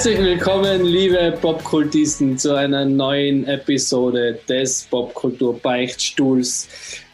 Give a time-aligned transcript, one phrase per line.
[0.00, 6.68] Herzlich willkommen, liebe Popkultisten, zu einer neuen Episode des Popkultur Beichtstuhls,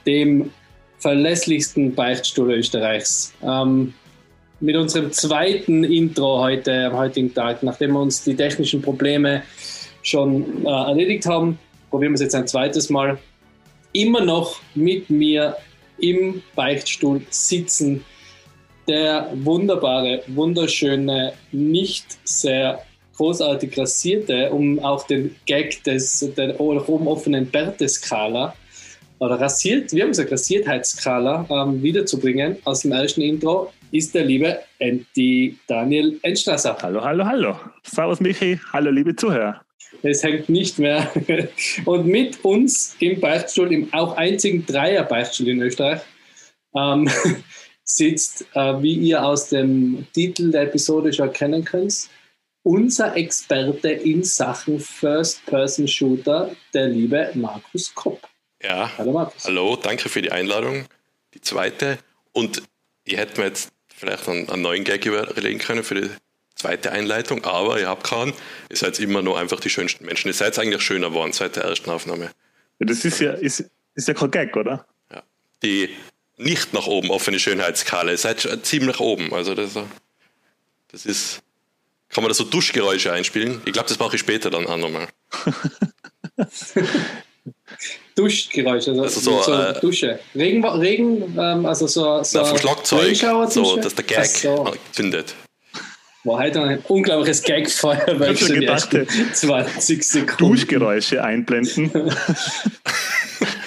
[0.07, 0.53] dem
[1.01, 3.33] verlässlichsten Beichtstuhl Österreichs.
[3.43, 3.93] Ähm,
[4.61, 9.43] mit unserem zweiten Intro heute am heutigen Tag, nachdem wir uns die technischen Probleme
[10.03, 11.59] schon äh, erledigt haben,
[11.91, 13.19] probieren wir es jetzt ein zweites Mal.
[13.95, 15.57] Immer noch mit mir
[15.99, 18.05] im Beichtstuhl sitzen
[18.89, 22.83] der wunderbare, wunderschöne, nicht sehr
[23.17, 28.55] großartig rasierte, um auch den Gag des, der oben offenen Bärte-Skala
[29.19, 34.59] oder rasiert, wir haben gesagt Rasiertheitsskala ähm, wiederzubringen aus dem ersten Intro, ist der liebe
[34.79, 36.77] Andy Daniel Enstrasser.
[36.83, 37.57] Hallo, hallo, hallo.
[37.83, 39.63] Servus Michi, hallo liebe Zuhörer.
[40.03, 41.11] Es hängt nicht mehr.
[41.87, 46.01] Und mit uns im Beichtstuhl, im auch einzigen Dreier-Beichtstuhl in Österreich,
[46.77, 47.09] ähm,
[47.87, 52.11] sitzt, äh, wie ihr aus dem Titel der Episode schon erkennen könnt,
[52.63, 58.29] unser Experte in Sachen First-Person-Shooter, der liebe Markus Kopp.
[58.61, 59.45] Ja, hallo Markus.
[59.45, 60.87] Hallo, danke für die Einladung.
[61.35, 61.99] Die zweite.
[62.33, 62.63] Und
[63.05, 66.11] ihr hättet mir jetzt vielleicht einen, einen neuen Gag überlegen können für die
[66.57, 68.33] zweite Einleitung, aber ihr habt keinen.
[68.69, 70.29] Ihr seid immer nur einfach die schönsten Menschen.
[70.29, 72.33] Ihr seid eigentlich schöner geworden seit der ersten Aufnahme.
[72.81, 74.87] Ja, das ist ja, ist, ist ja kein Gag, oder?
[75.13, 75.23] Ja.
[75.63, 75.91] Die
[76.37, 78.13] nicht nach oben offene Schönheitskala.
[78.13, 79.33] Ihr seid ziemlich oben.
[79.33, 79.73] Also das,
[80.89, 81.41] das ist.
[82.09, 83.61] Kann man da so Duschgeräusche einspielen?
[83.65, 85.09] Ich glaube, das brauche ich später dann auch nochmal.
[88.15, 90.21] Duschgeräusche, also, also so, so äh, Dusche.
[90.35, 93.17] Regen, Regen ähm, also so, so na, vom Schlagzeug,
[93.51, 94.73] so, dass der Gag so.
[94.93, 95.35] zündet.
[96.27, 98.91] War heute ein unglaubliches Gagfeuer, weil ich schon gedacht,
[99.33, 100.37] 20 Sekunden.
[100.39, 101.93] Duschgeräusche einblenden.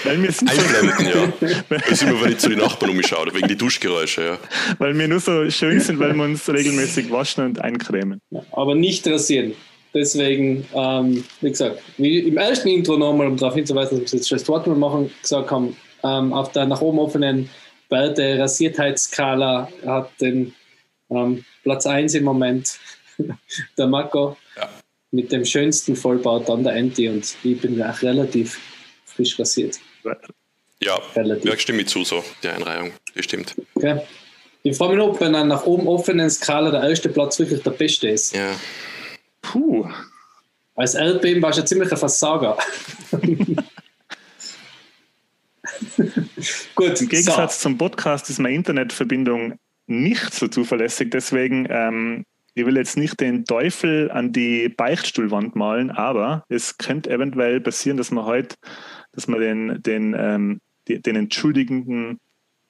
[0.03, 1.73] Weil wir sind Einblenden, ja.
[1.89, 4.37] Das immer, wenn ich zu den Nachbarn umschaue, wegen die Duschgeräusche, ja.
[4.77, 8.21] Weil wir nur so schön sind, weil wir uns regelmäßig waschen und eincremen.
[8.51, 9.53] aber nicht rasieren.
[9.93, 14.27] Deswegen, ähm, wie gesagt, wie im ersten Intro nochmal, um darauf hinzuweisen, dass wir es
[14.27, 17.49] jetzt schon das Wort machen, gesagt haben, ähm, auf der nach oben offenen
[17.89, 20.53] Werte Rasiertheitsskala hat den
[21.09, 22.79] ähm, Platz 1 im Moment
[23.77, 24.67] der Marco ja.
[25.11, 28.59] mit dem schönsten Vollbau dann der Anti und ich bin auch relativ
[29.05, 29.79] frisch rasiert.
[30.81, 31.59] Ja, Relativ.
[31.59, 33.53] stimme ich zu, so, die Einreihung, die stimmt.
[33.75, 34.01] Okay.
[34.63, 37.69] Ich frage mich, ob bei einer nach oben offenen Skala der erste Platz wirklich der
[37.69, 38.35] beste ist.
[38.35, 38.55] Ja.
[39.43, 39.87] Puh.
[40.73, 42.57] Als Erdbeben warst du ein ziemlicher Versager.
[46.73, 47.69] Gut, Im Gegensatz so.
[47.69, 51.11] zum Podcast ist meine Internetverbindung nicht so zuverlässig.
[51.11, 57.09] Deswegen, ähm, ich will jetzt nicht den Teufel an die Beichtstuhlwand malen, aber es könnte
[57.09, 58.55] eventuell passieren, dass man heute
[59.11, 62.19] dass man den, den, ähm, die, den entschuldigenden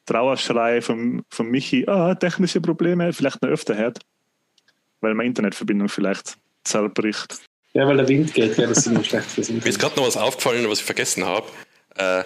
[0.06, 4.00] Trauerschrei von, von Michi, ah, technische Probleme, vielleicht noch öfter hört,
[5.02, 7.40] weil meine Internetverbindung vielleicht zerbricht.
[7.74, 10.08] Ja, weil der Wind geht, ja, das ist immer schlecht für Mir ist gerade noch
[10.08, 11.48] was aufgefallen, was ich vergessen habe.
[11.96, 12.24] Äh,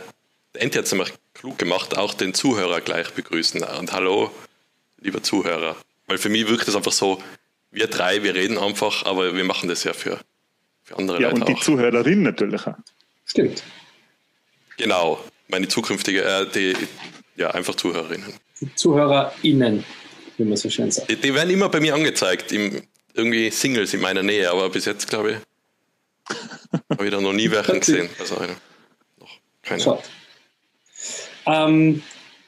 [0.53, 3.63] der Enti hat es nämlich klug gemacht, auch den Zuhörer gleich begrüßen.
[3.63, 4.31] Und hallo,
[5.03, 5.75] lieber Zuhörer.
[6.07, 7.21] Weil für mich wirkt es einfach so,
[7.71, 10.19] wir drei, wir reden einfach, aber wir machen das ja für,
[10.83, 11.39] für andere ja, Leute.
[11.39, 11.63] Ja, und die auch.
[11.63, 12.75] Zuhörerin natürlich auch.
[13.25, 13.63] Stimmt.
[14.77, 16.75] Genau, meine zukünftige, äh, die,
[17.35, 18.33] ja, einfach Zuhörerinnen.
[18.75, 19.83] ZuhörerInnen,
[20.37, 21.09] wie man so schön sagt.
[21.09, 22.83] Die, die werden immer bei mir angezeigt, im,
[23.13, 26.35] irgendwie Singles in meiner Nähe, aber bis jetzt, glaube ich,
[26.89, 28.09] habe ich da noch nie welchen gesehen.
[28.19, 28.55] Also eine,
[29.19, 29.99] noch keine.
[31.45, 32.01] Ähm,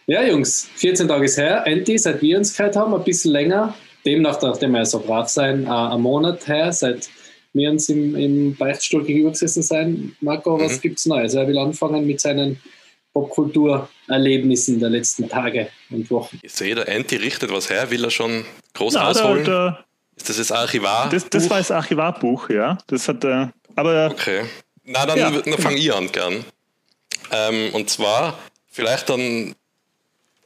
[0.07, 1.65] ja, Jungs, 14 Tage ist her.
[1.65, 3.73] Anti, seit wir uns gehört haben, ein bisschen länger.
[4.05, 7.09] Demnach, nachdem wir so brav sein, äh, ein Monat her, seit
[7.53, 10.15] wir uns im, im Beichtstuhl gegenüber gesessen sein.
[10.19, 10.81] Marco, was mhm.
[10.81, 11.33] gibt es Neues?
[11.33, 12.59] Er will anfangen mit seinen
[13.13, 16.39] Popkulturerlebnissen der letzten Tage und Wochen.
[16.43, 19.45] Ich sehe, der Anti richtet was her, will er schon groß Na, ausholen?
[19.45, 19.85] Der, der,
[20.17, 21.09] ist das das Archivar?
[21.09, 22.77] Das, das war das Archivarbuch, ja.
[22.87, 23.53] Das hat er.
[23.75, 24.11] aber.
[24.11, 24.41] Okay.
[24.83, 26.45] Na, dann, ja, dann fange ich an gern.
[27.31, 28.37] Ähm, und zwar
[28.69, 29.55] vielleicht dann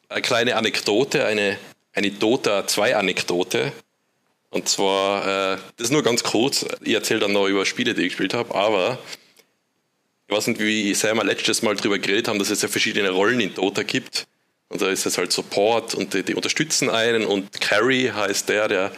[0.09, 1.57] eine kleine Anekdote, eine,
[1.94, 3.71] eine Dota 2 Anekdote.
[4.50, 8.01] Und zwar, äh, das ist nur ganz kurz, ich erzähle dann noch über Spiele, die
[8.01, 8.97] ich gespielt habe, aber
[10.27, 13.39] ich weiß nicht, wie wir letztes Mal darüber geredet haben, dass es ja verschiedene Rollen
[13.39, 14.27] in Dota gibt.
[14.69, 18.67] Und da ist es halt Support und die, die unterstützen einen und Carry heißt der,
[18.67, 18.91] der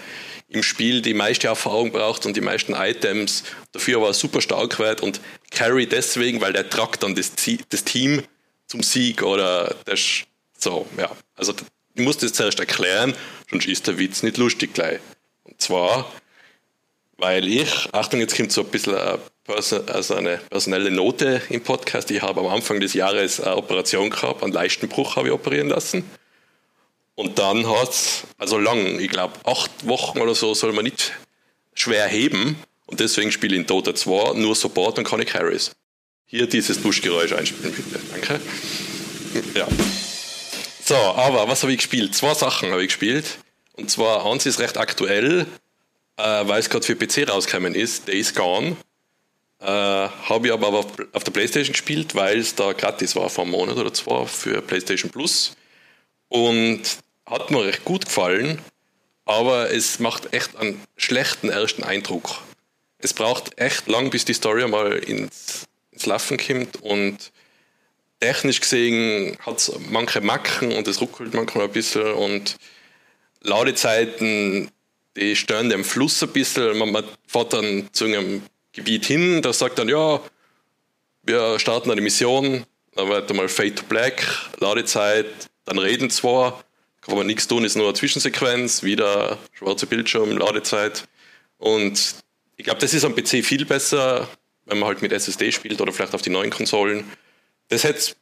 [0.49, 4.99] im Spiel die meiste Erfahrung braucht und die meisten Items, dafür aber super stark wird
[4.99, 7.31] und Carry deswegen, weil der tragt dann das,
[7.69, 8.23] das Team
[8.67, 10.23] zum Sieg oder das,
[10.63, 11.09] so, ja.
[11.35, 11.53] Also
[11.93, 13.13] ich muss das zuerst erklären,
[13.49, 14.99] sonst ist der Witz nicht lustig gleich.
[15.43, 16.11] Und zwar,
[17.17, 19.19] weil ich, Achtung, jetzt kommt so ein bisschen eine,
[19.87, 22.09] also eine personelle Note im Podcast.
[22.11, 26.03] Ich habe am Anfang des Jahres eine Operation gehabt, einen Leistenbruch habe ich operieren lassen.
[27.15, 31.11] Und dann hat es, also lang, ich glaube acht Wochen oder so, soll man nicht
[31.73, 32.55] schwer heben
[32.85, 35.71] und deswegen spiele ich in Dota 2 nur Support und keine Carries.
[36.25, 37.99] Hier dieses Duschgeräusch einspielen, bitte.
[38.11, 38.41] Danke.
[39.53, 39.67] Ja.
[40.91, 42.13] So, aber was habe ich gespielt?
[42.13, 43.38] Zwei Sachen habe ich gespielt.
[43.77, 45.47] Und zwar, eins ist recht aktuell,
[46.17, 48.75] äh, weil es gerade für PC rausgekommen ist, Days Gone.
[49.61, 53.45] Äh, habe ich aber auf, auf, der Playstation gespielt, weil es da gratis war vor
[53.45, 55.55] einem Monat oder zwei für Playstation Plus.
[56.27, 56.81] Und
[57.25, 58.59] hat mir recht gut gefallen,
[59.23, 62.41] aber es macht echt einen schlechten ersten Eindruck.
[62.97, 67.31] Es braucht echt lang, bis die Story mal ins, ins Laufen kommt und
[68.21, 72.56] technisch gesehen hat es manche Macken und es ruckelt manchmal ein bisschen und
[73.41, 74.69] Ladezeiten,
[75.18, 76.77] die stören dem Fluss ein bisschen.
[76.77, 80.21] Man, man fährt dann zu einem Gebiet hin, da sagt dann, ja,
[81.23, 82.63] wir starten eine Mission,
[82.95, 84.24] dann wird mal Fade to Black,
[84.59, 85.25] Ladezeit,
[85.65, 86.63] dann reden zwar,
[87.01, 91.06] kann man nichts tun, ist nur eine Zwischensequenz, wieder schwarzer Bildschirm, Ladezeit.
[91.57, 92.15] Und
[92.56, 94.29] ich glaube, das ist am PC viel besser,
[94.65, 97.03] wenn man halt mit SSD spielt oder vielleicht auf die neuen Konsolen.
[97.71, 98.15] Das hätte,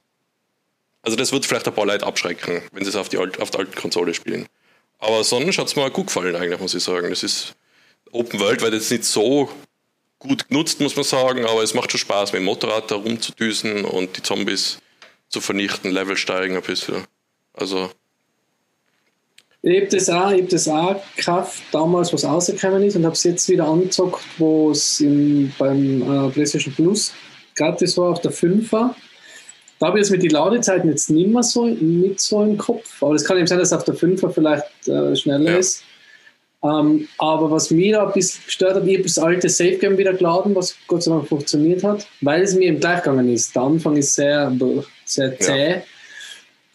[1.01, 3.49] also das wird vielleicht ein paar Leute abschrecken, wenn sie es auf, die alt, auf
[3.49, 4.47] der alten Konsole spielen.
[4.99, 7.09] Aber sonst hat es mir gut gefallen, eigentlich, muss ich sagen.
[7.09, 7.55] Das ist
[8.11, 9.49] Open World, weil jetzt nicht so
[10.19, 13.85] gut genutzt, muss man sagen, aber es macht schon Spaß, mit dem Motorrad da rumzudüsen
[13.85, 14.77] und die Zombies
[15.29, 17.05] zu vernichten, Level steigen ein bisschen.
[17.53, 17.89] Also.
[19.63, 23.13] Ich habe das auch, ich hab das auch gekauft, damals, was rausgekommen ist, und habe
[23.13, 24.99] es jetzt wieder angezockt, wo es
[25.57, 27.13] beim äh, PlayStation Plus
[27.55, 28.93] gratis war auf der 5er.
[29.79, 33.01] Da habe ich jetzt mit den Ladezeiten jetzt nicht mehr so, nicht so im Kopf.
[33.01, 35.57] Aber es kann eben sein, dass auf der 5er vielleicht äh, schneller ja.
[35.57, 35.83] ist.
[36.61, 40.13] Ähm, aber was mir ein bisschen gestört hat, ich habe das alte Safe Game wieder
[40.13, 43.55] geladen, was Gott sei Dank funktioniert hat, weil es mir im Gleichgegangen ist.
[43.55, 44.53] Der Anfang ist sehr,
[45.05, 45.81] sehr zäh.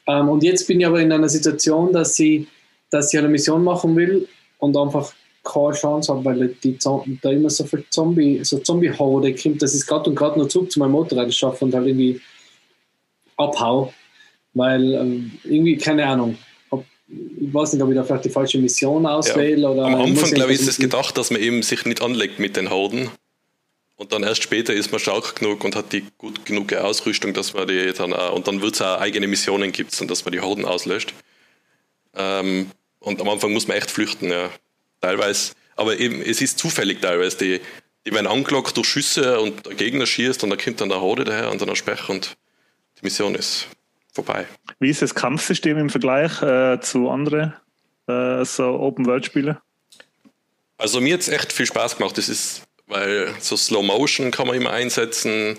[0.06, 0.20] Ja.
[0.20, 2.46] Ähm, und jetzt bin ich aber in einer Situation, dass ich,
[2.90, 4.26] dass ich eine Mission machen will
[4.58, 5.12] und einfach
[5.44, 6.78] keine Chance habe, weil die,
[7.20, 10.72] da immer so viel Zombie, so Zombie-Horde kommt, dass ich gerade und gerade noch zurück
[10.72, 12.18] zu meinem Motorrad schaffe und halt irgendwie
[13.36, 13.92] abhau,
[14.54, 16.38] weil ähm, irgendwie, keine Ahnung,
[16.70, 19.62] ob, ich weiß nicht, ob ich da vielleicht die falsche Mission auswähle.
[19.62, 19.68] Ja.
[19.68, 22.56] Oder Am Anfang, glaube ich, ist es gedacht, dass man eben sich nicht anlegt mit
[22.56, 23.10] den Horden.
[23.96, 27.54] Und dann erst später ist man stark genug und hat die gut genug Ausrüstung, dass
[27.54, 30.32] man die dann auch, und dann wird es auch eigene Missionen gibt und dass man
[30.32, 31.14] die Horden auslöscht.
[32.16, 34.50] Ähm, und am Anfang muss man echt flüchten, ja.
[35.00, 35.52] Teilweise.
[35.76, 37.36] Aber eben, es ist zufällig teilweise.
[37.36, 37.60] Die,
[38.06, 41.24] die werden angelockt durch Schüsse und der Gegner schießt und dann kommt dann der Horde
[41.24, 42.36] daher und dann ein Spech und
[43.04, 43.68] Mission ist
[44.12, 44.46] vorbei.
[44.80, 47.54] Wie ist das Kampfsystem im Vergleich äh, zu anderen
[48.06, 49.58] äh, so Open-World-Spielen?
[50.78, 52.18] Also mir hat es echt viel Spaß gemacht.
[52.18, 55.56] Das ist, weil so Slow Motion kann man immer einsetzen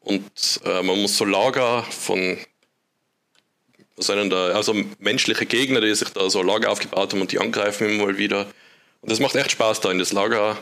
[0.00, 2.38] und äh, man muss so Lager von
[3.96, 8.06] da, also menschliche Gegner, die sich da so Lager aufgebaut haben und die angreifen immer
[8.06, 8.46] mal wieder.
[9.02, 10.56] Und das macht echt Spaß, da in das Lager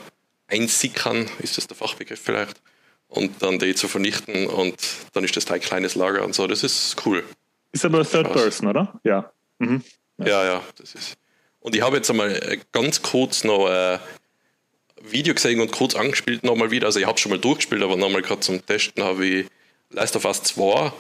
[0.48, 2.60] einsickern, ist das der Fachbegriff vielleicht
[3.08, 4.76] und dann die zu vernichten und
[5.12, 6.46] dann ist das ein kleines Lager und so.
[6.46, 7.24] Das ist cool.
[7.72, 8.98] Ist aber Third Person, oder?
[9.04, 9.30] Ja.
[9.58, 9.82] Mhm.
[10.18, 11.16] Ja, ja, das ist.
[11.60, 13.98] Und ich habe jetzt einmal äh, ganz kurz noch ein äh,
[15.02, 16.86] Video gesehen und kurz angespielt nochmal wieder.
[16.86, 19.46] Also ich habe schon mal durchgespielt, aber nochmal gerade zum Testen habe ich
[19.90, 20.92] Last of Us 2,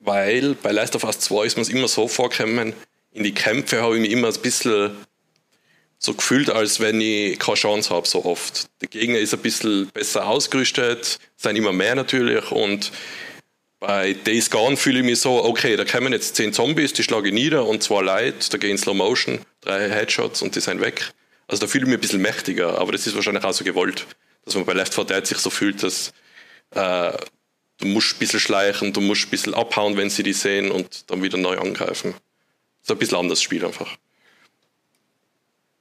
[0.00, 2.72] weil bei Last of Us 2 ist mir es immer so vorgekommen,
[3.12, 4.92] in die Kämpfe habe ich mich immer ein bisschen
[6.02, 8.68] so gefühlt, als wenn ich keine Chance habe, so oft.
[8.80, 12.90] Der Gegner ist ein bisschen besser ausgerüstet, sind immer mehr natürlich und
[13.78, 17.28] bei Days Gone fühle ich mich so, okay, da kommen jetzt zehn Zombies, die schlage
[17.28, 21.12] ich nieder und zwei Leute, da gehen Slow Motion, drei Headshots und die sind weg.
[21.48, 24.06] Also da fühle ich mich ein bisschen mächtiger, aber das ist wahrscheinlich auch so gewollt,
[24.46, 26.12] dass man bei Left 4 Dead sich so fühlt, dass
[26.70, 27.12] äh,
[27.78, 31.10] du musst ein bisschen schleichen, du musst ein bisschen abhauen, wenn sie die sehen und
[31.10, 32.14] dann wieder neu angreifen.
[32.82, 33.96] Ist ein bisschen anderes Spiel einfach.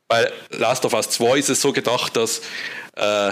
[0.09, 2.41] Bei Last of Us 2 ist es so gedacht, dass
[2.95, 3.31] äh,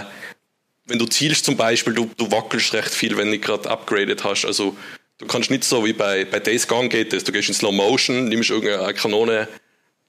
[0.86, 4.44] wenn du zielst zum Beispiel, du, du wackelst recht viel, wenn du gerade upgraded hast.
[4.44, 4.76] Also
[5.18, 7.24] du kannst nicht so wie bei, bei Days Gone geht das.
[7.24, 9.48] Du gehst in Slow Motion, nimmst irgendeine Kanone,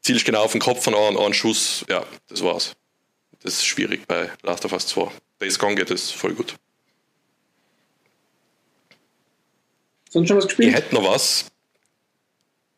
[0.01, 1.83] zielst genau auf den Kopf von einem, einen Schuss.
[1.89, 2.75] Ja, das war's.
[3.41, 5.09] Das ist schwierig bei Last of Us 2.
[5.41, 6.53] Days Gone geht das voll gut.
[10.11, 10.69] Sonst schon was gespielt?
[10.69, 11.45] Ich hätte noch was.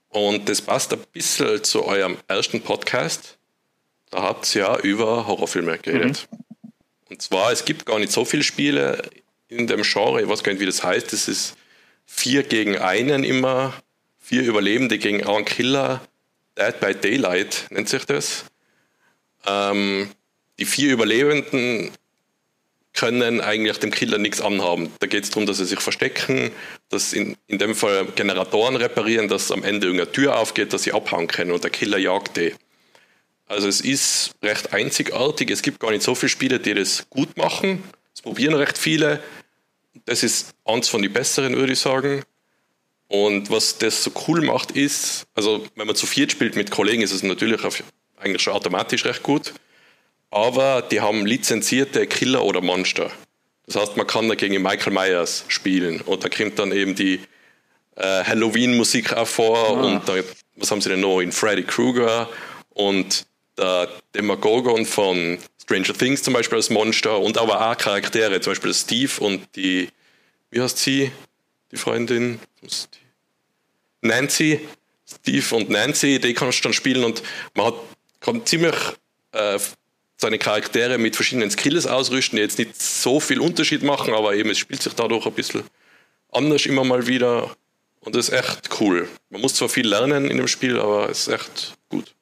[0.08, 3.38] Und das passt ein bisschen zu eurem ersten Podcast.
[4.12, 6.28] Da habt ihr ja über Horrorfilme geredet.
[6.30, 6.38] Mhm.
[7.10, 9.02] Und zwar, es gibt gar nicht so viele Spiele
[9.48, 11.56] in dem Genre, ich weiß gar nicht, wie das heißt, das ist
[12.06, 13.74] vier gegen einen immer,
[14.20, 16.02] vier Überlebende gegen einen Killer,
[16.58, 18.46] Dead by Daylight nennt sich das.
[19.46, 20.10] Ähm,
[20.60, 21.92] die vier Überlebenden
[22.94, 24.92] können eigentlich dem Killer nichts anhaben.
[25.00, 26.52] Da geht es darum, dass sie sich verstecken,
[26.90, 30.92] dass in, in dem Fall Generatoren reparieren, dass am Ende irgendeine Tür aufgeht, dass sie
[30.92, 32.54] abhauen können und der Killer jagt die.
[33.52, 35.52] Also es ist recht einzigartig.
[35.52, 37.84] Es gibt gar nicht so viele Spiele, die das gut machen.
[38.16, 39.22] Es probieren recht viele.
[40.06, 42.24] Das ist eins von den besseren, würde ich sagen.
[43.10, 47.02] Und was das so cool macht, ist, also wenn man zu viert spielt mit Kollegen,
[47.02, 47.84] ist es natürlich auf,
[48.16, 49.54] eigentlich schon automatisch recht gut.
[50.30, 53.12] Aber die haben lizenzierte Killer oder Monster.
[53.66, 56.00] Das heißt, man kann da gegen Michael Myers spielen.
[56.00, 57.20] Und da kommt dann eben die
[57.98, 59.58] äh, Halloween-Musik auch vor.
[59.58, 59.72] Ah.
[59.72, 60.14] Und da,
[60.56, 61.20] was haben sie denn noch?
[61.20, 62.30] In Freddy Krueger
[62.70, 63.26] und
[63.62, 68.74] der Demagogon von Stranger Things zum Beispiel als Monster und aber auch Charaktere, zum Beispiel
[68.74, 69.90] Steve und die,
[70.50, 71.12] wie heißt sie?
[71.72, 72.40] Die Freundin?
[74.02, 74.60] Nancy.
[75.06, 77.22] Steve und Nancy, die kannst du dann spielen und
[77.54, 77.76] man hat,
[78.20, 78.76] kann ziemlich
[79.34, 79.60] äh,
[80.18, 84.50] seine Charaktere mit verschiedenen Skills ausrüsten, die jetzt nicht so viel Unterschied machen, aber eben
[84.50, 85.64] es spielt sich dadurch ein bisschen
[86.32, 87.56] anders immer mal wieder
[88.00, 89.08] und das ist echt cool.
[89.30, 92.16] Man muss zwar viel lernen in dem Spiel, aber es ist echt gut.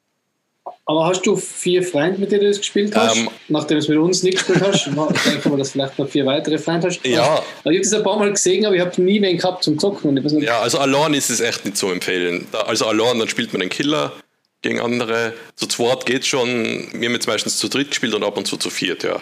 [0.90, 3.16] Aber hast du vier Freunde, mit denen du das gespielt hast?
[3.16, 4.86] Ähm, Nachdem du es mit uns nicht gespielt hast,
[5.24, 7.06] denke mal, dass du vielleicht noch vier weitere Freunde hast.
[7.06, 7.34] Ja.
[7.36, 9.78] Also, ich habe das ein paar Mal gesehen, aber ich habe nie wen gehabt zum
[9.78, 10.42] Zocken.
[10.42, 12.48] Ja, also allein ist es echt nicht zu empfehlen.
[12.66, 14.14] Also allein, dann spielt man den Killer
[14.62, 15.32] gegen andere.
[15.54, 16.88] Zu zweit geht schon.
[16.92, 19.20] Wir haben jetzt meistens zu dritt gespielt und ab und zu zu viert, ja.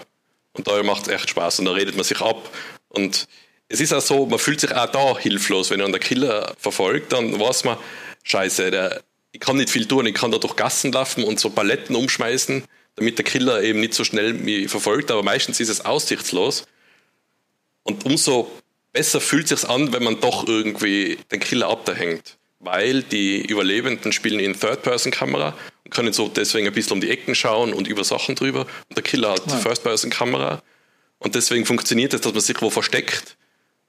[0.55, 2.49] Und da macht es echt Spaß und da redet man sich ab.
[2.89, 3.27] Und
[3.69, 7.13] es ist auch so, man fühlt sich auch da hilflos, wenn man der Killer verfolgt,
[7.13, 7.77] dann weiß man,
[8.23, 11.51] scheiße, der, ich kann nicht viel tun, ich kann da durch Gassen laufen und so
[11.51, 12.65] Paletten umschmeißen,
[12.97, 16.67] damit der Killer eben nicht so schnell mich verfolgt, aber meistens ist es aussichtslos.
[17.83, 18.51] Und umso
[18.93, 22.37] besser fühlt es sich an, wenn man doch irgendwie den Killer abhängt.
[22.61, 27.37] Weil die Überlebenden spielen in Third-Person-Kamera und können so deswegen ein bisschen um die Ecken
[27.37, 28.63] schauen und über Sachen drüber.
[28.89, 29.57] Und der Killer hat ja.
[29.59, 30.63] First-Person-Kamera.
[31.19, 33.37] Und deswegen funktioniert es, dass man sich wo versteckt,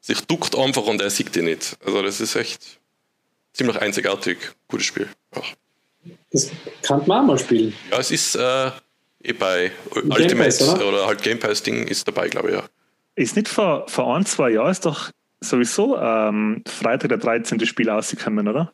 [0.02, 1.78] sich duckt einfach und er sieht die nicht.
[1.84, 2.80] Also das ist echt
[3.54, 4.38] ziemlich einzigartig.
[4.68, 5.10] Gutes Spiel.
[5.36, 5.54] Ach.
[6.32, 6.52] Das
[6.82, 7.74] kann man auch mal spielen.
[7.92, 8.72] Ja, es ist äh,
[9.24, 10.88] eh bei Game Ultimate Pass, oder?
[10.88, 11.08] oder?
[11.08, 12.64] halt Game Pass Ding ist dabei, glaube ich, ja.
[13.16, 17.66] Ist nicht vor, vor ein, zwei Jahren ist doch sowieso ähm, Freitag der 13.
[17.66, 18.72] Spiel ausgekommen, oder?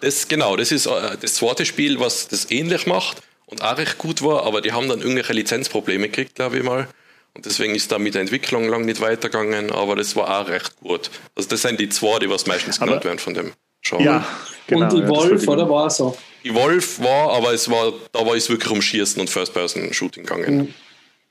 [0.00, 3.98] Das, genau, das ist äh, das zweite Spiel, was das ähnlich macht und auch recht
[3.98, 6.88] gut war, aber die haben dann irgendwelche Lizenzprobleme gekriegt, glaube ich mal.
[7.34, 10.76] Und deswegen ist da mit der Entwicklung lang nicht weitergegangen, aber das war auch recht
[10.80, 11.10] gut.
[11.34, 13.52] Also das sind die zwei, die was meistens genannt werden von dem.
[13.82, 14.04] Genre.
[14.04, 14.28] Ja,
[14.66, 16.16] genau, und die ja, Wolf, oder war so?
[16.44, 20.56] Die Wolf war, aber es war, da war es wirklich um Schießen und First-Person-Shooting gegangen.
[20.56, 20.74] Mhm.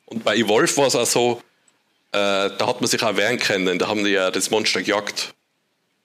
[0.06, 1.42] Und bei Evolve war es auch so,
[2.12, 3.77] äh, da hat man sich auch wehren können.
[3.77, 5.34] Da haben die ja das Monster gejagt.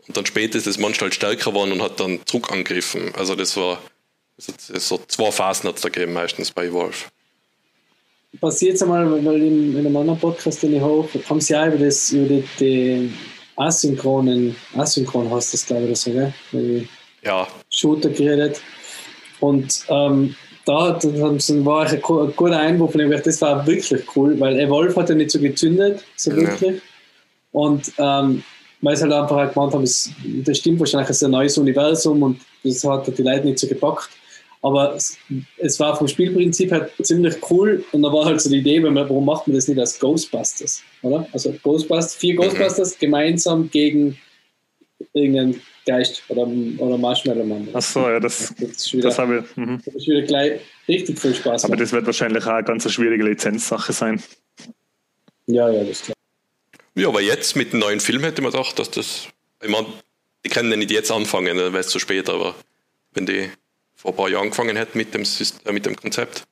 [0.07, 3.15] Und dann später ist das Monster halt stärker geworden und hat dann zurück angegriffen.
[3.17, 3.81] Also das war
[4.37, 6.97] so zwei Phasen hat es da gegeben, meistens bei Evolve.
[8.41, 11.69] Passiert es einmal, weil in, in einem anderen Podcast, den ich habe, haben sie ja
[11.69, 13.13] über, das, über die, die
[13.57, 16.89] asynchronen, asynchron heißt das glaube ich oder so, gell?
[17.23, 17.47] Ja.
[17.71, 18.61] Shooter geredet.
[19.41, 24.95] Und ähm, da war ein, ein guter Einwurf, nämlich das war wirklich cool, weil Evolve
[25.01, 26.81] hat ja nicht so gezündet, so wirklich.
[27.51, 28.45] Und ähm,
[28.81, 30.11] weil sie halt einfach halt gemeint haben, das,
[30.45, 33.67] das stimmt wahrscheinlich, es ist ein neues Universum und das hat die Leute nicht so
[33.67, 34.11] gepackt.
[34.63, 35.19] Aber es,
[35.59, 39.25] es, war vom Spielprinzip her ziemlich cool und da war halt so die Idee, warum
[39.25, 41.27] macht man das nicht als Ghostbusters, oder?
[41.33, 44.17] Also Ghostbusters, vier Ghostbusters gemeinsam gegen
[45.15, 46.47] irgendeinen Geist oder,
[46.79, 47.69] oder Marshmallow Mann.
[47.73, 49.57] Ach so, ja, das, das, wieder, das habe ich.
[49.57, 49.81] Mhm.
[49.85, 51.65] Das ist wieder gleich richtig viel Spaß.
[51.65, 51.81] Aber machen.
[51.81, 54.23] das wird wahrscheinlich auch eine ganz schwierige Lizenzsache sein.
[55.47, 56.15] Ja, ja, das ist klar.
[56.95, 59.29] Ja, aber jetzt mit dem neuen Film hätte man gedacht, dass das.
[59.61, 59.87] Ich meine,
[60.45, 62.55] die können ja nicht jetzt anfangen, dann wäre es zu spät, aber
[63.15, 63.49] wenn die
[64.03, 66.43] vor ein paar Jahren angefangen hätten mit dem, äh, mit dem Konzept.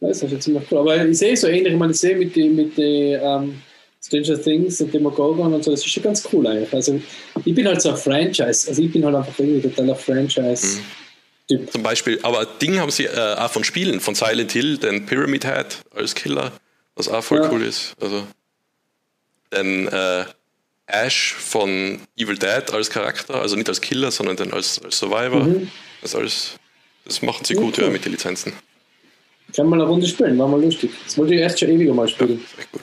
[0.00, 0.78] Das ist ja ziemlich cool.
[0.78, 3.60] Aber ich sehe so ähnlich, ich meine, ich sehe mit den mit die, ähm,
[4.02, 6.72] Stranger Things und Demogorgon und so, das ist schon ganz cool eigentlich.
[6.72, 7.00] Also
[7.44, 10.78] ich bin halt so ein Franchise, also ich bin halt einfach irgendwie totaler Franchise.
[10.78, 10.84] Mhm.
[11.48, 11.72] Typ.
[11.72, 15.44] Zum Beispiel, aber Ding haben sie äh, auch von Spielen, von Silent Hill, den Pyramid
[15.44, 16.52] Head als Killer,
[16.94, 17.50] was auch voll ja.
[17.50, 17.94] cool ist.
[18.00, 18.24] Also,
[19.52, 20.24] den äh,
[20.92, 25.44] Ash von Evil Dead als Charakter, also nicht als Killer, sondern dann als, als Survivor.
[25.44, 25.70] Mhm.
[26.02, 26.58] Das, als,
[27.04, 28.52] das machen sie ja, gut ja, mit den Lizenzen.
[29.54, 30.90] Kann mal eine Runde spielen, war mal lustig.
[31.04, 32.44] Das wollte ich echt schon ewig mal spielen.
[32.56, 32.82] Ja, echt gut.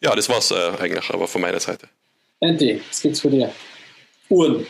[0.00, 1.88] Ja, das war's äh, eigentlich, aber von meiner Seite.
[2.40, 3.50] Andy, was gibt's für dir?
[4.28, 4.66] Uhren.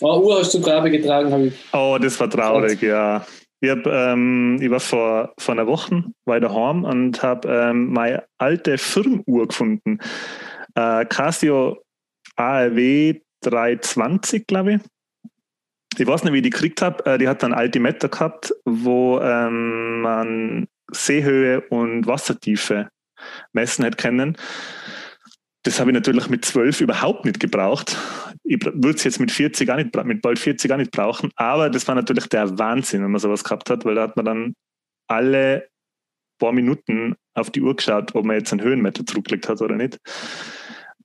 [0.00, 1.54] Oh, Uhr hast du Grabe getragen, habe ich.
[1.72, 3.26] Oh, das war traurig, ja.
[3.60, 8.24] Ich, hab, ähm, ich war vor, vor einer Woche bei daheim und habe ähm, meine
[8.36, 9.98] alte Firmenuhr gefunden.
[10.76, 11.82] Äh, Casio
[12.36, 14.80] ARW 320, glaube ich.
[15.98, 17.04] Ich weiß nicht, wie ich die gekriegt habe.
[17.06, 22.90] Äh, die hat einen Altimeter gehabt, wo ähm, man Seehöhe und Wassertiefe
[23.52, 24.36] messen hätte können.
[25.62, 27.96] das habe ich natürlich mit zwölf überhaupt nicht gebraucht.
[28.44, 31.70] Ich würde es jetzt mit 40 gar nicht, mit bald 40 gar nicht brauchen, aber
[31.70, 34.54] das war natürlich der Wahnsinn, wenn man sowas gehabt hat, weil da hat man dann
[35.08, 35.68] alle
[36.38, 39.98] paar Minuten auf die Uhr geschaut, ob man jetzt einen Höhenmeter zurückgelegt hat oder nicht.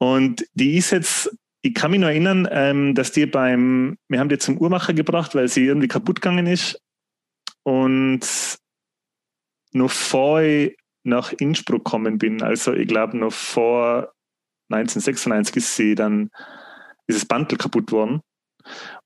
[0.02, 1.30] Und die ist jetzt,
[1.62, 5.36] ich kann mich noch erinnern, ähm, dass die beim, wir haben die zum Uhrmacher gebracht,
[5.36, 6.82] weil sie irgendwie kaputt gegangen ist.
[7.62, 8.26] Und
[9.74, 14.12] noch vor ich nach Innsbruck gekommen bin, also ich glaube noch vor
[14.70, 16.32] 1996 ist sie dann,
[17.06, 18.22] ist das Bandel kaputt worden.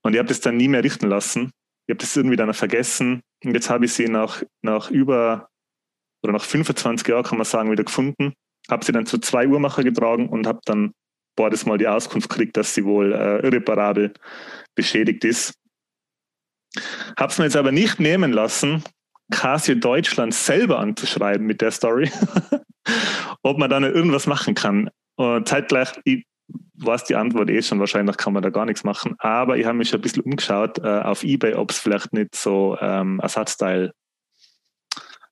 [0.00, 1.50] Und ich habe das dann nie mehr richten lassen.
[1.86, 3.20] Ich habe das irgendwie dann vergessen.
[3.44, 5.50] Und jetzt habe ich sie nach, nach über
[6.22, 8.32] oder nach 25 Jahren, kann man sagen, wieder gefunden.
[8.70, 10.92] Habe sie dann zu zwei Uhrmacher getragen und habe dann
[11.36, 14.12] beides Mal die Auskunft gekriegt, dass sie wohl äh, irreparabel
[14.74, 15.54] beschädigt ist.
[17.18, 18.82] Habe es mir jetzt aber nicht nehmen lassen,
[19.30, 22.10] Casio Deutschland selber anzuschreiben mit der Story,
[23.42, 24.90] ob man da noch irgendwas machen kann.
[25.16, 26.24] Und zeitgleich, ich
[26.74, 29.78] weiß die Antwort eh schon, wahrscheinlich kann man da gar nichts machen, aber ich habe
[29.78, 33.92] mich schon ein bisschen umgeschaut äh, auf Ebay, ob es vielleicht nicht so ähm, Ersatzteil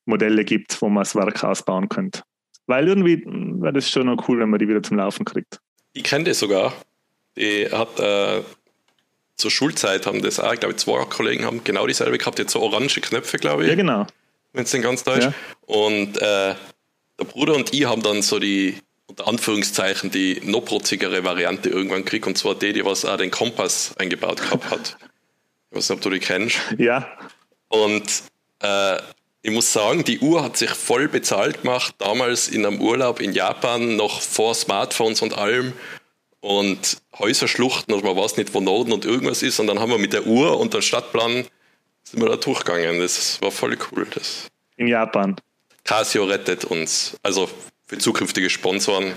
[0.07, 2.23] Modelle gibt, wo man das Werk ausbauen könnte.
[2.67, 5.61] Weil irgendwie wäre das schon noch cool, wenn man die wieder zum Laufen kriegt.
[5.93, 6.73] Ich kenne das sogar.
[7.37, 8.43] Die hat äh,
[9.37, 12.61] zur Schulzeit haben das auch, ich glaube, zwei Kollegen haben genau dieselbe gehabt, jetzt so
[12.61, 13.69] orange Knöpfe, glaube ich.
[13.69, 14.07] Ja, genau.
[14.53, 15.25] Wenn es den ganz deutsch.
[15.25, 15.35] Ja.
[15.67, 16.55] Und äh,
[17.19, 22.05] der Bruder und ich haben dann so die, unter Anführungszeichen, die noch protzigere Variante irgendwann
[22.05, 24.97] gekriegt, und zwar die, die was auch den Kompass eingebaut gehabt hat.
[25.71, 26.59] Ich weiß nicht, ob du die kennst.
[26.79, 27.09] Ja.
[27.69, 28.23] Und
[28.61, 28.99] äh,
[29.45, 33.35] ich muss sagen, die Uhr hat sich voll bezahlt gemacht, damals in einem Urlaub in
[33.35, 35.75] Japan, noch vor Smartphones und allem.
[36.41, 39.61] Und Häuserschluchten, also man weiß nicht, wo Norden und irgendwas ist.
[39.61, 41.45] Und dann haben wir mit der Uhr und dem Stadtplan
[42.05, 43.01] sind wir da durchgegangen.
[43.01, 44.07] Das war voll cool.
[44.15, 44.47] Das
[44.79, 45.37] in Japan.
[45.85, 47.19] Casio rettet uns.
[47.23, 47.51] Also
[47.87, 49.13] für zukünftige Sponsoren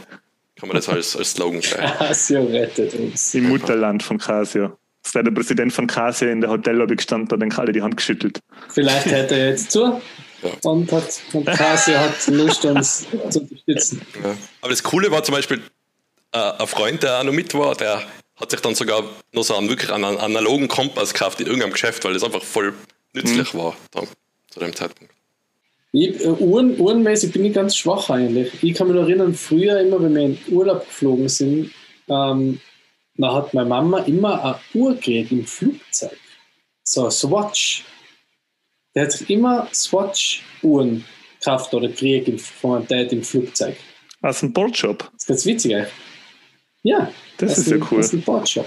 [0.57, 1.93] kann man das als, als Slogan schreiben.
[1.99, 3.33] Casio rettet uns.
[3.33, 7.51] Im Mutterland von Casio ist der Präsident von Casio in der Hotellobby gestanden, hat dann
[7.51, 8.39] alle die Hand geschüttelt.
[8.69, 10.01] Vielleicht hätte er jetzt zu
[10.43, 10.49] ja.
[10.63, 14.01] und, hat, und Casio hat Lust, uns zu unterstützen.
[14.23, 14.35] Ja.
[14.61, 15.61] Aber das Coole war zum Beispiel,
[16.31, 18.03] äh, ein Freund, der auch noch mit war, der
[18.35, 22.03] hat sich dann sogar noch so einen wirklich einen analogen Kompass gekauft in irgendeinem Geschäft,
[22.05, 22.73] weil das einfach voll
[23.13, 23.57] nützlich mhm.
[23.59, 24.07] war dann,
[24.49, 25.13] zu dem Zeitpunkt.
[25.93, 28.51] Ich, äh, Uhren, uhrenmäßig bin ich ganz schwach eigentlich.
[28.61, 31.71] Ich kann mich noch erinnern, früher immer, wenn wir in Urlaub geflogen sind,
[32.09, 32.59] ähm,
[33.17, 36.17] da hat meine Mama immer eine Uhr gekriegt im Flugzeug.
[36.83, 37.83] So ein Swatch.
[38.95, 41.03] Der hat sich immer Swatch-Uhren
[41.39, 43.75] gekauft oder gekriegt von meinem Dad im Flugzeug.
[44.21, 44.99] Aus dem Boardshop?
[44.99, 45.85] Das ist ganz witzig, ey.
[46.83, 47.11] Ja.
[47.37, 47.97] Das ist ja cool.
[47.97, 48.65] Das ist ein Boardshop.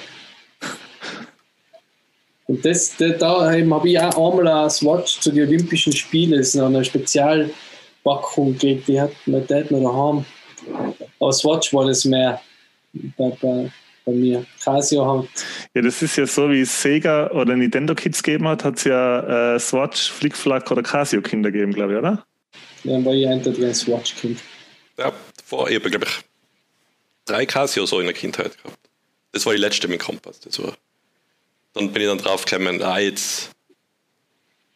[2.46, 6.64] Und das, das da habe ich auch einmal ein Swatch zu den Olympischen Spielen, so
[6.64, 10.24] eine Spezialpackung gekriegt, die hat mein Dad noch daheim.
[11.20, 12.40] Aber Swatch war das mehr
[12.92, 13.70] bei, bei,
[14.04, 14.46] bei mir.
[14.62, 15.28] Casio halt.
[15.74, 18.84] Ja, das ist ja so, wie es Sega oder Nintendo Kids gegeben hat, hat es
[18.84, 22.24] ja äh, Swatch, Flickflack oder Casio Kinder gegeben, glaube ich, oder?
[22.84, 24.40] Ja, war ich eindeutig ein Swatch-Kind.
[24.98, 25.12] Ja,
[25.44, 26.24] vor, ich glaube ich,
[27.24, 28.78] drei Casio so in der Kindheit gehabt.
[29.32, 30.40] Das war die letzte mit Kompass.
[30.40, 30.74] Das war.
[31.72, 33.50] Dann bin ich dann drauf gekommen, ah, jetzt.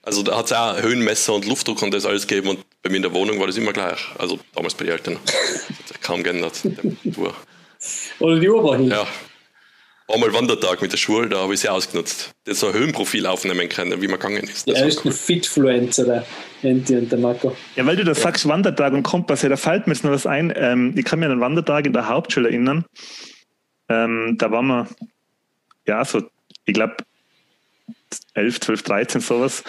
[0.03, 2.97] Also da hat es auch Höhenmesser und Luftdruck und das alles gegeben und bei mir
[2.97, 3.99] in der Wohnung war das immer gleich.
[4.19, 5.19] Also damals bei den Eltern.
[5.25, 6.61] Das hat sich kaum geändert.
[8.21, 8.91] Oder die hin.
[8.91, 9.07] Ja.
[10.07, 12.35] Einmal Wandertag mit der Schule, da habe ich sie ausgenutzt.
[12.45, 14.69] Das so ein Höhenprofil aufnehmen können, wie man gegangen ist.
[14.69, 15.13] Das ja, ist cool.
[15.13, 16.27] ein Fitfluencer, der
[16.63, 17.57] Enti und der Marco.
[17.75, 18.15] Ja, weil du da ja.
[18.15, 20.53] sagst, Wandertag und Kompass, ja, da fällt mir jetzt noch was ein.
[20.57, 22.85] Ähm, ich kann mich an einen Wandertag in der Hauptschule erinnern.
[23.89, 24.89] Ähm, da waren wir,
[25.87, 26.23] ja, so,
[26.67, 26.97] ich glaube,
[28.35, 29.65] 11, 12, 13, sowas.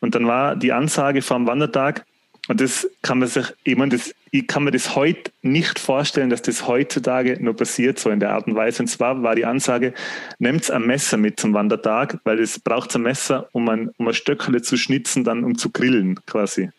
[0.00, 2.04] Und dann war die Ansage vom Wandertag,
[2.48, 6.30] und das kann man sich, ich meine, das, ich kann mir das heute nicht vorstellen,
[6.30, 8.82] dass das heutzutage nur passiert, so in der Art und Weise.
[8.82, 9.94] Und zwar war die Ansage,
[10.38, 14.14] nehmt ein Messer mit zum Wandertag, weil es braucht ein Messer, um ein, um ein
[14.14, 16.70] Stöckle zu schnitzen, dann um zu grillen, quasi.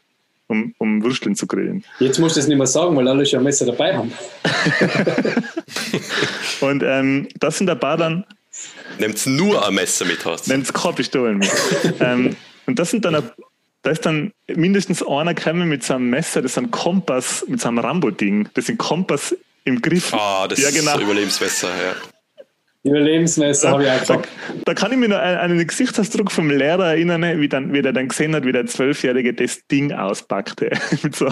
[0.49, 1.83] Um, um Würsteln zu grillen.
[1.99, 4.13] Jetzt musst du es nicht mehr sagen, weil alle schon ein Messer dabei haben.
[6.61, 8.23] und ähm, das sind ein paar dann.
[8.97, 10.47] Nehmt nur ein Messer mit hast.
[10.47, 11.51] Nehmt keine Pistolen mit.
[11.99, 13.29] ähm, und das sind dann ein
[13.87, 17.61] da ist dann mindestens einer gekommen mit so einem Messer, das ist ein Kompass, mit
[17.61, 18.49] so einem Rambo-Ding.
[18.53, 20.13] Das ist ein Kompass im Griff.
[20.13, 20.97] Ah, das ja, genau.
[20.97, 21.95] ist Überlebensmesser, ja.
[22.83, 24.21] Überlebensmesser habe ich auch da,
[24.65, 27.93] da, kann ich mich noch an einen Gesichtsausdruck vom Lehrer erinnern, wie, dann, wie der
[27.93, 30.71] dann gesehen hat, wie der Zwölfjährige das Ding auspackte.
[31.13, 31.31] so.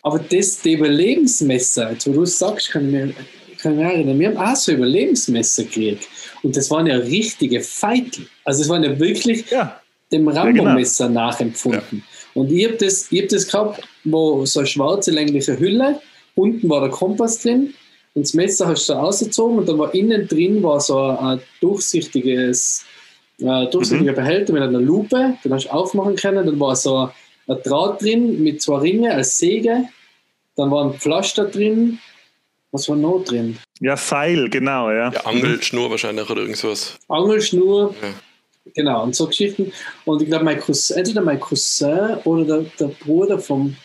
[0.00, 3.14] Aber das die Überlebensmesser, jetzt wo du es sagst, kann ich mich,
[3.58, 6.08] kann ich mich erinnern, wir haben auch so Überlebensmesser gekriegt.
[6.42, 8.26] Und das waren ja richtige Feitel.
[8.44, 9.79] Also es waren ja wirklich ja
[10.12, 11.20] dem Rambo-Messer ja, genau.
[11.20, 11.98] nachempfunden.
[11.98, 12.40] Ja.
[12.40, 16.00] Und ich habe das, hab das gehabt, wo so eine schwarze längliche Hülle,
[16.34, 17.74] unten war der Kompass drin
[18.14, 22.84] Und das Messer hast du rausgezogen und dann war innen drin war so ein durchsichtiges,
[23.38, 24.16] äh, durchsichtiger mhm.
[24.16, 25.34] Behälter mit einer Lupe.
[25.44, 26.46] Den hast du aufmachen können.
[26.46, 27.10] Dann war so
[27.46, 29.88] ein Draht drin mit zwei Ringen als Säge.
[30.56, 31.98] Dann war ein Pflaster drin.
[32.72, 33.58] Was war noch drin?
[33.80, 35.10] Ja, Seil, genau, ja.
[35.10, 36.98] ja Angelschnur wahrscheinlich oder irgendwas.
[37.08, 37.94] Angelschnur.
[38.00, 38.08] Ja.
[38.74, 39.72] Genau, und so Geschichten.
[40.04, 43.76] Und ich glaube, mein Cousin, entweder mein Cousin oder der, der Bruder vom,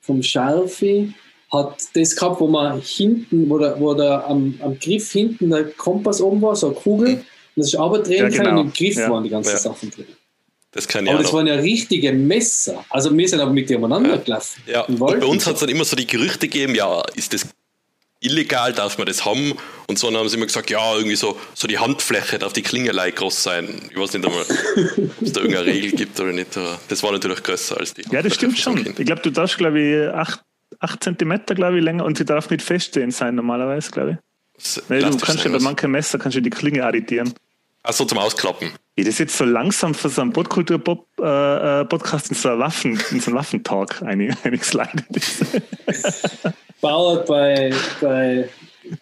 [0.00, 1.12] vom Schalfi
[1.52, 5.64] hat das gehabt, wo man hinten, wo der, wo der am, am Griff hinten der
[5.70, 7.24] Kompass oben war, so eine Kugel,
[7.56, 8.42] und das ist aber drehen ja, genau.
[8.42, 9.10] können und im Griff ja.
[9.10, 9.58] waren die ganzen ja.
[9.58, 10.06] Sachen drin.
[10.72, 12.84] Das kann ich aber das waren ja richtige Messer.
[12.90, 14.60] Also wir sind aber mit dem umeinander gelaufen.
[14.66, 17.46] Ja, und bei uns hat es dann immer so die Gerüchte gegeben, ja, ist das
[18.24, 19.54] illegal, darf man das haben?
[19.86, 22.62] Und so dann haben sie immer gesagt, ja, irgendwie so, so die Handfläche darf die
[22.62, 23.68] Klinge groß sein.
[23.90, 24.42] Ich weiß nicht einmal,
[25.20, 28.02] ob es da irgendeine Regel gibt oder nicht, aber das war natürlich größer als die
[28.10, 28.78] Ja, das stimmt schon.
[28.78, 30.40] Ich glaube, du darfst, glaube ich, 8,
[30.80, 34.18] 8 cm, glaube ich, länger und sie darf nicht feststehen sein normalerweise, glaube ich.
[34.88, 37.34] Weil du kannst ja bei manchen Messer kannst du die Klinge arretieren.
[37.86, 38.70] Achso, zum Ausklappen.
[38.96, 43.20] Wie das jetzt so langsam für so einen Bootkultur-Podcast äh, in so einen Waffen, in
[43.20, 45.44] so einen Waffentalk eingeslidet ist.
[46.80, 48.48] Bauert bei, bei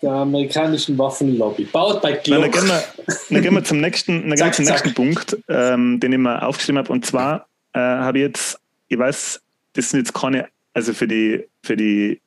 [0.03, 1.65] der amerikanischen Waffenlobby.
[1.67, 2.43] Bauert bei Glock.
[2.43, 2.83] dann, gehen wir,
[3.31, 6.79] dann gehen wir zum nächsten, dann zack, zum nächsten Punkt, ähm, den ich mir aufgeschrieben
[6.79, 6.93] habe.
[6.93, 9.41] Und zwar äh, habe ich jetzt, ich weiß,
[9.75, 12.21] das sind jetzt keine, also für die, für die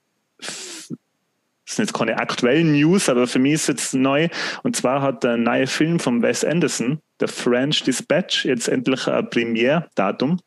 [1.65, 4.30] das sind jetzt keine aktuellen News, aber für mich ist es jetzt neu.
[4.63, 9.30] Und zwar hat der neue Film von Wes Anderson, The French Dispatch, jetzt endlich ein
[9.30, 10.39] Premiere-Datum.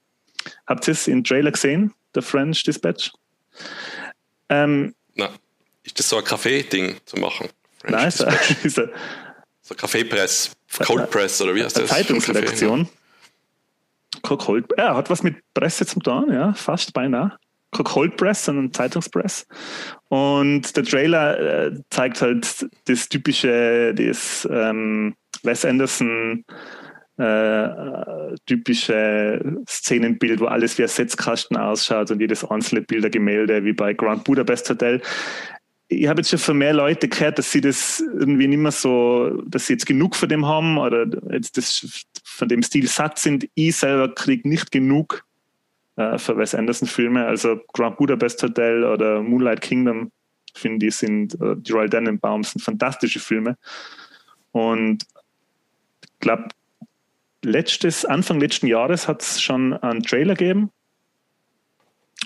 [0.66, 3.10] Habt ihr es im Trailer gesehen, The French Dispatch?
[4.48, 5.28] Ähm, Na,
[5.82, 7.48] ist das so ein Kaffee-Ding zu machen?
[7.80, 8.20] French Nein, ist,
[8.64, 8.90] ist ein,
[9.62, 10.52] so Kaffeepress,
[10.84, 11.90] Cold Press oder wie heißt das?
[11.90, 12.88] Zeitungsredaktion.
[14.22, 17.38] Cold, ja, hat was mit Presse zu tun, ja, fast beinahe.
[17.70, 19.46] Cold Press, sondern Zeitungspress.
[20.08, 26.44] Und der Trailer äh, zeigt halt das typische, das ähm, Wes Anderson
[27.18, 27.68] äh,
[28.46, 34.24] typische Szenenbild, wo alles wie ein Setzkasten ausschaut und jedes einzelne Bildergemälde wie bei Grand
[34.24, 35.02] Budapest Hotel.
[35.88, 39.42] Ich habe jetzt schon von mehr Leute gehört, dass sie das irgendwie nicht mehr so,
[39.46, 43.48] dass sie jetzt genug von dem haben oder jetzt das von dem Stil satt sind.
[43.54, 45.24] Ich selber kriege nicht genug
[45.98, 47.26] äh, für Wes Anderson Filme.
[47.26, 50.12] Also Grand Budapest Hotel oder Moonlight Kingdom,
[50.54, 53.56] finde ich, sind, äh, die Royal Tenenbaums sind fantastische Filme.
[54.52, 55.04] Und
[56.02, 56.48] ich glaube,
[58.08, 60.70] Anfang letzten Jahres hat es schon einen Trailer gegeben.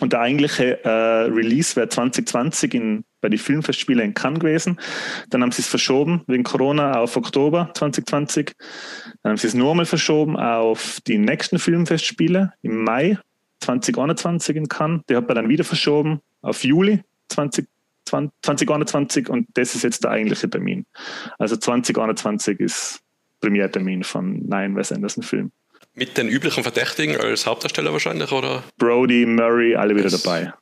[0.00, 4.80] Und der eigentliche äh, Release wäre 2020 in, bei den Filmfestspielen in Cannes gewesen.
[5.30, 8.52] Dann haben sie es verschoben wegen Corona auf Oktober 2020.
[9.22, 13.18] Dann haben sie es nochmal verschoben auf die nächsten Filmfestspiele im Mai
[13.62, 15.02] 2021 in Cannes.
[15.08, 17.66] Die hat man dann wieder verschoben auf Juli 20,
[18.04, 20.86] 2021 und das ist jetzt der eigentliche Termin.
[21.38, 23.00] Also 2021 ist
[23.40, 25.52] Premiertermin von Nein Wes Anderson Film.
[25.94, 28.62] Mit den üblichen Verdächtigen als Hauptdarsteller wahrscheinlich, oder?
[28.78, 30.52] Brody, Murray, alle wieder dabei.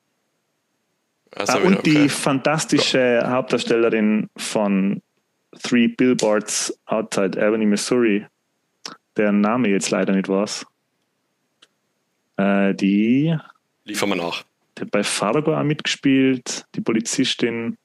[1.37, 1.91] Also ah, und okay.
[1.91, 3.31] die fantastische ja.
[3.31, 5.01] Hauptdarstellerin von
[5.63, 8.27] Three Billboards Outside Avenue, Missouri,
[9.17, 10.49] deren Name jetzt leider nicht war.
[12.41, 13.37] Äh, die.
[13.85, 14.45] Liefern wir nach.
[14.77, 17.77] Die hat bei Fargo auch mitgespielt, die Polizistin.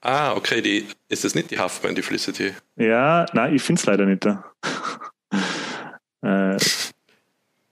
[0.00, 2.52] Ah, okay, die, ist das nicht die Huffman, die Felicity?
[2.76, 4.24] Ja, nein, ich finde es leider nicht.
[4.26, 4.44] Da.
[6.22, 6.56] äh,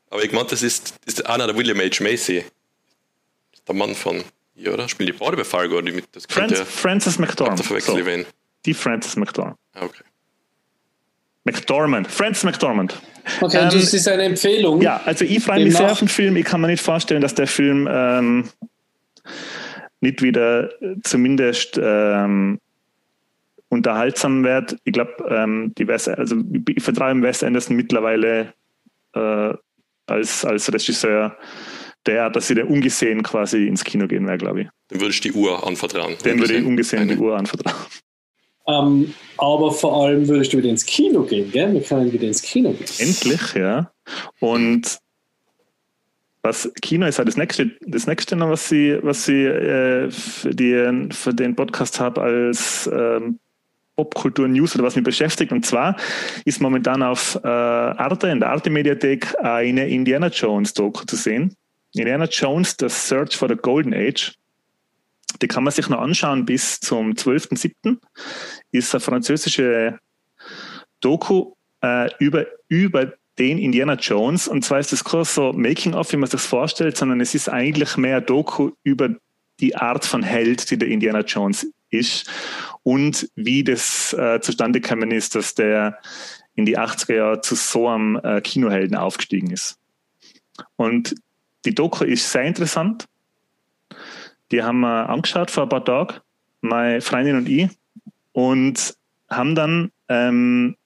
[0.08, 2.02] Aber ich meinte, das ist, ist einer der William H.
[2.02, 2.44] Macy.
[3.68, 4.88] Der Mann von, ja, oder?
[4.88, 5.82] Spielen die beide bei Fargo?
[5.82, 7.62] Die mit, das Franz, Francis McDormand.
[7.62, 8.04] So,
[8.64, 9.58] die Francis McDormand.
[9.74, 10.04] Ah, okay.
[11.44, 13.00] McDormand, Francis McDormand.
[13.40, 14.80] Okay, ähm, das ist eine Empfehlung.
[14.80, 16.36] Ja, also ich freue mich sehr auf den Film.
[16.36, 18.48] Ich kann mir nicht vorstellen, dass der Film ähm,
[20.00, 20.70] nicht wieder
[21.02, 22.58] zumindest ähm,
[23.68, 24.76] unterhaltsam wird.
[24.84, 26.36] Ich glaube, ähm, die West, also
[26.68, 28.52] ich vertraue Wes Anderson mittlerweile
[29.14, 29.54] äh,
[30.06, 31.36] als, als Regisseur,
[32.06, 34.68] der, dass sie der ungesehen quasi ins Kino gehen wäre, glaube ich.
[34.90, 36.16] Dem würde ich die Uhr anvertrauen.
[36.24, 37.76] Den würde ich ungesehen die Uhr anvertrauen.
[38.66, 41.72] Ähm, aber vor allem würdest du wieder ins Kino gehen, gell?
[41.72, 42.86] Wir können wieder ins Kino gehen.
[42.98, 43.90] Endlich, ja.
[44.40, 44.98] Und
[46.42, 50.54] was Kino ist halt das nächste, das nächste noch, was sie, was sie äh, für,
[50.54, 53.38] die, für den Podcast habe als ähm,
[53.96, 55.52] Popkultur News oder was mich beschäftigt.
[55.52, 55.96] Und zwar
[56.44, 61.54] ist momentan auf äh, Arte, in der Arte Mediathek, eine Indiana Jones Doku zu sehen.
[61.94, 64.32] Indiana Jones, The Search for the Golden Age.
[65.40, 67.98] Die kann man sich noch anschauen bis zum 12.07.
[68.72, 69.98] Ist eine französische
[71.00, 74.48] Doku äh, über, über den Indiana Jones.
[74.48, 77.48] Und zwar ist das kurz so Making-of, wie man sich das vorstellt, sondern es ist
[77.48, 79.10] eigentlich mehr Doku über
[79.60, 82.28] die Art von Held, die der Indiana Jones ist
[82.82, 85.98] und wie das äh, zustande gekommen ist, dass der
[86.54, 89.78] in die 80er Jahre zu so einem äh, Kinohelden aufgestiegen ist.
[90.76, 91.14] Und
[91.64, 93.06] die Doku ist sehr interessant.
[94.50, 96.14] Die haben wir angeschaut vor ein paar Tagen,
[96.60, 97.68] meine Freundin und ich,
[98.32, 98.96] und
[99.28, 100.76] haben dann ähm,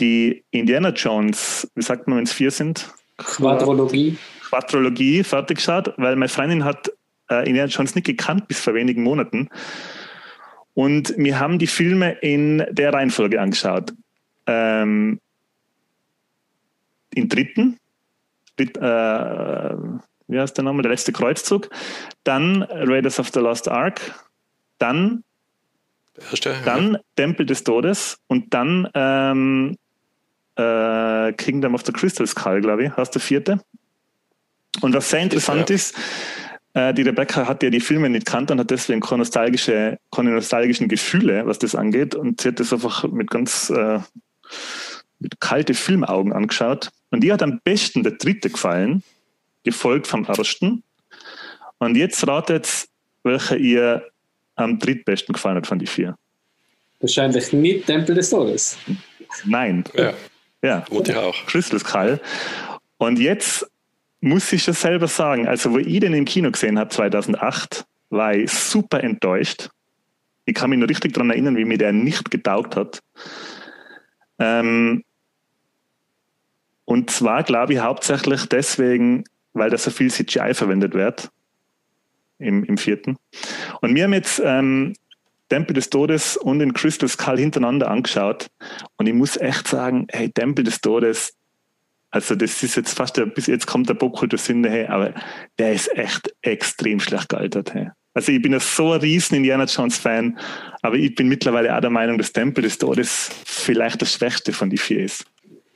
[0.00, 2.92] die Indiana Jones, wie sagt man, wenn es vier sind?
[3.16, 4.18] Quadrologie.
[4.48, 6.90] Quadrologie fertig geschaut, weil meine Freundin hat
[7.30, 9.48] äh, Indiana Jones nicht gekannt bis vor wenigen Monaten.
[10.74, 13.94] Und wir haben die Filme in der Reihenfolge angeschaut.
[14.46, 15.20] Ähm,
[17.14, 17.78] Im dritten,
[18.56, 18.80] dritt, äh,
[20.28, 21.70] wie heißt der Name, der letzte Kreuzzug,
[22.24, 24.00] dann Raiders of the Lost Ark,
[24.78, 25.24] dann,
[26.30, 27.00] Erste, dann ja.
[27.16, 29.76] Tempel des Todes und dann ähm,
[30.56, 33.60] äh, Kingdom of the Crystal Skull, glaube ich, heißt der vierte.
[34.80, 35.76] Und was sehr interessant ja.
[35.76, 35.96] ist,
[36.74, 40.30] äh, die Rebecca hat ja die Filme nicht kannt und hat deswegen keine, nostalgische, keine
[40.30, 42.14] nostalgischen Gefühle, was das angeht.
[42.14, 44.00] Und sie hat das einfach mit ganz äh,
[45.18, 46.90] mit kalte Filmaugen angeschaut.
[47.10, 49.02] Und die hat am besten der dritte gefallen,
[49.64, 50.82] gefolgt vom ersten.
[51.78, 52.86] Und jetzt ratet,
[53.22, 54.06] welcher ihr
[54.56, 56.16] am drittbesten gefallen hat von die vier.
[57.00, 58.78] Wahrscheinlich nicht Tempel des Todes.
[59.44, 59.84] Nein.
[59.94, 60.14] Ja.
[60.62, 60.84] Ja.
[60.90, 61.34] Und ich auch.
[61.46, 62.20] Crystal Skull.
[62.98, 63.66] Und jetzt
[64.20, 68.34] muss ich das selber sagen, also wo ich den im Kino gesehen habe, 2008, war
[68.34, 69.68] ich super enttäuscht.
[70.46, 73.00] Ich kann mich noch richtig daran erinnern, wie mir der nicht getaugt hat.
[74.38, 75.04] Ähm,
[76.84, 81.30] und zwar glaube ich hauptsächlich deswegen, weil da so viel CGI verwendet wird
[82.38, 83.16] im, im vierten.
[83.80, 84.94] Und wir haben jetzt ähm,
[85.48, 88.48] Tempel des Todes und den Crystal Skull hintereinander angeschaut.
[88.96, 91.34] Und ich muss echt sagen, hey, Tempel des Todes,
[92.10, 95.14] also das ist jetzt fast, der, bis jetzt kommt der Bockholter Sünde, hey, aber
[95.58, 97.74] der ist echt extrem schlecht gealtert.
[97.74, 97.90] Hey.
[98.14, 100.38] Also ich bin ja so ein riesen Indiana Jones Fan,
[100.82, 104.70] aber ich bin mittlerweile auch der Meinung, dass Tempel des Todes vielleicht das Schwächste von
[104.70, 105.26] die vier ist.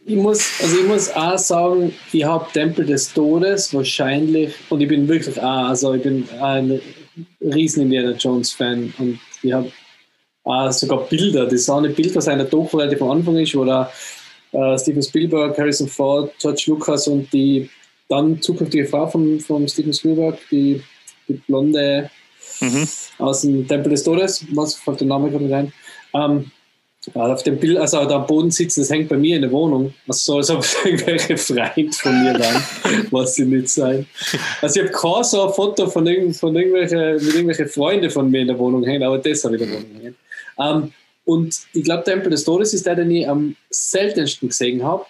[0.05, 4.89] Ich muss, also ich muss auch sagen, ich habe Tempel des Todes wahrscheinlich, und ich
[4.89, 6.81] bin wirklich auch, also ich bin ein
[7.41, 9.71] riesen Indiana Jones Fan und ich habe
[10.45, 13.55] auch sogar Bilder, das ist auch eine Bild aus einer Doku, die vom Anfang ist,
[13.55, 13.93] wo da
[14.53, 17.69] äh, Steven Spielberg, Harrison Ford, George Lucas und die
[18.09, 20.83] dann zukünftige Frau von, von Steven Spielberg, die,
[21.29, 22.11] die blonde
[22.61, 22.89] mhm.
[23.19, 25.73] aus dem Tempel des Todes, was fällt der Name gerade rein,
[26.15, 26.51] ähm,
[27.15, 29.95] auf dem Bild, also da am Boden sitzen, das hängt bei mir in der Wohnung.
[30.07, 32.63] Das soll so irgendwelche Freund von mir sein,
[33.11, 34.07] was sie nicht sein.
[34.61, 38.31] Also ich habe kein so ein Foto von, irgend, von irgendwelchen, mit irgendwelchen Freunden von
[38.31, 40.17] mir in der Wohnung hängen, aber das habe ich in der Wohnung hängen.
[40.59, 40.93] Ähm,
[41.25, 45.07] und ich glaube, Tempel des Todes ist der, den ich am seltensten gesehen habe,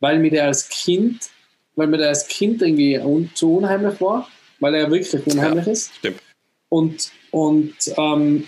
[0.00, 1.30] weil mir der als Kind,
[1.74, 4.28] weil mir der als Kind irgendwie un zu unheimlich war,
[4.60, 5.94] weil er wirklich unheimlich ja, ist.
[5.94, 6.20] Stimmt.
[6.68, 8.44] Und, und ähm,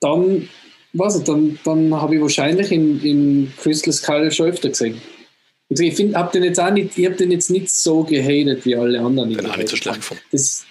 [0.00, 0.48] dann,
[0.92, 5.00] was ich, dann, dann habe ich wahrscheinlich in, in Crystal Skull schon öfter gesehen.
[5.70, 8.64] Also ich finde, hab den jetzt auch nicht, ich habe den jetzt nicht so gehatet
[8.66, 9.32] wie alle anderen.
[9.32, 10.22] Den auch nicht so schlecht gefunden.
[10.30, 10.66] Das,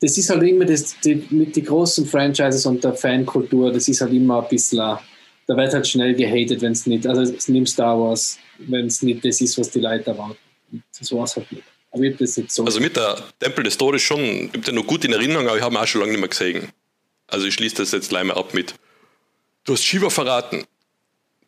[0.00, 4.02] das ist halt immer das, die, mit den großen Franchises und der Fankultur, das ist
[4.02, 7.98] halt immer ein bisschen, da wird halt schnell gehatet, wenn es nicht, also nimm Star
[7.98, 10.36] Wars, wenn es nicht das ist, was die Leute erwarten.
[10.98, 11.64] Das war es halt nicht.
[11.90, 12.64] Aber ich das nicht so.
[12.64, 15.58] Also mit der Tempel des Todes schon, ich habe den noch gut in Erinnerung, aber
[15.58, 16.68] ich habe ihn auch schon lange nicht mehr gesehen.
[17.26, 18.74] Also ich schließe das jetzt gleich mal ab mit,
[19.64, 20.64] du hast Shiva verraten,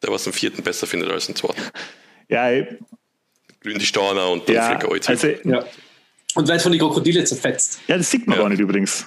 [0.03, 1.61] der was im vierten besser findet als im zweiten.
[2.29, 2.67] Ja, ich,
[3.61, 5.65] Glühende Steiner und dann ja, Flicker also, ja.
[6.35, 7.79] Und wird von den Krokodile zerfetzt.
[7.87, 8.43] Ja, das sieht man Ja.
[8.43, 9.07] gar nicht übrigens.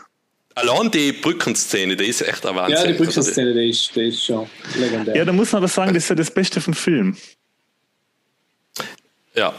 [0.56, 2.76] Allein die Brückenszene, die ist echt ein Wahnsinn.
[2.78, 5.16] Ja, die Also Brückenszene, die ist, die ist schon legendär.
[5.16, 7.16] Ja, da muss man aber sagen, das ist ja das Beste vom Film.
[8.78, 9.54] die- ja,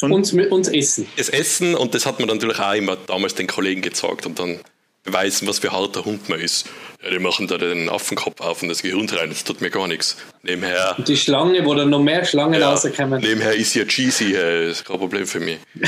[0.00, 1.06] und, und Essen.
[1.16, 4.60] das Essen und das hat man natürlich auch immer damals den Kollegen gezeigt und dann
[5.04, 6.66] beweisen, was für ein harter Hund man ist.
[7.02, 9.86] Ja, die machen da den Affenkopf auf und das Gehirn rein, das tut mir gar
[9.86, 10.16] nichts.
[10.42, 13.20] Nebenher, Und die Schlange, wo dann noch mehr Schlangen ja, rauskommen.
[13.20, 15.58] nebenher ist ja cheesy, äh, ist kein Problem für mich.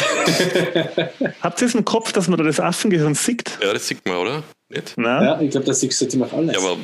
[1.41, 3.59] Habt ihr es im Kopf, dass man da das Affengehirn sieht?
[3.63, 4.43] Ja, das sieht man, oder?
[4.69, 4.95] Nicht?
[4.97, 5.23] Na?
[5.23, 6.55] Ja, ich glaube, das siehst du ziemlich alles.
[6.55, 6.77] Ja, aber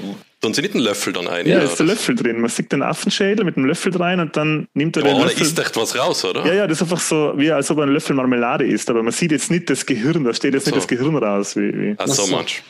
[0.43, 1.47] tun sie nicht einen Löffel dann ein?
[1.47, 1.65] Ja, oder?
[1.65, 2.41] ist der Löffel drin.
[2.41, 5.43] Man sieht den Affenschädel mit dem Löffel rein und dann nimmt er den einer Löffel.
[5.43, 6.45] isst echt was raus, oder?
[6.47, 9.03] Ja, ja, das ist einfach so, wie als ob er ein Löffel Marmelade isst, aber
[9.03, 10.81] man sieht jetzt nicht das Gehirn, da steht jetzt nicht So.
[10.81, 11.57] das Gehirn raus.
[11.57, 11.95] Wie, wie.
[11.97, 12.37] Ach so, Ach so.
[12.37, 12.63] manch.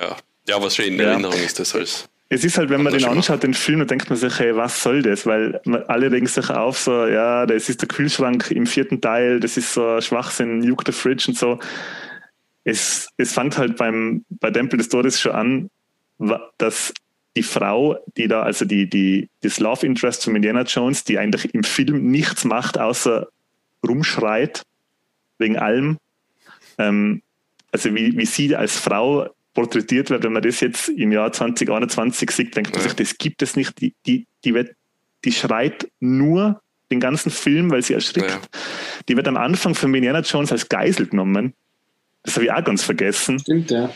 [0.00, 0.16] Ja.
[0.48, 1.06] ja, was schön in Ja.
[1.12, 2.08] Erinnerung ist das als.
[2.30, 4.82] Es ist halt, wenn man den anschaut, den Film, dann denkt man sich, hey, was
[4.82, 5.24] soll das?
[5.26, 9.56] Weil alle regen sich auf, so, ja, das ist der Kühlschrank im vierten Teil, das
[9.56, 11.60] ist so ein Schwachsinn, Juke the Fridge und so.
[12.64, 15.70] Es, es fängt halt beim, bei Tempel des Todes schon an,
[16.58, 16.92] dass
[17.36, 21.52] die Frau, die da, also die, die, das Love Interest von Indiana Jones, die eigentlich
[21.54, 23.28] im Film nichts macht, außer
[23.86, 24.62] rumschreit,
[25.38, 25.98] wegen allem,
[26.78, 27.22] ähm,
[27.72, 32.30] also wie, wie sie als Frau porträtiert wird, wenn man das jetzt im Jahr 2021
[32.30, 33.80] sieht, denkt man sich, das gibt es nicht.
[33.80, 34.74] Die, die, die, wird,
[35.24, 38.30] die schreit nur den ganzen Film, weil sie erschrickt.
[38.30, 38.40] Ja.
[39.08, 41.54] Die wird am Anfang von Indiana Jones als Geisel genommen.
[42.22, 43.38] Das habe ich auch ganz vergessen.
[43.38, 43.90] Stimmt, ja.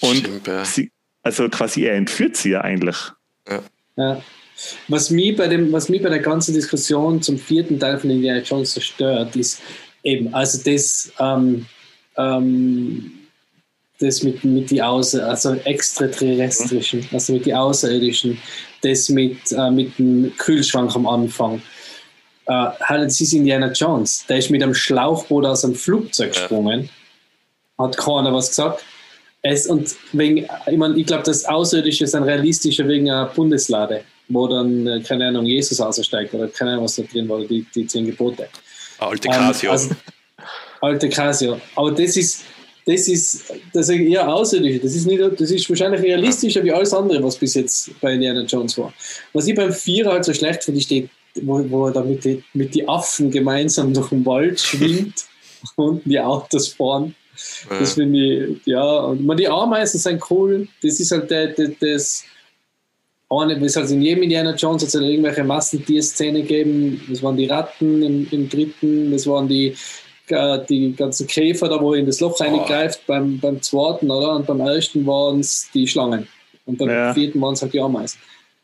[0.00, 0.64] Und Stimmt, ja.
[0.64, 0.90] sie,
[1.24, 2.96] also quasi er entführt sie ja eigentlich.
[3.48, 3.62] Ja.
[3.96, 4.22] ja.
[4.86, 8.40] Was mich, bei dem, was mich bei der ganzen Diskussion zum vierten Teil von Indiana
[8.40, 9.60] Jones zerstört, ist
[10.04, 11.66] eben, also das, ähm,
[12.16, 13.10] ähm,
[13.98, 17.08] das mit, mit die Außer, also extraterrestrischen, mhm.
[17.12, 18.38] also mit die Außerirdischen,
[18.82, 21.60] das mit, äh, mit dem Kühlschrank am Anfang.
[22.46, 24.24] Äh, das ist Indiana Jones.
[24.28, 26.90] Der ist mit einem Schlauchboot aus einem Flugzeug gesprungen.
[27.78, 27.86] Ja.
[27.86, 28.84] Hat keiner was gesagt.
[29.46, 34.02] Es, und wegen, ich, mein, ich glaube, das Außerirdische ist ein realistischer wegen einer Bundeslade,
[34.28, 37.66] wo dann, äh, keine Ahnung, Jesus aussteigt oder keine Ahnung, was da drin war, die,
[37.74, 38.48] die zehn Gebote.
[38.98, 39.68] Alte Casio.
[39.68, 39.90] Ähm, also,
[40.80, 41.60] alte Casio.
[41.76, 42.42] Aber das ist,
[42.86, 44.80] das ist, das ist eher außerirdisch.
[44.80, 48.44] Das ist, nicht, das ist wahrscheinlich realistischer wie alles andere, was bis jetzt bei Indiana
[48.44, 48.94] Jones war.
[49.34, 51.10] Was ich beim Vierer halt so schlecht finde, steht,
[51.42, 55.26] wo, wo er da mit den mit die Affen gemeinsam durch den Wald schwimmt
[55.76, 57.14] und die Autos fahren.
[57.68, 60.68] Das finde ich, ja, und man, die Ameisen sind cool.
[60.82, 62.24] Das ist halt der, der, das,
[63.30, 67.00] eine, es halt in jedem Indiana Jones hat es halt irgendwelche Massentierszene gegeben.
[67.08, 69.74] Das waren die Ratten im, im dritten, das waren die,
[70.28, 72.42] äh, die ganzen Käfer da, wo er in das Loch oh.
[72.42, 74.36] reingreift, beim, beim zweiten, oder?
[74.36, 76.28] Und beim ersten waren es die Schlangen.
[76.66, 77.12] Und beim ja.
[77.12, 78.18] vierten waren es halt die Ameisen.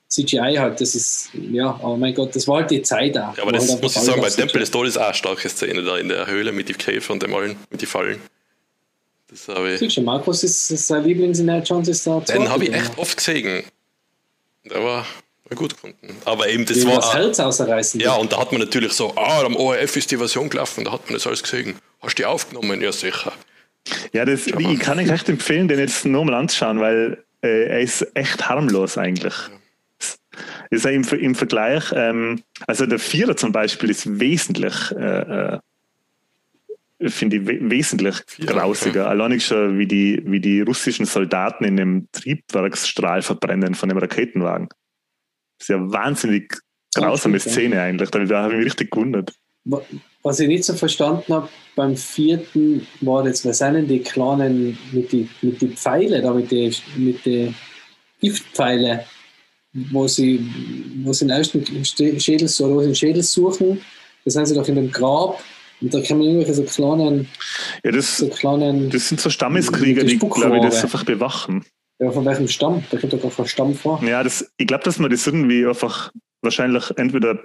[0.08, 3.36] CGI halt, das ist, ja, oh mein Gott, das war halt die Zeit auch.
[3.36, 5.84] Ja, aber das halt muss ich sagen, bei Tempel des Todes auch eine starke Szene
[5.84, 8.20] da in der Höhle mit den Käfer und dem allen, mit den Fallen.
[9.30, 9.78] Das habe ich.
[9.78, 12.20] Siehst du, Markus ist sein Lieblings in der Jones ist da.
[12.20, 13.64] Den habe ich echt oft gesehen.
[14.64, 15.06] Der war
[15.54, 16.16] gut gefunden.
[16.24, 16.96] Aber eben, das war.
[16.96, 18.00] Das Herz außerreißen.
[18.00, 20.92] Ja, und da hat man natürlich so, ah, am ORF ist die Version gelaufen, da
[20.92, 21.76] hat man das alles gesehen.
[22.00, 22.80] Hast du die aufgenommen?
[22.80, 23.32] Ja, sicher.
[24.12, 28.06] Ja, das, ich kann euch echt empfehlen, den jetzt nochmal anzuschauen, weil äh, er ist
[28.14, 29.34] echt harmlos eigentlich.
[29.34, 29.56] Ja.
[30.70, 35.58] Ist er im, im Vergleich, ähm, also der Vierer zum Beispiel ist wesentlich, äh, äh
[37.06, 39.02] finde ich wesentlich Vierer, grausiger.
[39.02, 39.10] Okay.
[39.10, 44.68] Allein schon, wie die, wie die russischen Soldaten in dem Triebwerksstrahl verbrennen von dem Raketenwagen.
[45.58, 46.58] Das ist ja eine wahnsinnig
[46.94, 47.84] grausame okay, Szene ja.
[47.84, 48.10] eigentlich.
[48.10, 49.32] Da habe ich mich richtig gewundert.
[50.22, 54.76] Was ich nicht so verstanden habe, beim vierten war jetzt, was sind denn die kleinen
[54.92, 57.54] mit den mit die Pfeile, da mit den mit die
[58.20, 59.04] Giftpfeile,
[59.72, 60.44] wo sie,
[61.04, 63.80] wo sie den ersten Schädel, oder wo sie den Schädel suchen,
[64.24, 65.42] das sind sie doch in dem Grab
[65.80, 67.28] und da kann man irgendwelche so kleinen.
[67.84, 71.64] Ja, das, so kleinen, das sind so Stammeskrieger, die, glaube ich, das einfach bewachen.
[71.98, 72.82] Ja, von welchem Stamm?
[72.90, 74.02] Da kommt doch einfach Stamm vor.
[74.02, 76.12] Ja, das, ich glaube, dass man das irgendwie einfach
[76.42, 77.44] wahrscheinlich entweder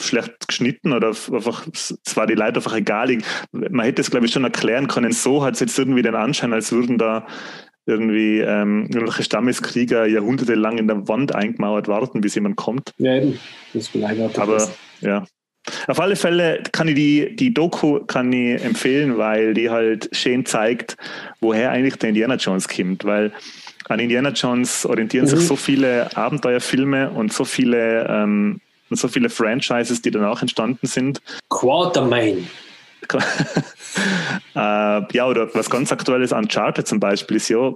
[0.00, 3.18] schlecht geschnitten oder einfach, es war die Leute einfach egal.
[3.52, 5.12] Man hätte es, glaube ich, schon erklären können.
[5.12, 7.26] So hat es jetzt irgendwie den Anschein, als würden da
[7.84, 12.92] irgendwie ähm, irgendwelche Stammeskrieger jahrhundertelang in der Wand eingemauert warten, bis jemand kommt.
[12.98, 13.38] Ja, eben.
[13.74, 15.24] Das ist Aber, ja.
[15.86, 20.44] Auf alle Fälle kann ich die, die Doku kann ich empfehlen, weil die halt schön
[20.44, 20.96] zeigt,
[21.40, 23.32] woher eigentlich der Indiana Jones kommt, weil
[23.88, 25.30] an Indiana Jones orientieren mhm.
[25.30, 30.86] sich so viele Abenteuerfilme und so viele, ähm, und so viele Franchises, die danach entstanden
[30.86, 31.20] sind.
[31.48, 32.48] Quartermain.
[34.54, 37.72] äh, ja, oder was ganz aktuelles, Uncharted zum Beispiel, ist ja,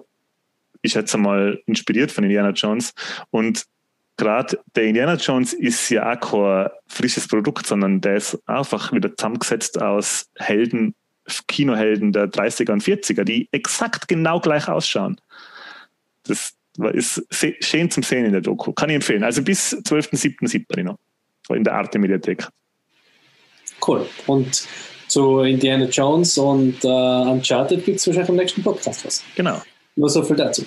[0.82, 2.92] ich schätze mal, inspiriert von Indiana Jones.
[3.30, 3.64] Und
[4.16, 9.14] gerade der Indiana Jones ist ja auch kein frisches Produkt, sondern der ist einfach wieder
[9.16, 10.94] zusammengesetzt aus Helden,
[11.48, 15.20] Kinohelden der 30er und 40er, die exakt genau gleich ausschauen.
[16.24, 16.54] Das
[16.92, 17.26] ist
[17.60, 18.72] schön zum Sehen in der Doku.
[18.72, 19.24] Kann ich empfehlen.
[19.24, 20.46] Also bis 12.07.
[20.46, 20.98] sieht man ihn noch.
[21.48, 22.48] In der Arte Mediathek.
[23.86, 24.06] Cool.
[24.26, 24.66] Und
[25.08, 29.22] zu Indiana Jones und äh, Uncharted gibt es wahrscheinlich im nächsten Podcast was.
[29.36, 29.62] Genau.
[29.94, 30.64] Nur so viel dazu.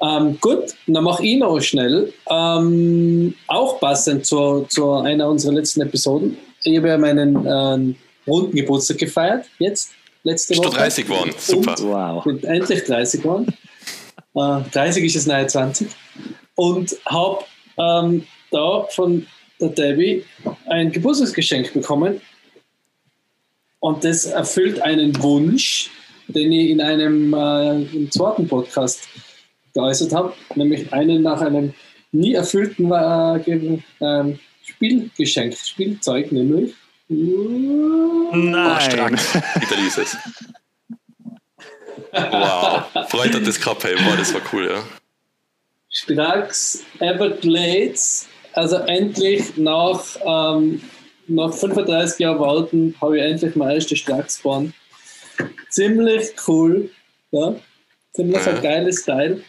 [0.00, 2.12] Ähm, gut, dann mache ich noch schnell.
[2.30, 6.36] Ähm, auch passend zu, zu einer unserer letzten Episoden.
[6.62, 7.94] Ich habe ja meinen äh,
[8.30, 9.90] runden Geburtstag gefeiert, jetzt,
[10.22, 10.68] letzte Woche.
[10.68, 11.70] Bist du 30 geworden, super.
[11.70, 12.24] Und wow.
[12.24, 13.46] Bin endlich 30 geworden.
[14.34, 15.88] 30 äh, ist es neue 20.
[16.54, 17.44] Und habe
[17.78, 19.26] ähm, da von
[19.60, 20.24] der Debbie
[20.66, 22.20] ein Geburtstagsgeschenk bekommen.
[23.80, 25.90] Und das erfüllt einen Wunsch,
[26.28, 29.08] den ich in einem äh, im zweiten Podcast
[29.74, 31.74] geäußert habe, nämlich einen nach einem
[32.12, 33.36] nie erfüllten äh,
[34.00, 36.74] äh, Spielgeschenk, Spielzeug, nämlich.
[37.08, 38.32] Nein.
[38.32, 39.12] Oh, stark.
[39.12, 40.16] Wieder dieses.
[42.12, 44.82] Wow, freut hat das gehabt, hey, wow, das war cool, ja.
[45.90, 50.80] Strax Everglades, also endlich nach, ähm,
[51.26, 54.72] nach 35 Jahren warten, habe ich endlich meine erste Strax-Bahn.
[55.70, 56.90] Ziemlich cool,
[57.30, 57.54] ja.
[58.18, 58.52] Ziemlich ja.
[58.52, 59.42] ein geiles Teil.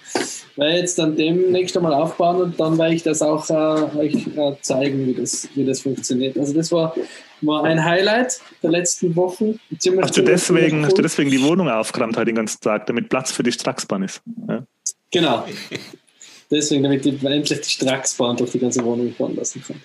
[0.56, 4.56] Werde jetzt dann demnächst einmal aufbauen und dann werde ich das auch äh, euch äh,
[4.62, 6.38] zeigen, wie das, wie das funktioniert.
[6.38, 6.94] Also das war,
[7.42, 9.60] war ein Highlight der letzten Wochen.
[9.78, 13.10] Ziemlich, hast, du deswegen, hast du deswegen die Wohnung aufgeräumt heute den ganzen Tag, damit
[13.10, 14.22] Platz für die Straxbahn ist?
[14.48, 14.64] Ja?
[15.12, 15.46] Genau.
[16.52, 19.82] Deswegen, damit ich endlich die Straxbahn durch die ganze Wohnung fahren lassen kann.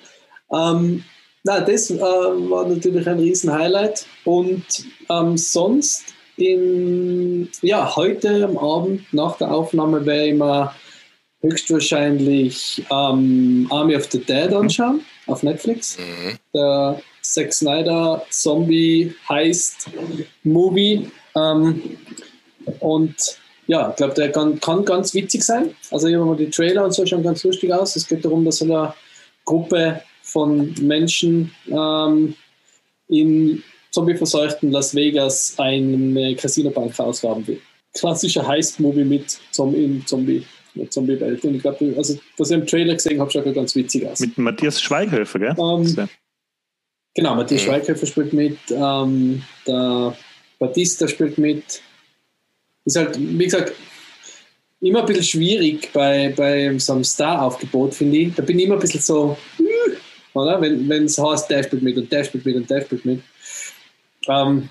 [0.53, 1.05] Ähm,
[1.45, 4.07] na, das äh, war natürlich ein riesen Highlight.
[4.25, 4.65] Und
[5.09, 10.75] ähm, sonst, in, ja, heute am Abend nach der Aufnahme werde ich mir
[11.41, 14.57] höchstwahrscheinlich ähm, Army of the Dead mhm.
[14.57, 15.99] anschauen auf Netflix.
[15.99, 16.39] Mhm.
[16.55, 19.91] Der Zack Snyder Zombie heißt
[20.43, 21.11] Movie.
[21.37, 21.83] Ähm,
[22.81, 25.75] und ja, ich glaube, der kann, kann ganz witzig sein.
[25.91, 27.97] Also, ich habe mal die Trailer und so schon ganz lustig aus.
[27.97, 28.95] Es geht darum, dass eine
[29.45, 32.35] Gruppe von Menschen ähm,
[33.09, 33.63] in
[33.95, 37.61] zombieverseuchten Las Vegas eine Casino-Bank ausgraben will.
[37.95, 41.45] Klassischer Heist-Movie mit Zombie, Zombie, mit Zombie-Welt.
[41.45, 44.19] Und ich glaube, also, was ich im Trailer gesehen habe, schaut ganz witzig aus.
[44.19, 45.55] Mit Matthias Schweighöfer, gell?
[45.57, 46.09] Ähm,
[47.15, 47.69] genau, Matthias ja.
[47.69, 50.17] Schweighöfer spielt mit, ähm, der
[50.59, 51.81] Batista spielt mit.
[52.85, 53.73] Ist halt, wie gesagt,
[54.81, 58.35] immer ein bisschen schwierig bei, bei so einem Star-Aufgebot, finde ich.
[58.35, 59.39] Da bin ich immer ein bisschen so,
[60.35, 60.61] oder?
[60.61, 63.21] Wenn es heißt, der spielt mit und der spielt mit und der spielt mit.
[64.29, 64.69] Ähm,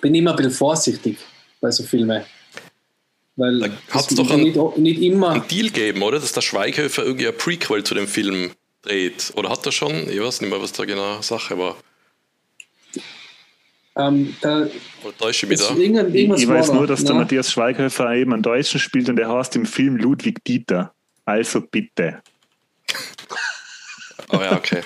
[0.00, 1.18] bin immer ein bisschen vorsichtig
[1.60, 2.24] bei so Filmen.
[3.36, 6.18] Weil da hat es doch einen, nicht, nicht immer einen Deal geben, oder?
[6.18, 9.32] Dass der Schweighöfer irgendwie ein Prequel zu dem Film dreht.
[9.36, 10.08] Oder hat er schon?
[10.08, 11.76] Ich weiß nicht mehr, was da genau Sache war.
[13.98, 14.66] Ähm, da,
[15.18, 17.20] täusche ich, ich, ich weiß nur, dass der ne?
[17.20, 20.92] Matthias Schweighöfer eben einen Deutschen spielt und der heißt im Film Ludwig Dieter.
[21.24, 22.22] Also bitte.
[24.30, 24.82] Oh ja, okay.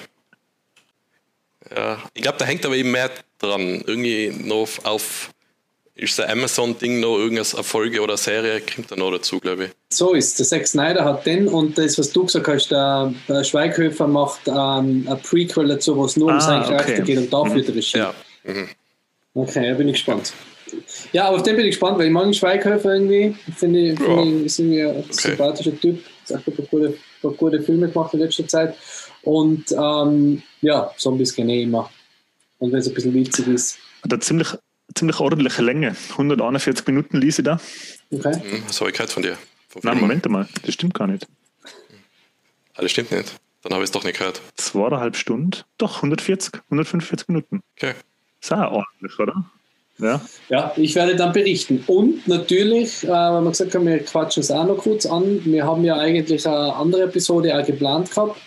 [1.75, 3.11] ja, ich glaube, da hängt aber eben mehr
[3.41, 3.83] dran.
[3.87, 5.31] Irgendwie noch auf,
[5.95, 9.71] ist der Amazon-Ding noch irgendeine Erfolge oder Serie, kommt da noch dazu, glaube ich.
[9.93, 13.45] So ist Der Zack Snyder hat den und das, was du gesagt hast, der, der
[13.45, 17.03] Schweighöfer macht ähm, ein Prequel dazu, wo es nur ah, um seinen Charakter okay.
[17.03, 17.75] geht und dafür mhm.
[17.75, 17.99] Regie.
[17.99, 18.15] Ja.
[18.45, 18.69] Mhm.
[19.35, 20.33] Okay, da bin ich gespannt.
[21.13, 23.35] Ja, auf den bin ich gespannt, weil ich mag den Schweighöfer irgendwie.
[23.57, 24.23] Finde ich, find ja.
[24.23, 25.13] ich, ist irgendwie ein okay.
[25.13, 26.05] sympathischer Typ.
[26.33, 28.77] Hat ein paar gute, paar gute Filme gemacht in letzter Zeit.
[29.23, 31.91] Und ähm, ja, Zombies gerne eh immer.
[32.61, 33.79] Und wenn es ein bisschen witzig ist.
[34.03, 34.49] Hat eine ziemlich,
[34.95, 35.97] ziemlich ordentliche Länge.
[36.11, 37.59] 141 Minuten ließ ich da.
[38.11, 38.35] Okay.
[38.35, 39.37] Hm, das habe ich gehört von dir.
[39.83, 41.27] Nein, Moment mal, das stimmt gar nicht.
[42.75, 43.35] Ah, das stimmt nicht.
[43.63, 44.41] Dann habe ich es doch nicht gehört.
[44.57, 45.51] Zweieinhalb Stunden?
[45.79, 47.63] Doch, 140, 145 Minuten.
[47.77, 47.95] Okay.
[48.41, 49.45] Ist auch ordentlich, oder?
[49.99, 50.21] Ja.
[50.49, 51.85] ja, ich werde dann berichten.
[51.87, 55.45] Und natürlich, äh, wenn wir gesagt haben, wir quatschen es auch noch kurz an.
[55.45, 58.41] Wir haben ja eigentlich eine andere Episode auch geplant gehabt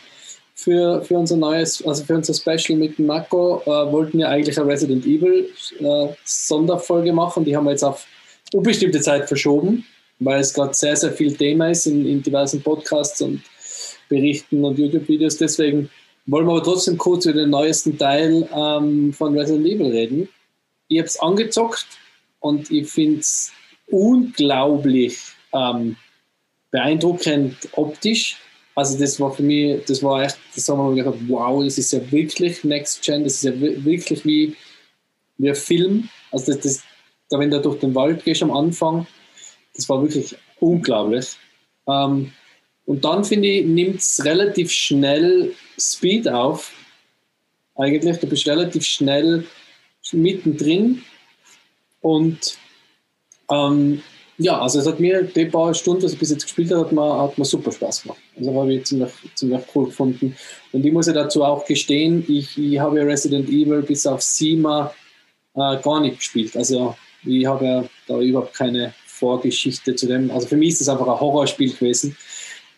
[0.64, 4.70] für, für unser neues, also für unser Special mit Marco, äh, wollten wir eigentlich eine
[4.70, 5.50] Resident Evil
[5.80, 7.46] äh, Sonderfolge machen.
[7.46, 8.06] Die haben wir jetzt auf
[8.54, 9.86] unbestimmte Zeit verschoben,
[10.20, 13.42] weil es gerade sehr, sehr viel Thema ist in, in diversen Podcasts und
[14.10, 15.38] Berichten und YouTube-Videos.
[15.38, 15.90] Deswegen
[16.26, 20.30] wollen wir aber trotzdem kurz über den neuesten Teil ähm, von Resident Evil reden.
[20.88, 21.88] Ich habe es angezockt
[22.40, 23.52] und ich finde es
[23.88, 25.20] unglaublich
[25.54, 25.96] ähm,
[26.72, 28.38] beeindruckend optisch.
[28.76, 31.94] Also das war für mich, das war echt, das haben wir gedacht, wow, das ist
[31.94, 34.56] ja wirklich Next Gen, das ist ja wirklich wie,
[35.38, 36.10] wie ein Film.
[36.32, 36.84] Also das, das,
[37.30, 39.06] da wenn du durch den Wald gehst am Anfang,
[39.76, 41.38] das war wirklich unglaublich.
[41.88, 42.32] Ähm,
[42.86, 46.72] und dann finde ich, nimmt es relativ schnell Speed auf.
[47.76, 49.46] Eigentlich, du bist relativ schnell
[50.12, 51.02] mittendrin
[52.02, 52.58] und
[53.50, 54.02] ähm,
[54.38, 56.92] ja, also es hat mir die paar Stunden, die ich bis jetzt gespielt habe, hat
[56.92, 58.20] mir, hat mir super Spaß gemacht.
[58.38, 60.36] Also habe ich ziemlich, ziemlich cool gefunden.
[60.72, 64.94] Und ich muss ja dazu auch gestehen, ich, ich habe Resident Evil bis auf Sima
[65.56, 66.58] äh, gar nicht gespielt.
[66.58, 70.32] Also ich habe ja da überhaupt keine Vorgeschichte zu dem.
[70.32, 72.18] Also für mich ist das einfach ein Horrorspiel gewesen.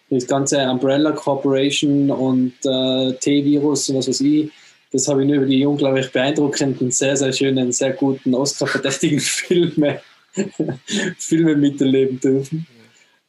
[0.10, 4.51] Das ganze Umbrella Corporation und äh, T-Virus und was weiß ich,
[4.91, 10.01] das habe ich nur über die unglaublich beeindruckenden, sehr, sehr schönen, sehr guten, Oscar-verdächtigen Filme
[11.17, 12.67] Filme miterleben dürfen.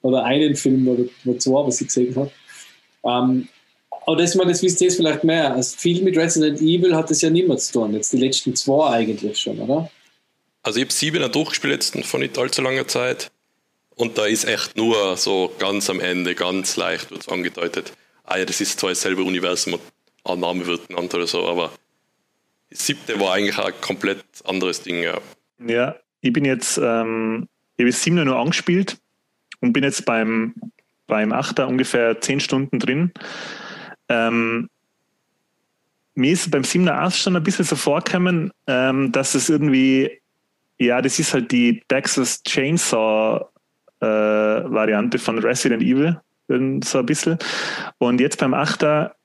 [0.03, 2.31] Oder einen Film oder, oder zwei, was ich gesehen habe.
[3.05, 3.49] Ähm,
[4.07, 5.55] aber das, man, das wisst ihr jetzt vielleicht mehr.
[5.55, 7.95] Also viel mit Resident Evil hat das ja niemand zu tun.
[7.95, 9.91] Jetzt die letzten zwei eigentlich schon, oder?
[10.63, 13.31] Also ich habe Siebener durchgespielt jetzt von nicht allzu langer Zeit.
[13.97, 17.93] Und da ist echt nur so ganz am Ende, ganz leicht wird es angedeutet.
[18.25, 19.81] Ah ja, das ist zwar dasselbe Universum und
[20.25, 21.73] ein Name wird genannt oder so, aber
[22.69, 25.19] das siebte war eigentlich ein komplett anderes Ding, ja.
[25.67, 25.97] Ja,
[26.27, 28.99] ich bin jetzt, ähm, ich habe sieben nur angespielt
[29.61, 30.55] und bin jetzt beim,
[31.07, 33.13] beim Achter ungefähr zehn Stunden drin.
[34.09, 34.69] Ähm,
[36.15, 40.11] mir ist beim Siebener auch schon ein bisschen so vorgekommen, ähm, dass es irgendwie,
[40.79, 43.47] ja, das ist halt die Texas Chainsaw
[43.99, 46.55] Variante von Resident Evil, so
[46.99, 47.39] ein bisschen.
[47.97, 49.16] Und jetzt beim Achter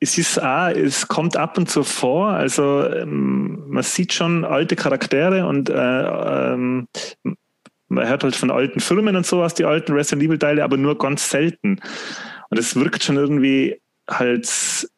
[0.00, 4.76] es ist auch, es kommt ab und zu vor, also ähm, man sieht schon alte
[4.76, 5.74] Charaktere und äh,
[6.52, 6.88] ähm,
[7.88, 10.96] man hört halt von alten Filmen und sowas, die alten Resident Evil Teile, aber nur
[10.98, 11.80] ganz selten.
[12.50, 14.46] Und es wirkt schon irgendwie halt,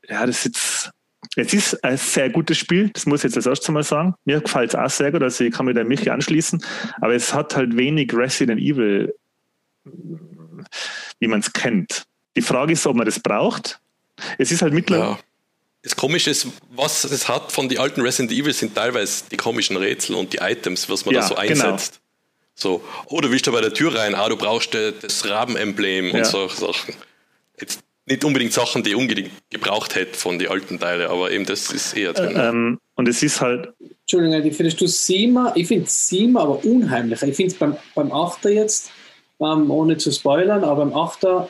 [0.08, 0.90] ja, das ist jetzt,
[1.36, 4.14] es ist ein sehr gutes Spiel, das muss ich jetzt als erstes mal sagen.
[4.24, 6.62] Mir gefällt es auch sehr gut, also ich kann mich da mich anschließen,
[7.00, 9.14] aber es hat halt wenig Resident Evil,
[9.84, 12.04] wie man es kennt.
[12.36, 13.80] Die Frage ist, ob man das braucht,
[14.38, 15.10] es ist halt mittlerweile.
[15.12, 15.18] Ja.
[15.82, 19.76] Das Komische ist, was es hat von den alten Resident Evil sind teilweise die komischen
[19.76, 21.94] Rätsel und die Items, was man ja, da so einsetzt.
[21.94, 22.00] Genau.
[22.54, 26.18] So, oh, du willst da bei der Tür rein, ah, du brauchst das Rabenemblem ja.
[26.18, 26.94] und so Sachen.
[27.58, 31.72] Jetzt nicht unbedingt Sachen, die unbedingt gebraucht hätte von den alten Teilen, aber eben das
[31.72, 32.36] ist eher drin.
[32.36, 33.72] Ähm, und es ist halt.
[34.00, 37.22] Entschuldigung, ich finde du Sima, ich finde Sima aber unheimlich.
[37.22, 38.90] Ich finde es beim, beim Achter jetzt,
[39.40, 41.48] ähm, ohne zu spoilern, aber beim Achter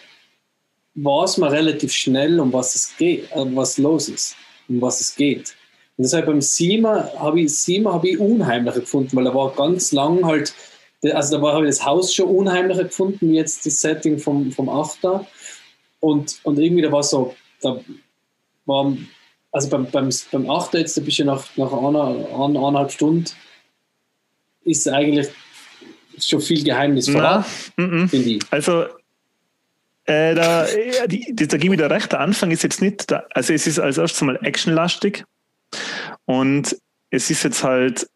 [0.95, 4.37] weiß man relativ schnell, um was es geht, äh, was los ist,
[4.69, 5.55] um was es geht.
[5.97, 9.93] Und deshalb beim Sima habe ich, Sima habe ich unheimlicher gefunden, weil er war ganz
[9.93, 10.55] lang halt,
[11.13, 14.69] also da habe ich das Haus schon unheimlicher gefunden, wie jetzt das Setting vom, vom
[14.69, 15.27] Achter.
[16.01, 17.81] Und, und irgendwie da war so, da
[18.65, 18.97] war,
[19.53, 23.27] also beim, beim, beim Achter jetzt, da bist du nach, nach einer, einer, eineinhalb Stunden,
[24.65, 25.29] ist eigentlich
[26.19, 27.09] schon viel Geheimnis
[28.09, 28.43] finde ich.
[28.51, 28.87] Also
[30.11, 30.67] äh, da,
[31.07, 33.79] die, da gebe ich dir recht, der Anfang ist jetzt nicht, da, also es ist
[33.79, 35.25] als erstes mal actionlastig
[36.25, 36.77] und
[37.11, 38.09] es ist jetzt halt,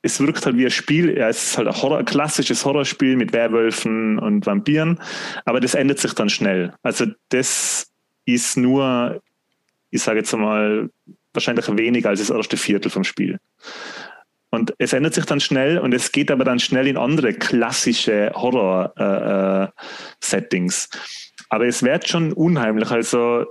[0.00, 3.16] es wirkt halt wie ein Spiel, ja, es ist halt ein, Horror, ein klassisches Horrorspiel
[3.16, 4.98] mit Werwölfen und Vampiren,
[5.44, 6.72] aber das ändert sich dann schnell.
[6.82, 7.88] Also das
[8.24, 9.20] ist nur,
[9.90, 10.88] ich sage jetzt mal,
[11.34, 13.38] wahrscheinlich weniger als das erste Viertel vom Spiel.
[14.54, 18.30] Und es ändert sich dann schnell und es geht aber dann schnell in andere klassische
[18.34, 20.84] Horror-Settings.
[20.84, 21.00] Äh, äh,
[21.48, 22.90] aber es wird schon unheimlich.
[22.90, 23.46] Also,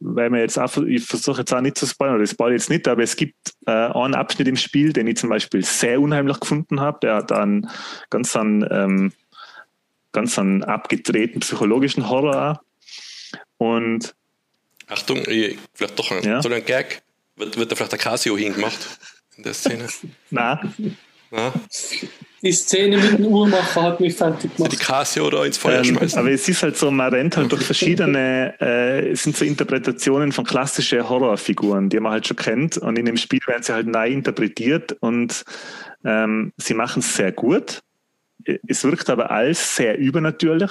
[0.00, 2.70] weil man jetzt auch, ich versuche jetzt auch nicht zu spoilern, oder ich spoilere jetzt
[2.70, 6.40] nicht, aber es gibt äh, einen Abschnitt im Spiel, den ich zum Beispiel sehr unheimlich
[6.40, 6.98] gefunden habe.
[7.02, 7.68] Der hat einen
[8.10, 9.12] ganz einen, ähm,
[10.12, 12.62] ganz einen abgedrehten psychologischen Horror auch.
[13.58, 14.14] Und
[14.88, 15.22] Achtung,
[15.74, 16.42] vielleicht doch ein, ja?
[16.42, 17.02] so ein Gag.
[17.36, 18.98] Wird, wird da vielleicht der Casio hingemacht
[19.36, 19.86] in der Szene?
[20.30, 20.96] Nein.
[21.30, 21.52] Na?
[22.40, 24.72] Die Szene mit dem Uhrmacher hat mich fertig gemacht.
[24.72, 26.18] Die Casio oder ins Feuer ähm, schmeißen.
[26.18, 30.30] Aber es ist halt so, man rennt halt durch verschiedene, äh, es sind so Interpretationen
[30.30, 32.78] von klassischen Horrorfiguren, die man halt schon kennt.
[32.78, 35.44] Und in dem Spiel werden sie halt neu interpretiert und
[36.04, 37.82] ähm, sie machen es sehr gut.
[38.66, 40.70] Es wirkt aber alles sehr übernatürlich.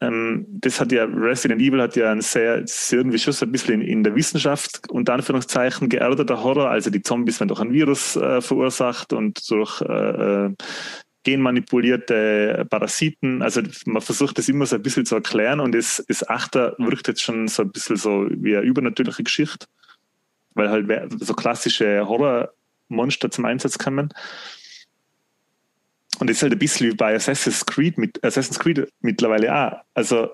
[0.00, 3.80] Ähm, das hat ja, Resident Evil hat ja ein sehr, irgendwie schon so ein bisschen
[3.80, 6.70] in, in der Wissenschaft, unter Anführungszeichen, geerdeter Horror.
[6.70, 10.54] Also die Zombies werden durch ein Virus äh, verursacht und durch äh, äh,
[11.24, 13.42] genmanipulierte Parasiten.
[13.42, 17.08] Also man versucht das immer so ein bisschen zu erklären und das, das Achter wirkt
[17.08, 19.66] jetzt schon so ein bisschen so wie eine übernatürliche Geschichte,
[20.54, 24.12] weil halt so klassische Horrormonster zum Einsatz kommen.
[26.18, 29.72] Und das ist halt ein bisschen wie bei Assassin's Creed, mit, Assassin's Creed mittlerweile auch.
[29.94, 30.30] Also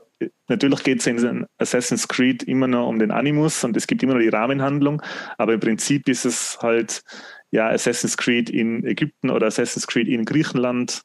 [0.48, 4.14] natürlich geht es in Assassin's Creed immer noch um den Animus und es gibt immer
[4.14, 5.02] noch die Rahmenhandlung,
[5.38, 7.02] aber im Prinzip ist es halt
[7.50, 11.02] ja Assassin's Creed in Ägypten oder Assassin's Creed in Griechenland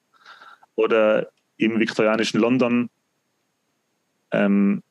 [0.75, 2.89] oder im viktorianischen London.
[4.31, 4.83] Ähm,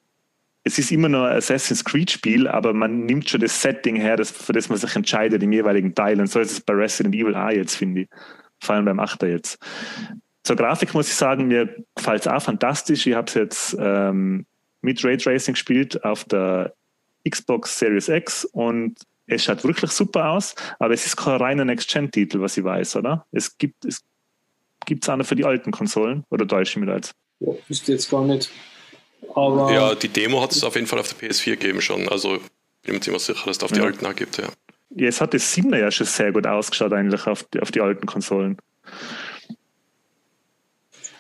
[0.65, 4.33] es ist immer noch ein Assassin's Creed-Spiel, aber man nimmt schon das Setting her, das,
[4.33, 6.21] für das man sich entscheidet im jeweiligen Teil.
[6.21, 8.09] Und so ist es bei Resident Evil auch jetzt, finde ich
[8.61, 9.59] vor allem beim Achter jetzt.
[10.43, 13.07] Zur Grafik muss ich sagen, mir gefällt es auch fantastisch.
[13.07, 14.47] Ich habe es jetzt ähm,
[14.81, 16.75] mit Raytracing gespielt auf der
[17.29, 18.97] Xbox Series X und
[19.27, 23.27] es schaut wirklich super aus, aber es ist kein reiner Next-Gen-Titel, was ich weiß, oder?
[23.33, 24.05] Es gibt es
[24.87, 27.15] gibt's auch noch für die alten Konsolen oder täusche ich mich jetzt?
[27.41, 28.51] Ja, wüsste jetzt gar nicht.
[29.35, 32.09] Aber ja, die Demo hat es auf jeden Fall auf der PS4 gegeben schon.
[32.09, 32.39] Also
[32.83, 33.85] bin mir ziemlich sicher, dass es auf die ja.
[33.85, 34.49] alten auch gibt, ja.
[34.91, 38.07] Jetzt hat das 7er ja schon sehr gut ausgeschaut, eigentlich auf die, auf die alten
[38.07, 38.57] Konsolen.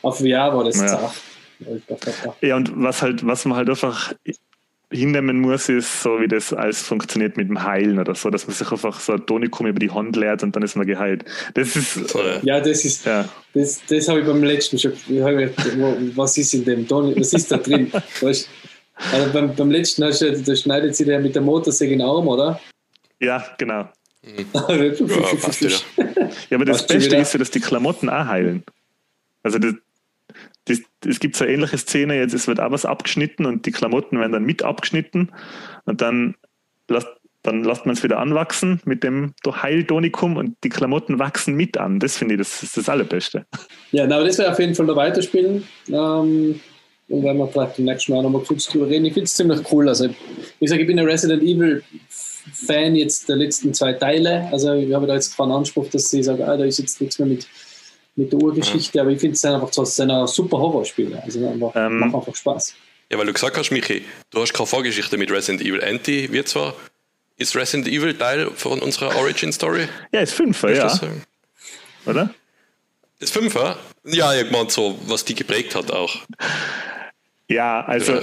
[0.03, 1.13] Auf VR war das ja.
[2.43, 4.13] Ja, und was halt, was man halt einfach
[4.93, 8.55] hinnehmen muss, ist so, wie das alles funktioniert mit dem Heilen oder so, dass man
[8.55, 11.25] sich einfach so ein Tonikum über die Hand leert und dann ist man geheilt.
[11.55, 11.99] Das ist.
[12.43, 13.05] Ja, das ist.
[13.05, 13.29] Ja.
[13.55, 14.93] Das, das habe ich beim letzten schon.
[16.15, 17.21] Was ist in dem Tonikum?
[17.21, 17.91] Was ist da drin?
[18.21, 18.49] Weißt,
[19.13, 22.09] also beim, beim letzten hast du, da schneidet sie der mit der Motorsäge in den
[22.09, 22.61] Arm, oder?
[23.21, 23.89] Ja, genau.
[24.23, 24.47] Mhm.
[24.53, 25.77] ja, passt wieder.
[26.51, 28.65] ja, aber das passt Beste ist ja, dass die Klamotten auch heilen.
[29.43, 29.75] Also das,
[30.65, 33.71] das, es gibt so eine ähnliche Szene, jetzt es wird auch was abgeschnitten und die
[33.71, 35.31] Klamotten werden dann mit abgeschnitten
[35.85, 36.35] und dann
[36.89, 37.07] lässt,
[37.43, 42.01] dann lässt man es wieder anwachsen mit dem Heiltonikum und die Klamotten wachsen mit an.
[42.01, 43.47] Das finde ich das ist das Allerbeste.
[43.93, 45.63] Ja, aber das wäre auf jeden Fall noch weiterspielen.
[45.89, 46.61] Ähm,
[47.09, 49.05] und wenn wir vielleicht im nächsten Mal nochmal kurz drüber reden.
[49.05, 49.89] Ich finde es ziemlich cool.
[49.89, 50.09] Also,
[50.59, 51.85] ich sage, ich bin ein Resident Evil
[52.53, 54.49] Fan jetzt der letzten zwei Teile.
[54.53, 57.19] Also, ich habe da jetzt keinen Anspruch, dass ich sage, ah, da ist jetzt nichts
[57.19, 57.47] mehr mit,
[58.15, 59.03] mit der Urgeschichte, ja.
[59.03, 61.23] aber ich finde es einfach so, es sind super Horrorspiele.
[61.23, 62.75] Also, einfach, ähm, macht einfach Spaß.
[63.11, 65.83] Ja, weil du gesagt hast, Michi, du hast keine Vorgeschichte mit Resident Evil.
[65.83, 66.75] Anti wird zwar
[67.39, 69.89] ist Resident Evil Teil von unserer Origin Story?
[70.11, 70.91] Ja, ist Fünfer, ja.
[72.07, 72.35] Oder?
[73.19, 73.79] Ist Fünfer?
[74.05, 76.17] Ja, ich meine so, was die geprägt hat auch.
[77.49, 78.23] Ja, also.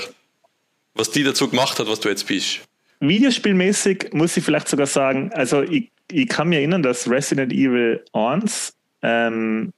[0.96, 2.62] Was die dazu gemacht hat, was du jetzt bist.
[3.08, 8.04] Videospielmäßig muss ich vielleicht sogar sagen, also ich, ich kann mir erinnern, dass Resident Evil
[8.14, 9.74] 1 ähm,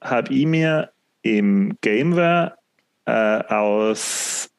[0.00, 0.90] habe ich mir
[1.22, 2.54] im Gameware
[3.06, 4.50] äh, aus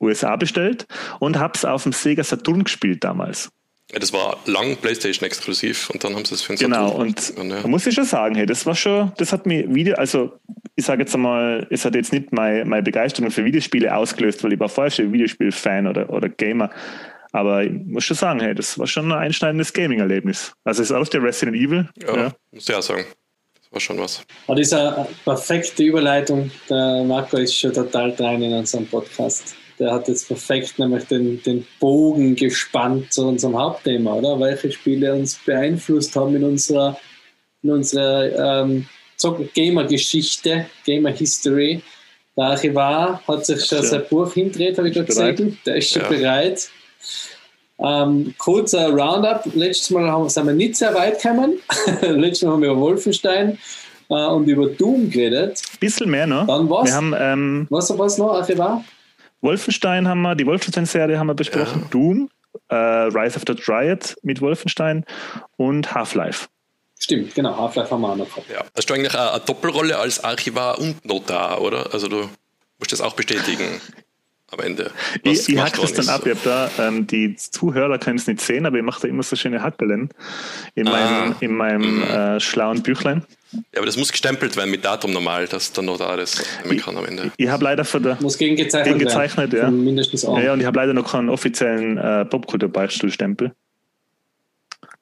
[0.00, 0.86] USA bestellt
[1.18, 3.50] und habe es auf dem Sega Saturn gespielt damals.
[3.92, 7.08] Ja, das war lang PlayStation exklusiv und dann haben sie es für den Genau, Saturn
[7.36, 7.62] und ja.
[7.62, 10.32] da muss ich schon sagen, hey, das war schon, das hat mir Video, also
[10.76, 14.52] ich sage jetzt einmal, es hat jetzt nicht meine, meine Begeisterung für Videospiele ausgelöst, weil
[14.52, 16.70] ich war vorher schon Videospiel-Fan oder, oder Gamer.
[17.32, 20.52] Aber ich muss schon sagen, hey, das war schon ein einschneidendes Gaming-Erlebnis.
[20.64, 21.88] Also es ist auch der Resident Evil.
[22.02, 22.32] Ja, ja.
[22.50, 23.04] muss ich auch sagen.
[23.54, 24.22] Das war schon was.
[24.46, 26.50] Und das ist eine perfekte Überleitung.
[26.68, 31.42] Der Marco ist schon total dran in unserem Podcast der hat jetzt perfekt nämlich den,
[31.42, 34.38] den Bogen gespannt zu unserem Hauptthema, oder?
[34.38, 36.98] Welche Spiele uns beeinflusst haben in unserer,
[37.62, 38.86] in unserer ähm,
[39.54, 41.82] Gamer-Geschichte, Gamer-History.
[42.36, 43.84] Der Archivar hat sich schon ja.
[43.84, 45.42] sein Buch hindreht, habe ich gerade gesagt.
[45.64, 46.08] Der ist schon ja.
[46.08, 46.68] bereit.
[47.78, 49.46] Ähm, kurzer Roundup.
[49.54, 51.58] Letztes Mal haben, sind wir nicht sehr weit gekommen.
[52.02, 53.58] Letztes Mal haben wir über Wolfenstein
[54.10, 55.62] äh, und über Doom geredet.
[55.80, 56.46] Bisschen mehr noch.
[56.46, 56.84] Dann was?
[56.86, 58.84] Wir haben, ähm, was, was noch, Archivar?
[59.40, 61.88] Wolfenstein haben wir, die Wolfenstein-Serie haben wir besprochen, ja.
[61.90, 62.30] Doom,
[62.68, 65.04] äh, Rise of the Dryad mit Wolfenstein
[65.56, 66.48] und Half-Life.
[66.98, 68.50] Stimmt, genau, Half-Life haben wir auch noch gehabt.
[68.50, 68.62] Ja.
[68.76, 71.92] Hast du eigentlich eine, eine Doppelrolle als Archivar und Notar, oder?
[71.92, 72.28] Also du
[72.78, 73.80] musst das auch bestätigen
[74.50, 74.90] am Ende.
[75.22, 76.26] Ich, ich hack das dann ab.
[76.26, 79.36] Ich da, ähm, die Zuhörer können es nicht sehen, aber ich mache da immer so
[79.36, 80.10] schöne Hackelen
[80.74, 80.90] in ah.
[80.90, 82.02] meinem, in meinem mhm.
[82.02, 83.24] äh, schlauen Büchlein.
[83.52, 86.80] Ja, aber das muss gestempelt werden mit Datum normal, dass dann noch da das nehmen
[86.80, 87.32] kann am Ende.
[87.36, 89.70] Ich, ich habe leider für der, muss gegengezeichnet, gegengezeichnet ja.
[89.70, 90.38] Mindestens auch.
[90.38, 93.52] Ja, und ich habe leider noch keinen offiziellen äh, Popkultur-Beichtstuhlstempel.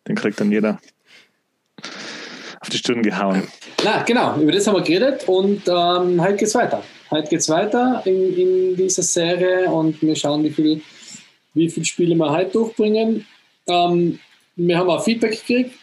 [0.07, 0.79] Den kriegt dann jeder
[2.61, 3.43] auf die Stirn gehauen.
[3.85, 6.83] Na, genau, über das haben wir geredet und ähm, heute geht's weiter.
[7.11, 10.81] Heute geht's weiter in, in dieser Serie und wir schauen, wie viele
[11.55, 13.27] wie viel Spiele wir heute durchbringen.
[13.67, 14.19] Ähm,
[14.57, 15.75] wir haben auch Feedback gekriegt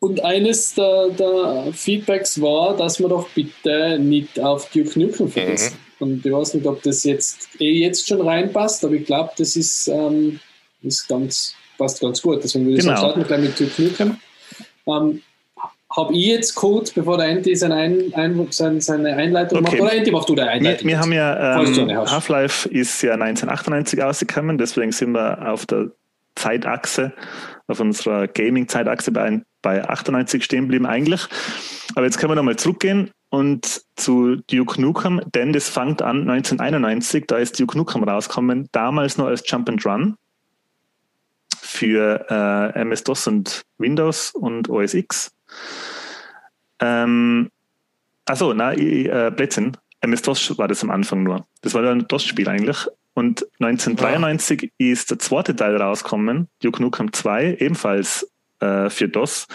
[0.00, 5.72] und eines der, der, Feedbacks war, dass man doch bitte nicht auf Duke Nukem vergisst.
[5.72, 5.78] Mhm.
[6.00, 9.56] Und ich weiß nicht, ob das jetzt eh jetzt schon reinpasst, aber ich glaube, das
[9.56, 10.40] ist, ähm,
[10.82, 12.42] ist ganz, passt ganz gut.
[12.42, 12.96] Deswegen würde ich genau.
[12.96, 14.16] sagen, starten gleich mit Duke Nukem.
[14.86, 15.22] Ähm,
[15.94, 19.76] habe ich jetzt kurz, bevor der Andy seine, Ein Ein seine, seine Einleitung okay.
[19.76, 20.88] macht, oder Andy machst du der Einleitung?
[20.88, 25.90] Wir, wir haben ja, ähm, Half-Life ist ja 1998 ausgekommen, deswegen sind wir auf der
[26.36, 27.12] Zeitachse,
[27.70, 31.26] auf unserer Gaming-Zeitachse bei, bei 98 stehen geblieben eigentlich.
[31.94, 37.24] Aber jetzt können wir nochmal zurückgehen und zu Duke Nukem, denn das fängt an 1991,
[37.26, 40.16] da ist Duke Nukem rausgekommen, damals noch als Jump and Run
[41.60, 45.32] für äh, MS-DOS und Windows und OS X.
[46.80, 47.50] Ähm,
[48.26, 49.76] achso, na, äh, Blödsinn.
[50.00, 51.46] MS-DOS war das am Anfang nur.
[51.62, 52.86] Das war ein DOS-Spiel eigentlich.
[53.14, 54.92] Und 1993 ja.
[54.92, 58.30] ist der zweite Teil rausgekommen, Duke Nukem 2, ebenfalls
[58.60, 59.46] äh, für DOS.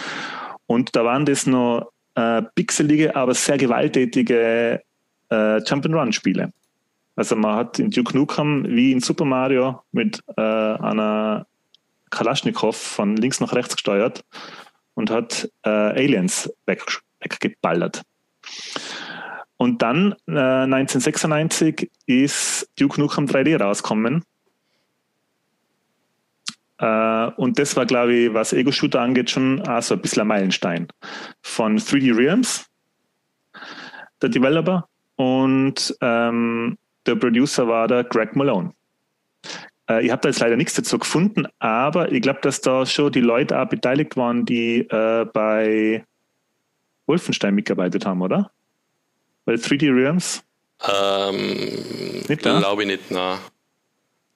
[0.68, 4.82] Und da waren das noch äh, pixelige, aber sehr gewalttätige
[5.32, 6.52] äh, Jump-and-Run-Spiele.
[7.16, 11.48] Also man hat in Duke Nukem wie in Super Mario mit äh, einer
[12.10, 14.24] Kalaschnikow von links nach rechts gesteuert
[14.96, 16.84] und hat äh, Aliens weg,
[17.20, 18.02] weggeballert.
[19.66, 24.24] Und dann äh, 1996 ist Duke Nukem 3D rausgekommen.
[26.78, 30.88] Äh, und das war, glaube ich, was Ego-Shooter angeht, schon also ein bisschen ein Meilenstein.
[31.42, 32.68] Von 3D Realms,
[34.22, 38.72] der Developer, und ähm, der Producer war der Greg Malone.
[39.90, 43.12] Äh, ich habe da jetzt leider nichts dazu gefunden, aber ich glaube, dass da schon
[43.12, 46.06] die Leute auch beteiligt waren, die äh, bei
[47.08, 48.52] Wolfenstein mitgearbeitet haben, oder?
[49.46, 50.44] Weil 3D Realms?
[50.88, 53.40] Ähm, nicht glaube ich nicht, na.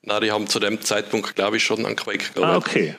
[0.01, 2.41] Na, die haben zu dem Zeitpunkt, glaube ich, schon an Quake gearbeitet.
[2.41, 2.95] Ah, okay.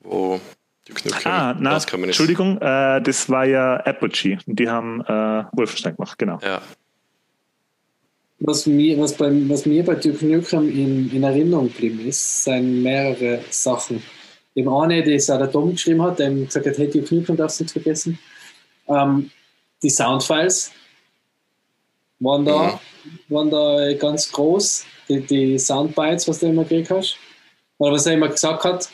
[0.00, 0.40] Wo
[0.86, 4.38] die Knöpfe ah, na, Entschuldigung, äh, das war ja Apogee.
[4.46, 6.38] Die haben äh, Wolfenstein gemacht, genau.
[6.42, 6.60] Ja.
[8.40, 12.82] was mir, was beim, was mir bei Duke Nukem in, in Erinnerung geblieben ist, sind
[12.82, 14.02] mehrere Sachen.
[14.54, 17.60] Dem eine, das auch der Tom geschrieben hat, der gesagt hat, hey, Duke Nukem darfst
[17.60, 18.18] du nicht vergessen.
[18.88, 19.30] Ähm,
[19.82, 20.72] die Soundfiles
[22.20, 23.34] waren da, mhm.
[23.34, 24.84] waren da ganz groß.
[25.08, 27.16] Die, die Soundbites, was du immer gekriegt hast.
[27.78, 28.88] Oder was er immer gesagt hat,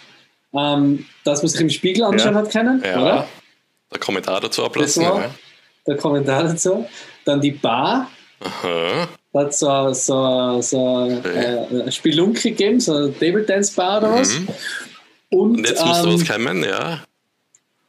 [0.55, 2.41] ähm, dass man sich im Spiegel anschauen ja.
[2.41, 2.83] hat können.
[2.85, 3.03] Ja.
[3.03, 3.29] Oder?
[3.91, 5.03] Der Kommentar dazu ablassen.
[5.03, 5.31] Ja.
[5.87, 6.87] Der Kommentar dazu.
[7.25, 8.11] Dann die Bar.
[8.41, 9.09] Aha.
[9.33, 11.87] Da hat so, so, so okay.
[11.87, 14.39] äh, Spelunke gegeben, so eine Table Dance Bar oder was.
[14.39, 14.49] Mhm.
[15.31, 17.05] Und, Und, jetzt musst ähm, du was kommen, ja.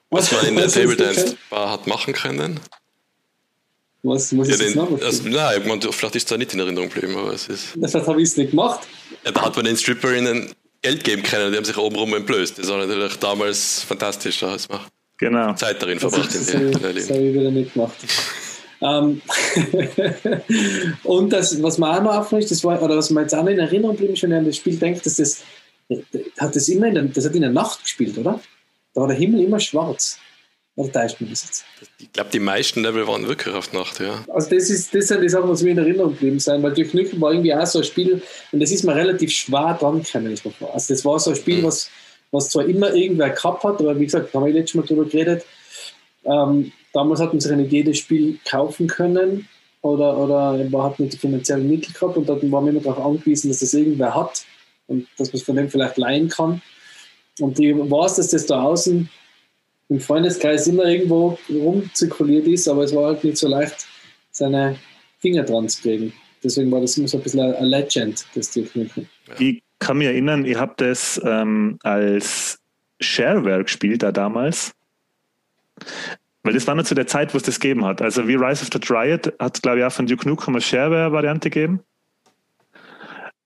[0.09, 2.59] Was, was man in der Table Dance Bar hat machen können.
[4.05, 6.53] Was muss ja, ich den, noch also, Nein, ich meine, vielleicht ist es da nicht
[6.53, 7.69] in Erinnerung geblieben, aber es ist.
[7.69, 8.81] Vielleicht habe ich es nicht gemacht.
[9.25, 10.51] Ja, da hat man den Stripperinnen
[10.83, 12.59] Geld geben können, die haben sich obenrum entblößt.
[12.59, 14.81] Das war natürlich damals fantastisch, da hat man
[15.17, 15.53] genau.
[15.55, 16.27] Zeit darin verbracht.
[16.27, 17.95] Das, das, das habe ich wieder nicht gemacht.
[18.81, 19.21] Ähm,
[21.03, 23.49] und das, was man auch noch aufrichtet, das war, oder was man jetzt auch noch
[23.49, 25.43] in Erinnerung blieb, wenn ich an das Spiel denkt, dass das,
[26.37, 28.39] hat das immer in der, das hat in der Nacht gespielt, oder?
[28.93, 30.19] Da war der Himmel immer schwarz.
[30.77, 31.65] Oder täuscht man das jetzt?
[31.99, 34.25] Ich glaube, die meisten Level waren wirklich auf Nacht, ja.
[34.27, 36.93] Also das ist das sind die Sachen, was mir in Erinnerung geblieben sind, weil durch
[36.93, 38.21] Nukem war irgendwie auch so ein Spiel,
[38.51, 40.73] und das ist mir relativ schwer dran gekommen, ich mir vor.
[40.73, 41.63] Also das war so ein Spiel, mhm.
[41.63, 41.89] was,
[42.31, 45.05] was zwar immer irgendwer gehabt hat, aber wie gesagt, da haben wir letztes Mal drüber
[45.05, 45.45] geredet,
[46.25, 49.47] ähm, damals hat man sich nicht jedes Spiel kaufen können
[49.81, 53.05] oder, oder man hat nicht die finanziellen Mittel gehabt und dann war man immer darauf
[53.05, 54.43] angewiesen, dass das irgendwer hat
[54.87, 56.61] und dass man es von dem vielleicht leihen kann.
[57.39, 59.09] Und ich weiß, dass das da außen
[59.89, 63.85] im Freundeskreis immer irgendwo rumzirkuliert ist, aber es war halt nicht so leicht,
[64.31, 64.77] seine
[65.19, 66.13] Finger dran zu kriegen.
[66.43, 69.07] Deswegen war das immer so ein bisschen ein Legend, das Tierknüppel.
[69.39, 72.59] Ich kann mich erinnern, ich habe das ähm, als
[72.99, 74.73] Shareware gespielt da damals.
[76.43, 78.01] Weil das war nur zu der Zeit, wo es das gegeben hat.
[78.01, 81.49] Also wie Rise of the Triad hat, glaube ich, auch von Duke Nukem eine Shareware-Variante
[81.49, 81.79] gegeben.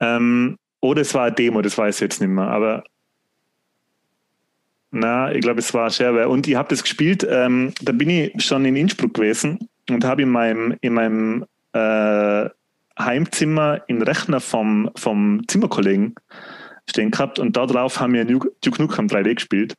[0.02, 2.48] Ähm, oder es war eine Demo, das weiß ich jetzt nicht mehr.
[2.48, 2.84] Aber
[4.92, 6.30] na, ich glaube, es war Shareware.
[6.30, 10.24] Und ich habe das gespielt, ähm, da bin ich schon in Innsbruck gewesen und habe
[10.24, 12.50] in meinem, in meinem äh,
[12.98, 16.16] Heimzimmer den Rechner vom, vom Zimmerkollegen
[16.90, 19.76] stehen gehabt und darauf haben wir Duke Nukem 3D gespielt.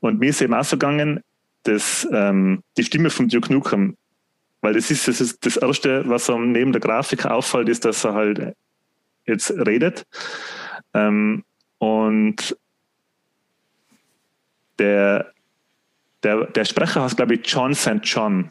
[0.00, 1.20] Und mir ist eben auch so gegangen,
[1.64, 3.96] das, ähm, die Stimme von Duke Nukem,
[4.62, 8.04] weil das ist, das ist das Erste, was ihm neben der Grafik auffällt, ist, dass
[8.04, 8.54] er halt
[9.26, 10.06] jetzt redet.
[10.94, 11.44] Ähm,
[11.78, 12.56] und
[14.82, 15.32] der,
[16.22, 18.00] der, der Sprecher heißt, glaube ich, John St.
[18.02, 18.50] John,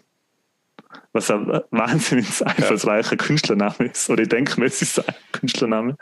[1.13, 3.17] was ein wahnsinnig einfallsreicher ja.
[3.17, 4.09] Künstlername ist.
[4.09, 5.97] Oder ich denke mir, es ist ein Künstlername.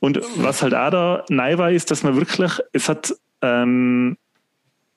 [0.00, 4.16] Und was halt auch da neu war, ist, dass man wirklich, es hat ähm,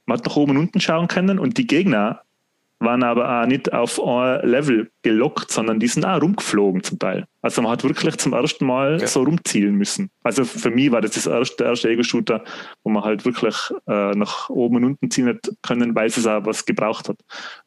[0.06, 2.22] man hat nach oben und unten schauen können und die Gegner
[2.82, 7.28] waren aber auch nicht auf ein Level gelockt, sondern die sind auch rumgeflogen zum Teil.
[7.42, 9.08] Also man hat wirklich zum ersten Mal ja.
[9.08, 10.10] so rumzielen müssen.
[10.24, 12.44] Also für mich war das, das erste, der erste Ego-Shooter,
[12.84, 13.56] wo man halt wirklich
[13.88, 17.18] äh, nach oben und unten ziehen hat können, weil es auch was gebraucht hat.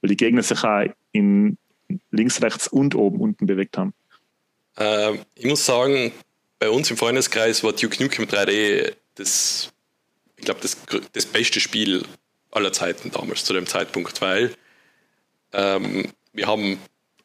[0.01, 1.57] Weil die Gegner sich auch in
[2.11, 3.95] links, rechts und oben, unten bewegt haben.
[4.77, 6.13] Äh, ich muss sagen,
[6.59, 9.73] bei uns im Freundeskreis war Duke Nukem 3D das,
[10.37, 10.77] ich glaube, das,
[11.13, 12.05] das beste Spiel
[12.51, 14.55] aller Zeiten damals zu dem Zeitpunkt, weil
[15.55, 16.79] ähm, wir haben,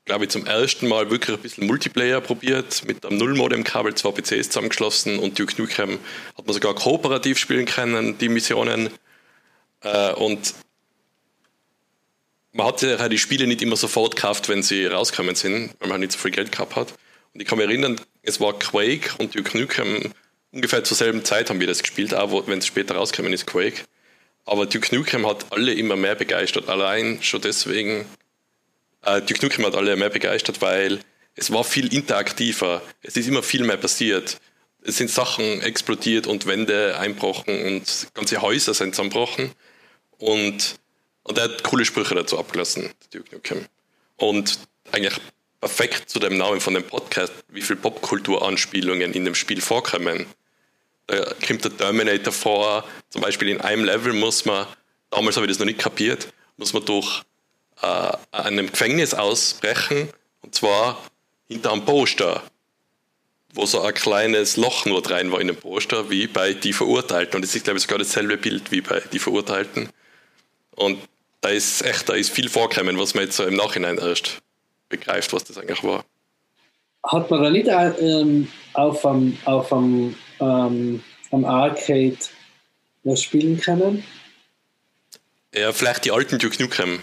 [0.06, 4.48] glaube ich, zum ersten Mal wirklich ein bisschen Multiplayer probiert, mit einem Null-Modem-Kabel zwei PCs
[4.48, 6.00] zusammengeschlossen und Duke Nukem
[6.38, 8.90] hat man sogar kooperativ spielen können, die Missionen.
[9.82, 10.54] Äh, und
[12.54, 15.92] man hat ja die Spiele nicht immer sofort gekauft, wenn sie rausgekommen sind, weil man
[15.92, 16.94] halt nicht so viel Geld gehabt hat.
[17.34, 20.12] Und ich kann mich erinnern, es war Quake und Duke Nukem
[20.52, 23.84] ungefähr zur selben Zeit haben wir das gespielt, auch wenn es später rausgekommen ist, Quake.
[24.50, 26.70] Aber Duke Nukem hat alle immer mehr begeistert.
[26.70, 28.08] Allein schon deswegen,
[29.06, 31.02] äh, Duke Nukem hat alle mehr begeistert, weil
[31.36, 32.82] es war viel interaktiver.
[33.04, 34.40] Es ist immer viel mehr passiert.
[34.82, 39.52] Es sind Sachen explodiert und Wände einbrochen und ganze Häuser sind zusammenbrochen.
[40.18, 40.78] Und,
[41.22, 43.68] und er hat coole Sprüche dazu abgelassen, Duke Nukem.
[44.16, 44.58] Und
[44.92, 45.22] eigentlich
[45.62, 50.26] perfekt zu dem Namen von dem Podcast, wie viele Popkultur-Anspielungen in dem Spiel vorkommen.
[51.10, 52.84] Da kommt der Terminator vor.
[53.10, 54.68] Zum Beispiel in einem Level muss man,
[55.10, 57.24] damals habe ich das noch nicht kapiert, muss man durch
[57.82, 60.10] äh, einem Gefängnis ausbrechen
[60.42, 61.02] und zwar
[61.48, 62.44] hinter einem Poster,
[63.56, 67.38] wo so ein kleines Loch nur rein war in dem Poster, wie bei Die Verurteilten.
[67.38, 69.90] Und es ist, glaube ich, sogar dasselbe Bild wie bei Die Verurteilten.
[70.76, 71.00] Und
[71.42, 74.42] da ist echt, da ist viel vorgekommen, was man jetzt so im Nachhinein erst
[74.90, 76.06] begreift, was das eigentlich war.
[77.04, 82.18] Hat man da nicht ähm, auf einem, auf einem ähm, am Arcade
[83.04, 84.04] was spielen können.
[85.54, 87.00] Ja, vielleicht die alten Duke Nukem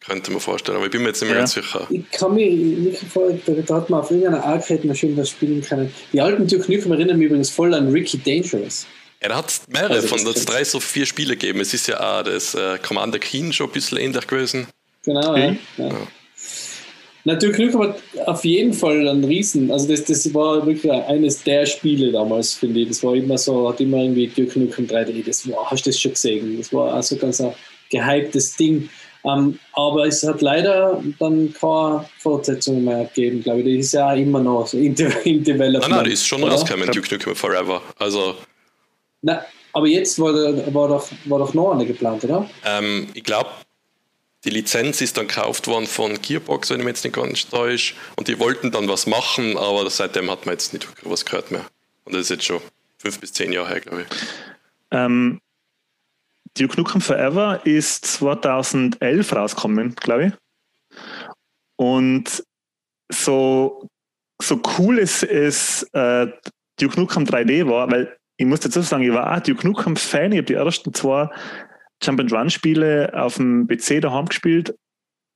[0.00, 1.42] könnte man vorstellen, aber ich bin mir jetzt nicht mehr ja.
[1.42, 1.86] ganz sicher.
[1.90, 5.94] Ich kann mich nicht vorstellen, da hat man auf irgendeiner Arcade-Maschine das spielen können.
[6.12, 8.86] Die alten Duke Nukem erinnern mich übrigens voll an Ricky Dangerous.
[9.22, 11.60] Ja, da hat es mehrere also von, das drei so vier Spiele gegeben.
[11.60, 14.66] Es ist ja auch das äh, Commander Keen schon ein bisschen ähnlich gewesen.
[15.04, 15.56] Genau, ja.
[15.76, 15.88] ja.
[15.88, 16.08] ja.
[17.24, 21.66] Natürlich Nukem hat auf jeden Fall einen Riesen, also das, das war wirklich eines der
[21.66, 22.88] Spiele damals, finde ich.
[22.88, 26.00] Das war immer so, hat immer irgendwie Duke Nukem 3D, das war, hast du das
[26.00, 26.58] schon gesehen?
[26.58, 27.54] Das war also ganz ein
[27.90, 28.88] gehyptes Ding.
[29.24, 33.66] Um, ähm, aber es hat leider dann keine Fortsetzung mehr gegeben, glaube ich.
[33.66, 35.82] Die ist ja immer noch so in, de in Development.
[35.82, 37.80] Nein, nein, die ist schon rausgekommen, Duke Nukem Forever.
[38.00, 38.34] Also.
[39.20, 40.34] Na, aber jetzt war,
[40.74, 42.50] war, doch, war doch noch eine geplant, oder?
[42.64, 43.50] Ähm, ich glaube,
[44.44, 47.94] die Lizenz ist dann gekauft worden von Gearbox, wenn ich mich jetzt nicht ganz täusche.
[48.16, 51.64] Und die wollten dann was machen, aber seitdem hat man jetzt nicht was gehört mehr.
[52.04, 52.60] Und das ist jetzt schon
[52.98, 54.18] fünf bis zehn Jahre her, glaube ich.
[54.90, 55.40] Ähm,
[56.58, 60.32] Duke Nukem Forever ist 2011 rausgekommen, glaube ich.
[61.76, 62.44] Und
[63.10, 63.88] so,
[64.40, 66.26] so cool es, es äh,
[66.80, 70.32] Duke Nukem 3D war, weil ich muss dazu sagen, ich war auch Duke Nukem Fan,
[70.32, 71.30] ich habe die ersten zwei
[72.02, 74.74] Jump-and-Run-Spiele auf dem PC daheim gespielt.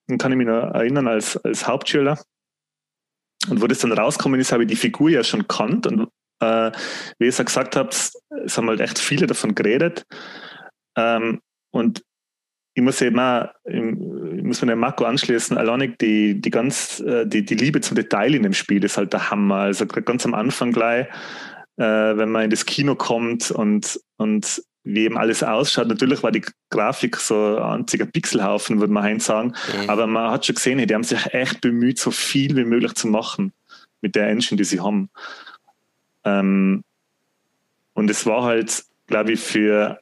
[0.09, 2.19] Dann kann ich mich noch erinnern als, als Hauptschüler.
[3.49, 5.87] Und wo das dann rausgekommen ist, habe ich die Figur ja schon kannt.
[5.87, 6.09] Und
[6.41, 6.73] äh,
[7.19, 10.05] wie ich es gesagt habe, es haben halt echt viele davon geredet.
[10.97, 11.41] Ähm,
[11.73, 12.03] und
[12.75, 17.27] ich muss eben auch, ich muss mir den Marco anschließen, allein die, die ganz, äh,
[17.27, 19.61] die, die Liebe zum Detail in dem Spiel ist halt der Hammer.
[19.61, 21.07] Also ganz am Anfang gleich,
[21.79, 25.89] äh, wenn man in das Kino kommt und, und wie eben alles ausschaut.
[25.89, 29.53] Natürlich war die Grafik so ein einziger Pixelhaufen, würde man heim sagen.
[29.83, 29.91] Mhm.
[29.91, 33.09] Aber man hat schon gesehen, die haben sich echt bemüht, so viel wie möglich zu
[33.09, 33.53] machen
[34.01, 35.11] mit der Engine, die sie haben.
[36.25, 36.85] Ähm,
[37.95, 39.99] und es war halt, glaube ich, für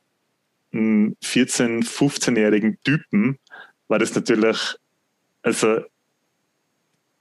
[0.72, 3.38] einen 14-, 15-jährigen Typen
[3.88, 4.76] war das natürlich,
[5.42, 5.82] also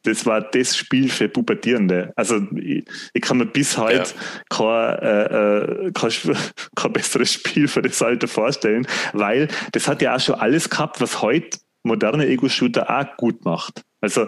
[0.03, 2.13] das war das Spiel für Pubertierende.
[2.15, 4.41] Also ich, ich kann mir bis heute ja.
[4.49, 6.11] kein, äh, äh kein,
[6.75, 11.01] kein, besseres Spiel für das Alter vorstellen, weil das hat ja auch schon alles gehabt,
[11.01, 13.83] was heute moderne Ego-Shooter auch gut macht.
[14.01, 14.27] Also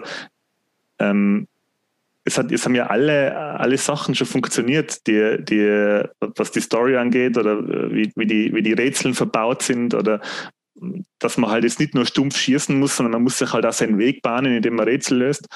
[0.98, 1.46] ähm,
[2.24, 6.96] es, hat, es haben ja alle, alle Sachen schon funktioniert, die, die, was die Story
[6.96, 7.62] angeht oder
[7.92, 10.20] wie, wie, die, wie die Rätseln verbaut sind oder
[11.18, 13.72] dass man halt jetzt nicht nur stumpf schießen muss, sondern man muss sich halt auch
[13.72, 15.46] seinen Weg bahnen, indem man Rätsel löst.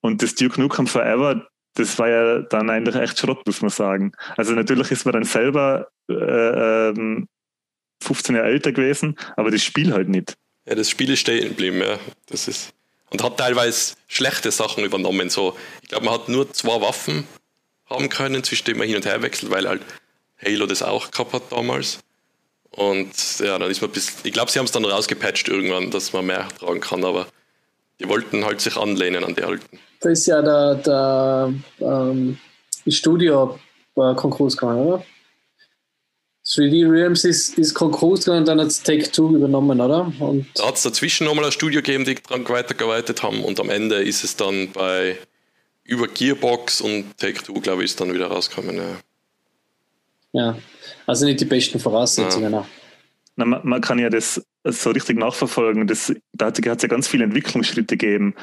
[0.00, 4.12] Und das Duke Nukem Forever, das war ja dann eigentlich echt Schrott, muss man sagen.
[4.36, 6.14] Also natürlich ist man dann selber äh,
[6.88, 7.28] ähm,
[8.02, 10.34] 15 Jahre älter gewesen, aber das Spiel halt nicht.
[10.66, 11.98] Ja, das Spiel ist stehen geblieben, ja.
[12.26, 12.74] Das ist
[13.12, 15.28] und hat teilweise schlechte Sachen übernommen.
[15.28, 17.26] So, ich glaube, man hat nur zwei Waffen
[17.86, 19.82] haben können, zwischen denen man hin und her wechselt, weil halt
[20.42, 22.00] Halo das auch gehabt hat damals.
[22.76, 26.12] Und ja, dann ist man bis, ich glaube, sie haben es dann rausgepatcht irgendwann, dass
[26.12, 27.26] man mehr tragen kann, aber
[28.00, 29.78] die wollten halt sich anlehnen an die alten.
[30.00, 32.38] Da ist ja der, der ähm,
[32.88, 33.58] Studio
[33.94, 35.04] bei Konkurs gegangen, oder?
[36.44, 40.12] 3D Realms ist, ist Konkurs gegangen und dann hat es Take-Two übernommen, oder?
[40.18, 43.70] Und da hat es dazwischen nochmal ein Studio gegeben, die daran weitergearbeitet haben und am
[43.70, 45.16] Ende ist es dann bei
[45.84, 48.76] über Gearbox und Take-Two, glaube ich, ist dann wieder rausgekommen.
[48.76, 48.96] Ja.
[50.32, 50.56] Ja.
[51.06, 52.52] Also nicht die besten Voraussetzungen.
[52.52, 52.66] Ja.
[53.36, 55.86] Na, man, man, kann ja das so richtig nachverfolgen.
[55.86, 58.34] Das, da hat es ja ganz viele Entwicklungsschritte gegeben.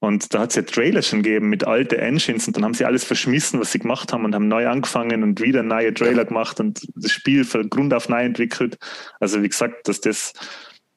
[0.00, 2.84] Und da hat es ja Trailer schon gegeben mit alten Engines und dann haben sie
[2.84, 6.60] alles verschmissen, was sie gemacht haben und haben neu angefangen und wieder neue Trailer gemacht
[6.60, 8.78] und das Spiel von Grund auf neu entwickelt.
[9.18, 10.34] Also wie gesagt, dass das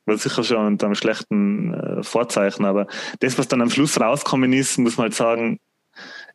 [0.06, 2.88] war sicher schon unter einem schlechten äh, Vorzeichen, aber
[3.20, 5.60] das, was dann am Schluss rausgekommen ist, muss man halt sagen,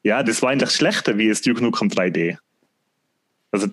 [0.02, 2.36] ja, das war eigentlich schlechter wie es Duke Nukem 3D.
[3.52, 3.68] Also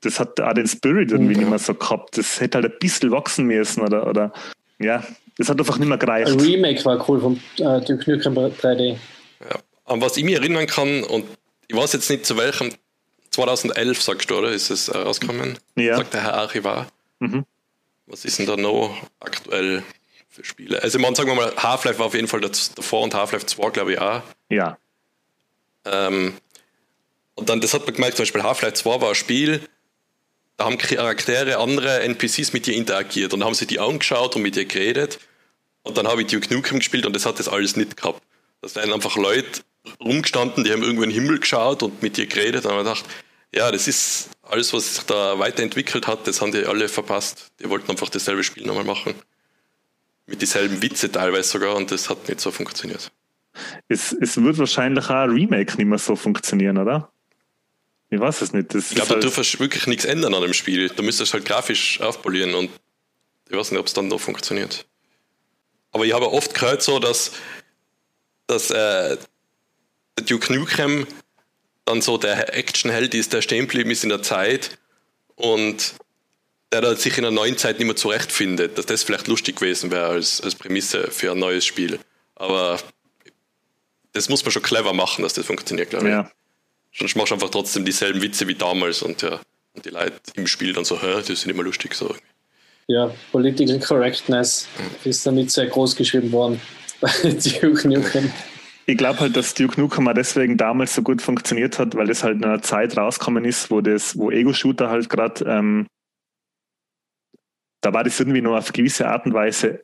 [0.00, 1.40] das hat auch den Spirit irgendwie mhm.
[1.40, 2.18] nicht mehr so gehabt.
[2.18, 4.32] Das hätte halt ein bisschen wachsen müssen oder, oder
[4.78, 5.02] ja,
[5.38, 6.30] das hat einfach nicht mehr gereicht.
[6.30, 8.92] Ein Remake war cool vom äh, Duke Nukem 3D.
[9.40, 9.58] Ja.
[9.84, 11.24] An was ich mich erinnern kann, und
[11.68, 12.72] ich weiß jetzt nicht zu welchem,
[13.30, 14.50] 2011 sagst du, oder?
[14.50, 15.58] Ist es äh, rausgekommen?
[15.76, 15.96] Ja.
[15.96, 16.86] Sagt der Herr Archivar.
[17.18, 17.44] Mhm.
[18.06, 19.82] Was ist denn da noch aktuell
[20.28, 20.82] für Spiele?
[20.82, 23.92] Also, man sagen wir mal, Half-Life war auf jeden Fall davor und Half-Life 2, glaube
[23.92, 24.22] ich, auch.
[24.48, 24.78] Ja.
[25.84, 26.34] Ähm,
[27.34, 29.60] und dann, das hat man gemerkt, zum Beispiel Half-Life 2 war ein Spiel,
[30.56, 34.56] da haben Charaktere, andere NPCs mit dir interagiert und haben sie die angeschaut und mit
[34.56, 35.18] dir geredet.
[35.82, 38.22] Und dann habe ich Duke Nukem gespielt und das hat das alles nicht gehabt.
[38.62, 39.60] Da sind einfach Leute
[40.00, 43.04] rumgestanden, die haben irgendwo in den Himmel geschaut und mit dir geredet und haben gedacht,
[43.54, 47.52] ja, das ist alles, was sich da weiterentwickelt hat, das haben die alle verpasst.
[47.60, 49.14] Die wollten einfach dasselbe Spiel nochmal machen.
[50.26, 53.12] Mit dieselben Witze teilweise sogar und das hat nicht so funktioniert.
[53.88, 57.10] Es, es wird wahrscheinlich auch ein Remake nicht mehr so funktionieren, oder?
[58.10, 58.74] Ich weiß es nicht.
[58.74, 60.88] Das ich glaube, halt du darfst wirklich nichts ändern an dem Spiel.
[60.88, 62.70] Du müsstest halt grafisch aufpolieren und
[63.48, 64.86] ich weiß nicht, ob es dann noch funktioniert.
[65.92, 67.32] Aber ich habe oft gehört so, dass,
[68.46, 69.16] dass äh,
[70.26, 71.06] Duke Nukem
[71.84, 74.78] dann so der Actionheld ist, der stehen geblieben ist in der Zeit
[75.36, 75.94] und
[76.72, 79.90] der da sich in der neuen Zeit nicht mehr zurechtfindet, dass das vielleicht lustig gewesen
[79.90, 82.00] wäre als, als Prämisse für ein neues Spiel.
[82.34, 82.78] Aber
[84.12, 86.12] das muss man schon clever machen, dass das funktioniert, glaube ich.
[86.12, 86.30] Ja.
[86.98, 89.40] Sonst machst du einfach trotzdem dieselben Witze wie damals und ja,
[89.74, 92.14] und die Leute im Spiel dann so, hä, das sind immer lustig so.
[92.88, 95.10] Ja, Political Correctness mhm.
[95.10, 96.60] ist damit sehr groß geschrieben worden
[97.00, 98.32] bei Duke Nukem.
[98.86, 102.36] Ich glaube halt, dass Duke Nukem deswegen damals so gut funktioniert hat, weil es halt
[102.36, 105.86] in einer Zeit rausgekommen ist, wo das, wo Ego-Shooter halt gerade, ähm,
[107.82, 109.82] da war das irgendwie nur auf gewisse Art und Weise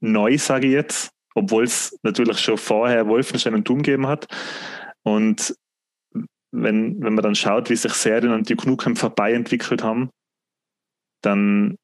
[0.00, 4.26] neu, sage ich jetzt, obwohl es natürlich schon vorher Wolfenstein und Doom gegeben hat.
[5.02, 5.54] Und
[6.52, 10.10] wenn, wenn man dann schaut, wie sich Serien und Duke Nukem vorbei entwickelt haben,
[11.22, 11.76] dann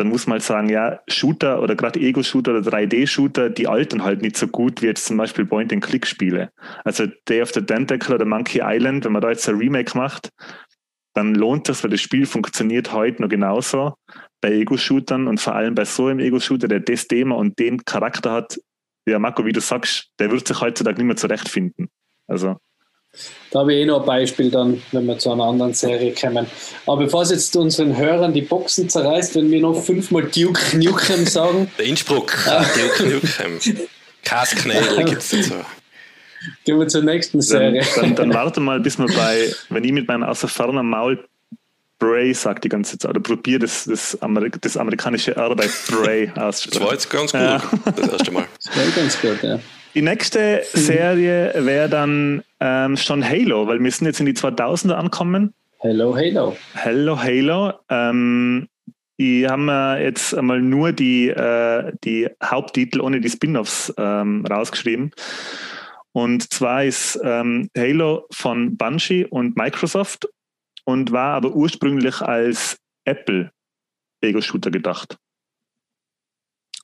[0.00, 4.22] dann muss man halt sagen, ja, Shooter oder gerade Ego-Shooter oder 3D-Shooter, die altern halt
[4.22, 6.50] nicht so gut wie jetzt zum Beispiel Point-and-Click-Spiele.
[6.84, 10.30] Also Day of the Tentacle oder Monkey Island, wenn man da jetzt ein Remake macht,
[11.14, 13.94] dann lohnt das, weil das Spiel funktioniert heute noch genauso
[14.40, 18.32] bei Ego-Shootern und vor allem bei so einem Ego-Shooter, der das Thema und den Charakter
[18.32, 18.58] hat,
[19.06, 21.88] ja, Marco, wie du sagst, der wird sich heutzutage nicht mehr zurechtfinden.
[22.26, 22.56] Also
[23.50, 26.46] da habe ich eh noch ein Beispiel dann, wenn wir zu einer anderen Serie kommen.
[26.86, 31.26] Aber bevor es jetzt unseren Hörern die Boxen zerreißt, wenn wir noch fünfmal Duke Nukem
[31.26, 31.70] sagen.
[31.76, 32.64] Der Innsbruck, ah.
[32.74, 33.58] Duke Nukem.
[34.22, 35.54] Kasknädel gibt es dazu.
[36.64, 37.84] Gehen wir zur nächsten Serie.
[37.96, 41.24] Dann, dann, dann warte mal, bis wir bei, wenn ich mit meinem außer ferner Maul
[41.98, 46.30] Bray sagt die ganze Zeit, oder probier das, das, Amerik das amerikanische R bei Bray
[46.34, 46.78] aussprechen.
[46.78, 47.62] Das war jetzt ganz gut, ja.
[47.94, 48.46] das erste Mal.
[48.64, 49.60] Das war ganz gut, ja.
[49.94, 54.92] Die nächste Serie wäre dann ähm, schon Halo, weil wir sind jetzt in die 2000er
[54.92, 55.52] ankommen.
[55.78, 56.56] Hello, Halo.
[56.74, 57.72] Hello, Halo.
[57.88, 58.68] Ähm,
[59.16, 65.10] ich habe mir jetzt einmal nur die, äh, die Haupttitel ohne die Spin-offs ähm, rausgeschrieben.
[66.12, 70.28] Und zwar ist ähm, Halo von Bungie und Microsoft
[70.84, 73.50] und war aber ursprünglich als Apple
[74.20, 75.18] Ego-Shooter gedacht.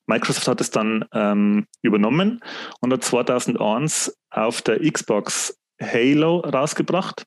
[0.07, 2.41] Microsoft hat es dann ähm, übernommen
[2.81, 7.25] und hat 2001 auf der Xbox Halo rausgebracht.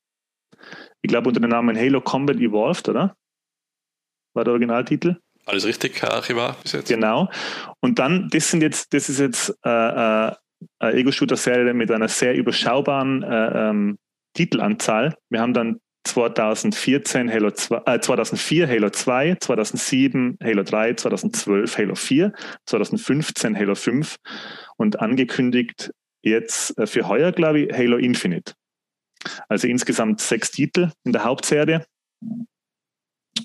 [1.01, 3.15] Ich glaube unter dem Namen Halo Combat Evolved, oder?
[4.33, 5.17] War der Originaltitel?
[5.45, 6.89] Alles richtig, Herr Archivar bis jetzt.
[6.89, 7.29] Genau.
[7.79, 10.35] Und dann, das sind jetzt, das ist jetzt äh, äh,
[10.79, 13.97] eine Ego-Shooter-Serie mit einer sehr überschaubaren äh, ähm,
[14.33, 15.15] Titelanzahl.
[15.29, 21.95] Wir haben dann 2014 Halo 2, äh, 2004 Halo 2, 2007 Halo 3, 2012 Halo
[21.95, 22.33] 4,
[22.65, 24.15] 2015 Halo 5
[24.77, 25.91] und angekündigt
[26.21, 28.53] jetzt äh, für heuer, glaube ich, Halo Infinite.
[29.47, 31.85] Also insgesamt sechs Titel in der Hauptserie.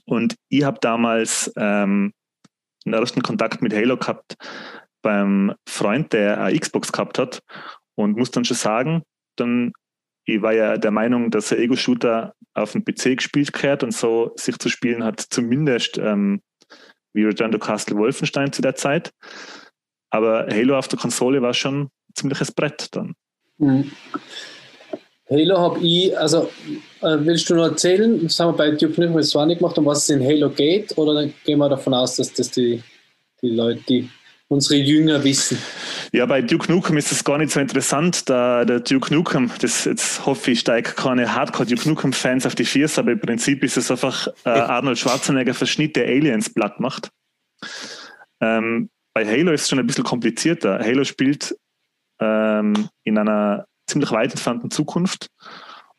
[0.07, 2.13] Und ich habe damals ähm,
[2.85, 4.37] einen ersten Kontakt mit Halo gehabt
[5.03, 7.43] beim Freund, der eine Xbox gehabt hat
[7.95, 9.03] und muss dann schon sagen,
[9.37, 9.73] dann
[10.25, 14.33] ich war ja der Meinung, dass der Ego-Shooter auf dem PC gespielt gehört und so
[14.37, 16.41] sich zu spielen hat, zumindest ähm,
[17.13, 19.13] wie to Castle Wolfenstein zu der Zeit.
[20.11, 23.15] Aber Halo auf der Konsole war schon ein ziemliches Brett dann.
[23.59, 23.91] Mhm.
[25.29, 26.51] Halo habe ich, also
[27.01, 30.03] äh, willst du noch erzählen, das haben wir bei Duke Nukem 20 gemacht, um was
[30.03, 32.83] es in Halo geht, oder gehen wir davon aus, dass das die,
[33.41, 34.11] die Leute, die
[34.49, 35.59] unsere Jünger wissen.
[36.13, 39.85] Ja, bei Duke Nukem ist es gar nicht so interessant, da der Duke Nukem, das
[39.85, 43.77] jetzt hoffe ich, steigt keine Hardcore Duke Nukem-Fans auf die Füße, aber im Prinzip ist
[43.77, 47.11] es einfach äh, Arnold Schwarzenegger Verschnitt, der Aliens platt macht.
[48.41, 50.79] Ähm, bei Halo ist es schon ein bisschen komplizierter.
[50.81, 51.57] Halo spielt
[52.21, 55.29] ähm, in einer ziemlich weit entfernten Zukunft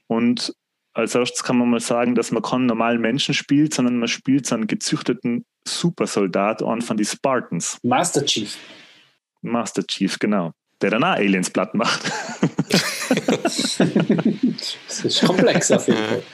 [0.07, 0.53] und
[0.95, 4.47] als erstes kann man mal sagen, dass man keinen normalen Menschen spielt, sondern man spielt
[4.47, 7.77] so einen gezüchteten Supersoldat an von die Spartans.
[7.83, 8.57] Master Chief.
[9.41, 10.53] Master Chief, genau.
[10.81, 12.01] Der dann auch Aliens platt macht.
[13.43, 13.79] das
[15.03, 16.23] ist komplex auf jeden Fall.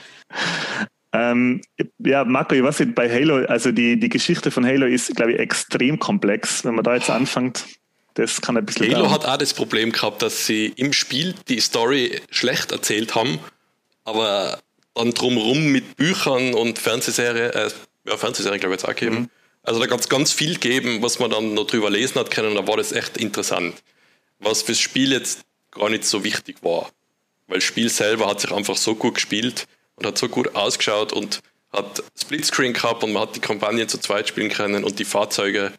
[1.14, 1.60] Ähm,
[1.98, 5.32] ja, Marco, ich weiß nicht, bei Halo, also die, die Geschichte von Halo ist, glaube
[5.32, 6.64] ich, extrem komplex.
[6.64, 7.66] Wenn man da jetzt anfängt,
[8.14, 8.86] das kann ein bisschen.
[8.86, 9.12] Halo dauern.
[9.12, 13.38] hat auch das Problem gehabt, dass sie im Spiel die Story schlecht erzählt haben,
[14.04, 14.60] aber
[14.94, 17.70] dann drumherum mit Büchern und Fernsehserie, äh,
[18.06, 19.16] ja, Fernsehserie, glaube ich, jetzt auch geben.
[19.16, 19.30] Mhm.
[19.62, 22.54] Also da gab es ganz viel geben, was man dann noch drüber lesen hat können,
[22.54, 23.82] da war das echt interessant.
[24.40, 26.90] Was fürs Spiel jetzt gar nicht so wichtig war.
[27.46, 31.12] Weil das Spiel selber hat sich einfach so gut gespielt und hat so gut ausgeschaut
[31.12, 31.40] und
[31.72, 35.72] hat Splitscreen gehabt und man hat die Kampagne zu zweit spielen können und die Fahrzeuge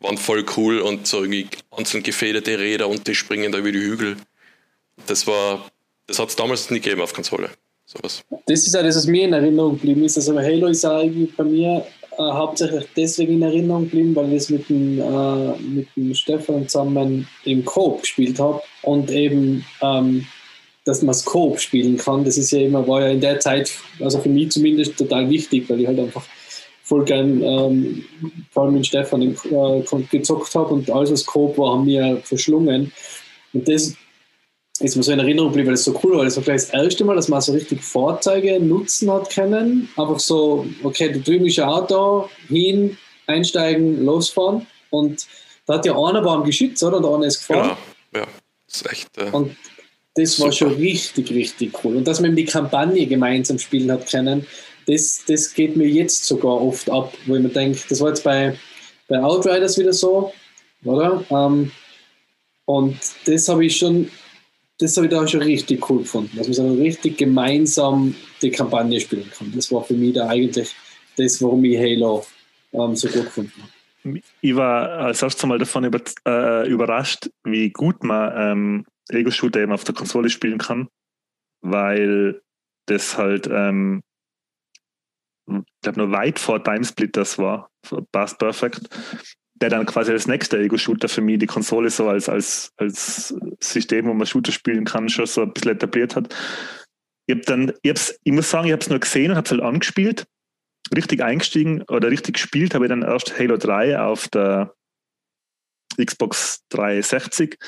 [0.00, 3.80] waren voll cool und so irgendwie einzeln gefederte Räder und die springen da über die
[3.80, 4.16] Hügel.
[5.06, 5.70] Das war,
[6.10, 7.50] das hat es damals nicht gegeben auf Konsole.
[7.86, 8.24] Sowas.
[8.46, 10.16] Das ist ja das, was mir in Erinnerung geblieben ist.
[10.16, 14.50] Also Halo ist irgendwie bei mir äh, hauptsächlich deswegen in Erinnerung geblieben, weil ich es
[14.50, 20.26] mit dem, äh, mit dem Stefan zusammen im Coop gespielt habe und eben, ähm,
[20.84, 22.24] dass man es Coop spielen kann.
[22.24, 25.68] Das ist ja immer, war ja in der Zeit, also für mich zumindest total wichtig,
[25.68, 26.24] weil ich halt einfach
[26.82, 28.04] voll gern ähm,
[28.50, 32.18] vor allem mit Stefan im, äh, gezockt habe und alles was Coop war, haben wir
[32.24, 32.92] verschlungen.
[33.52, 33.94] Und das
[34.80, 36.24] ist mir so in Erinnerung geblieben, weil es so cool war.
[36.24, 39.88] Das war gleich das erste Mal, dass man so richtig Fahrzeuge nutzen hat können.
[39.96, 44.66] Einfach so, okay, du drüben ist ein Auto, hin, einsteigen, losfahren.
[44.90, 45.26] Und
[45.66, 47.00] da hat ja einer beim Geschütz, oder?
[47.00, 47.76] Der einer ist gefahren.
[48.14, 48.26] Ja, ja.
[48.66, 49.18] Das ist echt.
[49.18, 49.56] Äh, und
[50.14, 50.46] das super.
[50.46, 51.96] war schon richtig, richtig cool.
[51.96, 54.46] Und dass man die Kampagne gemeinsam spielen hat können,
[54.86, 58.24] das, das geht mir jetzt sogar oft ab, wo ich mir denke, das war jetzt
[58.24, 58.58] bei,
[59.08, 60.32] bei Outriders wieder so,
[60.84, 61.24] oder?
[61.30, 61.70] Ähm,
[62.64, 64.10] und das habe ich schon
[64.80, 68.98] das habe ich da schon richtig cool gefunden, dass man so richtig gemeinsam die Kampagne
[68.98, 69.52] spielen kann.
[69.54, 70.74] Das war für mich da eigentlich
[71.16, 72.24] das, warum ich Halo
[72.72, 74.20] ähm, so gut gefunden habe.
[74.40, 79.72] Ich war als erstes Mal davon über, äh, überrascht, wie gut man ähm, Ego-Shooter eben
[79.72, 80.88] auf der Konsole spielen kann,
[81.60, 82.40] weil
[82.86, 84.02] das halt, ähm,
[85.46, 87.70] ich glaube, nur weit vor Timesplit das war,
[88.12, 88.88] Past Perfect
[89.60, 94.06] der dann quasi als nächster Ego-Shooter für mich die Konsole so als, als, als System,
[94.06, 96.34] wo man Shooter spielen kann, schon so ein bisschen etabliert hat.
[97.26, 99.44] Ich, hab dann, ich, hab's, ich muss sagen, ich habe es nur gesehen und habe
[99.44, 100.26] es halt angespielt.
[100.96, 104.74] Richtig eingestiegen oder richtig gespielt habe ich dann erst Halo 3 auf der
[106.02, 107.58] Xbox 360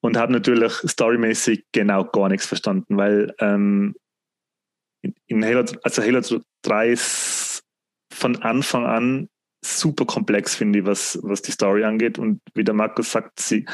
[0.00, 3.94] und habe natürlich storymäßig genau gar nichts verstanden, weil ähm,
[5.26, 6.20] in Halo, also Halo
[6.62, 7.62] 3 ist
[8.12, 9.28] von Anfang an
[9.64, 12.18] super komplex, finde ich, was, was die Story angeht.
[12.18, 13.64] Und wie der Markus sagt, sie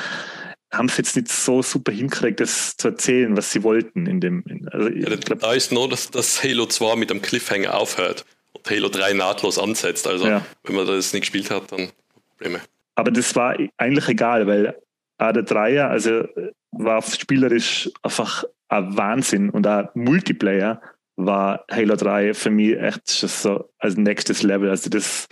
[0.72, 4.44] haben es jetzt nicht so super hinkriegt, das zu erzählen, was sie wollten in dem.
[4.70, 8.68] Also ja, glaub, da ist nur, dass das Halo 2 mit einem Cliffhanger aufhört und
[8.68, 10.06] Halo 3 nahtlos ansetzt.
[10.06, 10.44] Also ja.
[10.64, 11.88] wenn man das nicht gespielt hat, dann
[12.36, 12.60] Probleme.
[12.96, 14.76] Aber das war eigentlich egal, weil
[15.18, 16.24] auch der Dreier, also
[16.72, 20.80] war spielerisch einfach ein Wahnsinn und auch Multiplayer
[21.16, 24.68] war Halo 3 für mich echt so als nächstes Level.
[24.68, 25.26] Also das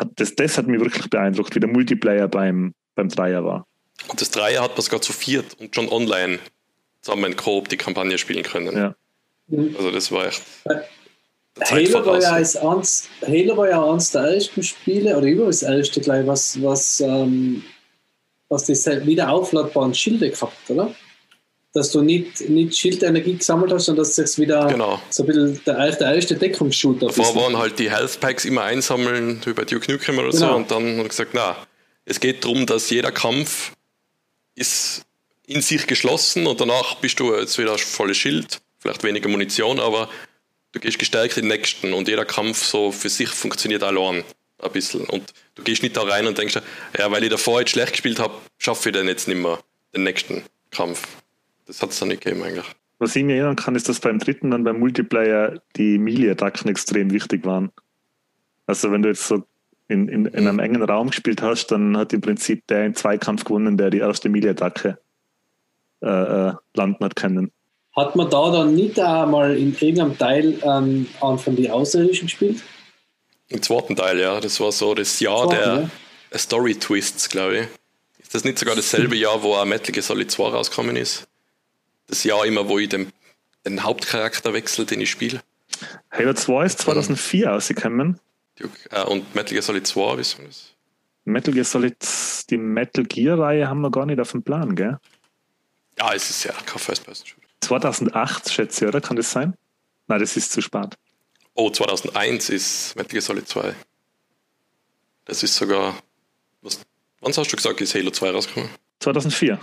[0.00, 3.66] hat, das, das hat mich wirklich beeindruckt, wie der Multiplayer beim, beim Dreier war.
[4.08, 6.38] Und das Dreier hat man sogar zu viert und schon online
[7.02, 8.76] zusammen grob die Kampagne spielen können.
[8.76, 8.94] Ja.
[9.76, 10.42] Also das war echt.
[11.60, 15.62] Halo war, ja als eins, Halo war ja eines der ersten Spiele, oder über das
[15.62, 17.62] erste gleich, was, was, ähm,
[18.48, 18.74] was die
[19.06, 20.94] wieder aufladbaren Schilde gehabt, oder?
[21.72, 25.00] Dass du nicht, nicht Schildenergie gesammelt hast, sondern dass es wieder genau.
[25.10, 29.40] so ein bisschen der, der erste Deckungsshooter Davor waren halt die Health Packs immer einsammeln,
[29.44, 30.48] wie bei Duke Nukem oder genau.
[30.48, 31.56] so, und dann hat gesagt, na,
[32.04, 33.72] es geht darum, dass jeder Kampf
[34.56, 35.02] ist
[35.46, 40.08] in sich geschlossen und danach bist du jetzt wieder volles Schild, vielleicht weniger Munition, aber
[40.72, 44.24] du gehst gestärkt in den nächsten und jeder Kampf so für sich funktioniert allein
[44.58, 45.04] ein bisschen.
[45.06, 46.58] Und du gehst nicht da rein und denkst,
[46.98, 49.58] ja, weil ich davor jetzt schlecht gespielt habe, schaffe ich dann jetzt nicht mehr
[49.94, 51.02] den nächsten Kampf.
[51.70, 52.66] Das hat es dann nicht gegeben eigentlich.
[52.98, 57.12] Was ich mir erinnern kann, ist, dass beim dritten dann beim Multiplayer die Melee-Attacken extrem
[57.12, 57.70] wichtig waren.
[58.66, 59.44] Also wenn du jetzt so
[59.86, 63.44] in, in, in einem engen Raum gespielt hast, dann hat im Prinzip der in Zweikampf
[63.44, 64.98] gewonnen, der die erste Melee-Attacke
[66.02, 67.52] äh, äh, landen hat können.
[67.94, 72.64] Hat man da dann nicht einmal in irgendeinem Teil ähm, von die Außerirdischen gespielt?
[73.46, 74.40] Im zweiten Teil, ja.
[74.40, 75.90] Das war so das Jahr Zweite, der
[76.32, 76.38] ja.
[76.38, 77.68] Story-Twists, glaube ich.
[78.18, 81.29] Ist das nicht sogar dasselbe Jahr, wo Metal Gear Solid 2 rausgekommen ist?
[82.10, 83.12] Das Jahr immer, wo ich den,
[83.64, 85.40] den Hauptcharakter wechsle, den ich spiele.
[86.10, 87.52] Halo 2 ist 2004 mhm.
[87.52, 88.20] ausgekommen.
[88.90, 90.74] Äh, und Metal Gear Solid 2, wie soll das?
[91.24, 91.96] Metal Gear Solid,
[92.50, 94.98] die Metal Gear-Reihe haben wir gar nicht auf dem Plan, gell?
[95.98, 97.46] Ja, es ist ja kein First-Person-Shooter.
[97.60, 99.00] 2008, schätze ich, oder?
[99.00, 99.54] Kann das sein?
[100.08, 100.96] Nein, das ist zu spät.
[101.54, 103.74] Oh, 2001 ist Metal Gear Solid 2.
[105.26, 105.94] Das ist sogar.
[106.62, 106.80] Was,
[107.20, 108.70] wann hast du gesagt, ist Halo 2 rausgekommen?
[109.00, 109.60] 2004.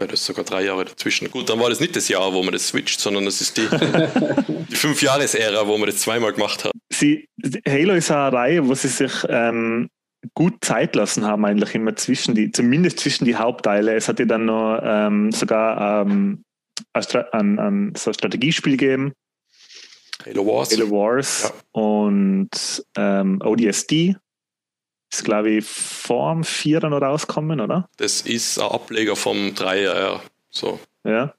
[0.00, 1.30] Ja, das ist sogar drei Jahre dazwischen.
[1.30, 3.68] Gut, dann war das nicht das Jahr, wo man das switcht, sondern das ist die,
[4.70, 6.72] die Fünf-Jahres-Ära, wo man das zweimal gemacht hat.
[6.90, 7.28] Sie,
[7.68, 9.90] Halo ist eine Reihe, wo sie sich ähm,
[10.34, 13.94] gut Zeit lassen haben, eigentlich immer zwischen die, zumindest zwischen die Hauptteile.
[13.94, 16.44] Es hat ja dann noch ähm, sogar ähm,
[16.94, 19.12] ein, ein, so ein Strategiespiel gegeben.
[20.24, 20.72] Halo Wars.
[20.72, 21.80] Halo Wars ja.
[21.80, 24.16] und ähm, ODST
[25.12, 27.88] ist, glaube ich, vor dem Vierer noch rauskommen, oder?
[27.96, 30.20] Das ist ein Ableger vom Dreier, ja.
[30.50, 30.80] So.
[31.04, 31.34] Ja.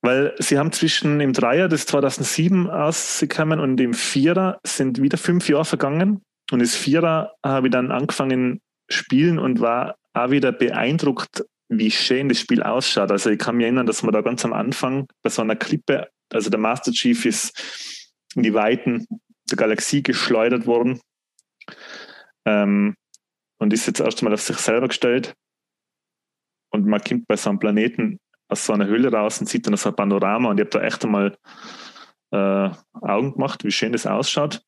[0.00, 5.48] Weil sie haben zwischen im Dreier, das 2007 ausgekommen, und im Vierer sind wieder fünf
[5.48, 6.22] Jahre vergangen.
[6.50, 12.28] Und das Vierer habe ich dann angefangen spielen und war auch wieder beeindruckt, wie schön
[12.28, 13.10] das Spiel ausschaut.
[13.10, 16.08] Also ich kann mich erinnern, dass man da ganz am Anfang bei so einer Klippe,
[16.30, 17.58] also der Master Chief ist
[18.34, 19.06] in die Weiten
[19.50, 21.00] der Galaxie geschleudert worden
[22.44, 22.94] ähm,
[23.58, 25.34] und ist jetzt erst einmal auf sich selber gestellt.
[26.70, 29.76] Und man kommt bei so einem Planeten aus so einer Höhle raus und sieht dann
[29.76, 31.36] so ein Panorama und ich habe da echt einmal
[32.32, 34.62] äh, Augen gemacht, wie schön das ausschaut.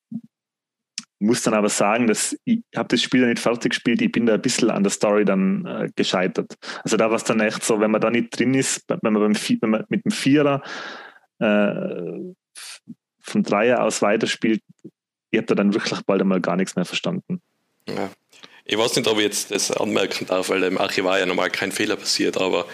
[1.20, 4.34] Muss dann aber sagen, dass ich habe das Spiel nicht fertig gespielt, ich bin da
[4.34, 6.55] ein bisschen an der Story dann äh, gescheitert.
[6.82, 9.14] Also da war es dann echt so, wenn man da nicht drin ist, wenn man,
[9.14, 10.62] beim, wenn man mit dem Vierer
[11.38, 12.34] äh,
[13.20, 14.62] vom Dreier aus weiterspielt,
[15.30, 17.40] ich habe da dann wirklich bald einmal gar nichts mehr verstanden.
[17.89, 18.11] Ja.
[18.65, 21.70] Ich weiß nicht, ob ich jetzt das anmerken darf, weil im Archivar ja normal kein
[21.70, 22.66] Fehler passiert, aber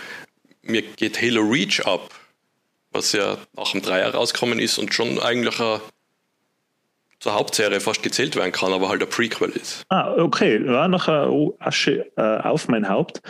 [0.63, 2.11] mir geht Halo Reach ab,
[2.93, 5.81] was ja nach dem Dreier rausgekommen ist und schon eigentlich eine,
[7.19, 9.85] zur Hauptserie fast gezählt werden kann, aber halt ein Prequel ist.
[9.89, 10.65] Ah, okay.
[10.65, 13.21] Ja, nachher oh, Asche äh, auf mein Haupt.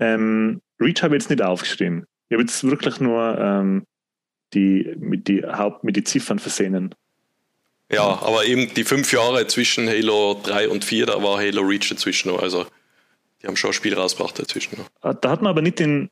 [0.00, 2.04] Ähm, Reach habe ich jetzt nicht aufgeschrieben.
[2.28, 3.86] Ich habe jetzt wirklich nur ähm,
[4.54, 6.94] die, mit die Haupt, mit die Ziffern versehen.
[7.90, 11.88] Ja, aber eben die fünf Jahre zwischen Halo 3 und 4, da war Halo Reach
[11.88, 12.42] dazwischen noch.
[12.42, 12.66] Also
[13.42, 14.86] die haben schon ein Spiel rausgebracht dazwischen noch.
[15.00, 16.10] Ah, da hat man aber nicht den,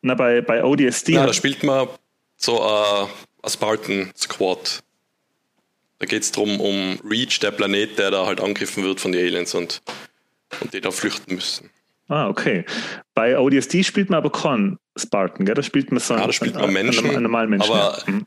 [0.00, 1.12] na bei, bei ODSD.
[1.12, 1.88] Ja, da spielt man
[2.36, 3.08] so ein,
[3.42, 4.82] ein Spartan Squad.
[5.98, 9.22] Da geht es darum, um Reach, der Planet, der da halt angegriffen wird von den
[9.22, 9.82] Aliens und,
[10.60, 11.68] und die da flüchten müssen.
[12.08, 12.64] Ah, okay.
[13.14, 15.54] Bei ODSD spielt man aber keinen Spartan, gell?
[15.54, 17.70] Da spielt man so ja, da spielt man Menschen, einen, einen normalen Menschen.
[17.70, 18.20] Aber ja.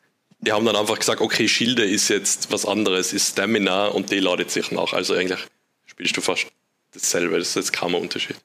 [0.43, 4.19] Die haben dann einfach gesagt, okay, Schilde ist jetzt was anderes, ist Stamina und die
[4.19, 4.91] ladet sich nach.
[4.91, 5.39] Also eigentlich
[5.85, 6.47] spielst du fast
[6.91, 8.35] dasselbe, das ist jetzt kaum ein Unterschied.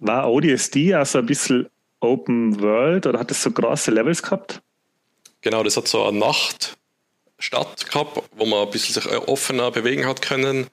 [0.00, 1.68] War ODSD also ein bisschen
[2.00, 4.60] Open World oder hat es so große Levels gehabt?
[5.40, 10.22] Genau, das hat so eine Nachtstadt gehabt, wo man ein bisschen sich offener bewegen hat
[10.22, 10.66] können.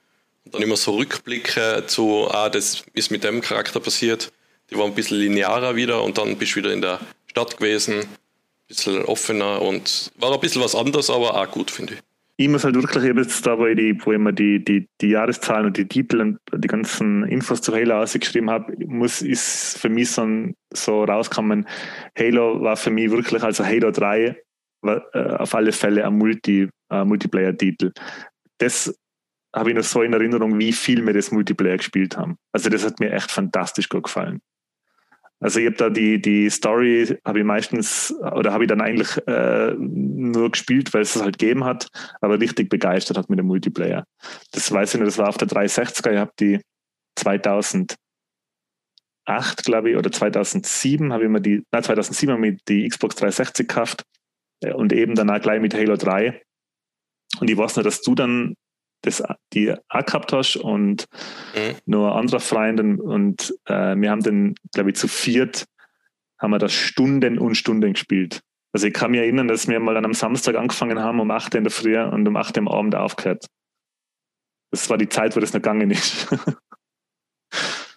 [0.45, 4.33] Und dann immer so Rückblicke zu, ah, das ist mit dem Charakter passiert.
[4.71, 8.07] Die waren ein bisschen linearer wieder und dann bist du wieder in der Stadt gewesen
[8.67, 11.99] bisschen offener und war ein bisschen was anderes, aber auch gut, finde ich.
[12.35, 15.09] Ich muss halt wirklich jetzt da, wo ich, die, wo ich mir die, die, die
[15.09, 19.89] Jahreszahlen und die Titel und die ganzen Infos zu Halo ausgeschrieben habe, muss, ist für
[19.89, 20.25] mich so,
[20.73, 21.67] so rauskommen,
[22.17, 24.35] Halo war für mich wirklich, also Halo 3
[24.81, 27.91] war äh, auf alle Fälle ein Multi, äh, Multiplayer-Titel.
[28.57, 28.93] Das
[29.55, 32.37] habe ich noch so in Erinnerung, wie viel wir das Multiplayer gespielt haben.
[32.51, 34.41] Also das hat mir echt fantastisch gut gefallen.
[35.43, 39.17] Also ich habe da die, die Story, habe ich meistens, oder habe ich dann eigentlich
[39.27, 41.89] äh, nur gespielt, weil es es halt gegeben hat,
[42.21, 44.05] aber richtig begeistert hat mit dem Multiplayer.
[44.51, 46.61] Das weiß ich nicht, das war auf der 360er, ich habe die
[47.17, 47.97] 2008,
[49.65, 53.67] glaube ich, oder 2007 habe ich mir die, nein, 2007 habe ich die Xbox 360
[53.67, 54.03] gekauft
[54.61, 56.41] äh, und eben danach gleich mit Halo 3.
[57.41, 58.55] Und ich weiß nur, dass du dann
[59.03, 59.23] das,
[59.53, 61.05] die hast und
[61.55, 61.75] mhm.
[61.85, 65.65] nur andere Freunde und äh, wir haben dann, glaube ich, zu viert
[66.43, 68.41] haben wir das Stunden und Stunden gespielt.
[68.73, 71.53] Also ich kann mich erinnern, dass wir mal an einem Samstag angefangen haben um 8
[71.53, 73.45] Uhr in der Früh und um 8 Uhr am Abend aufgehört.
[74.69, 76.27] Das war die Zeit, wo das noch gegangen ist.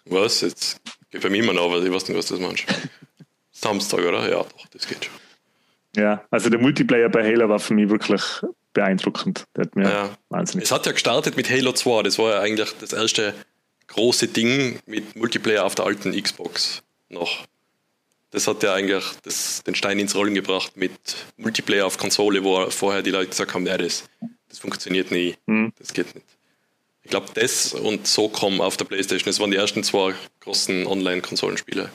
[0.05, 0.41] was?
[0.41, 0.79] Jetzt
[1.09, 2.65] geht bei mir noch, weil ich weiß nicht, was das meinst.
[3.51, 4.29] Samstag, oder?
[4.29, 5.15] Ja, doch, das geht schon.
[5.97, 8.21] Ja, also der Multiplayer bei Halo war für mich wirklich
[8.77, 9.45] beeindruckend.
[9.55, 10.17] Der hat mir ja.
[10.29, 10.65] wahnsinnig.
[10.65, 13.33] Es hat ja gestartet mit Halo 2, das war ja eigentlich das erste
[13.87, 17.45] große Ding mit Multiplayer auf der alten Xbox noch.
[18.29, 20.91] Das hat ja eigentlich das, den Stein ins Rollen gebracht mit
[21.37, 24.03] Multiplayer auf Konsole, wo vorher die Leute gesagt haben, ja, das,
[24.47, 25.73] das funktioniert nie, mhm.
[25.79, 26.27] das geht nicht.
[27.01, 30.85] Ich glaube, das und so kommen auf der Playstation, das waren die ersten zwei großen
[30.85, 31.89] Online-Konsolenspiele.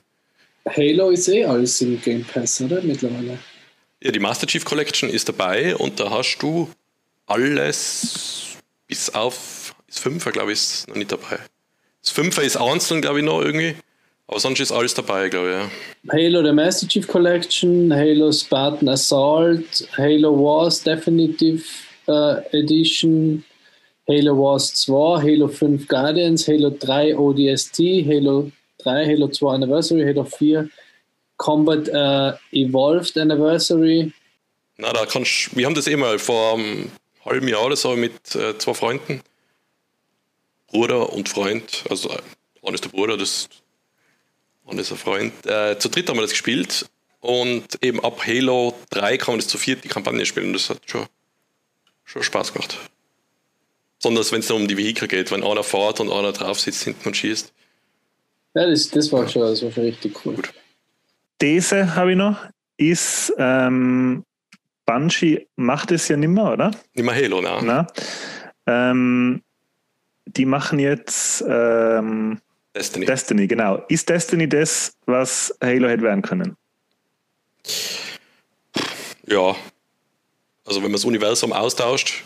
[0.67, 2.83] Halo ist eh alles im Game Pass, oder?
[2.83, 3.39] Mittlerweile.
[4.05, 6.69] Ja, die Master Chief Collection ist dabei und da hast du
[7.27, 8.57] alles
[8.89, 11.39] bis auf das Fünfer, glaube ich, ist noch nicht dabei.
[12.01, 13.77] Das Fünfer ist einzeln, glaube ich, noch irgendwie.
[14.27, 15.69] Aber sonst ist alles dabei, glaube
[16.05, 16.13] ich.
[16.13, 21.63] Halo, der Master Chief Collection, Halo Spartan Assault, Halo Wars Definitive
[22.09, 23.45] uh, Edition,
[24.09, 30.25] Halo Wars 2, Halo 5 Guardians, Halo 3 ODST, Halo 3, Halo 2 Anniversary, Halo
[30.25, 30.69] 4
[31.43, 34.13] Combat uh, Evolved Anniversary.
[34.79, 36.93] Na, da kannst wir haben das eh mal vor einem
[37.25, 39.23] halben Jahr oder so mit äh, zwei Freunden,
[40.69, 42.19] Bruder und Freund, also äh,
[42.63, 43.49] einer ist der Bruder, das
[44.67, 45.33] einer ist ein Freund.
[45.45, 46.87] Äh, zu dritt haben wir das gespielt
[47.21, 50.71] und eben ab Halo 3 kann man das zu viert die Kampagne spielen und das
[50.71, 51.07] hat schon,
[52.05, 52.79] schon Spaß gemacht.
[53.99, 57.09] Besonders wenn es um die Vehikel geht, wenn einer fährt und einer drauf sitzt hinten
[57.09, 57.53] und schießt.
[58.55, 60.37] Ja, das, das, war, schon, das war schon richtig cool.
[60.37, 60.53] Gut.
[61.39, 62.37] These habe ich noch,
[62.77, 64.25] ist, ähm,
[64.85, 66.71] Bungie macht es ja nicht mehr, oder?
[66.95, 67.61] Nicht mehr Halo, ne?
[67.63, 67.87] Na?
[68.67, 69.43] Ähm,
[70.27, 72.41] die machen jetzt ähm,
[72.75, 73.07] Destiny.
[73.07, 73.85] Destiny, genau.
[73.89, 76.57] Ist Destiny das, was Halo hätte werden können?
[79.27, 79.55] Ja.
[80.65, 82.25] Also wenn man das Universum austauscht,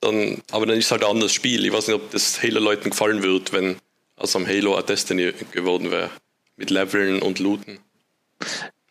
[0.00, 1.64] dann, aber dann ist es halt ein anderes Spiel.
[1.64, 3.76] Ich weiß nicht, ob das Halo-Leuten gefallen wird, wenn
[4.16, 6.10] aus am Halo ein Destiny geworden wäre.
[6.58, 7.78] Mit Leveln und Looten.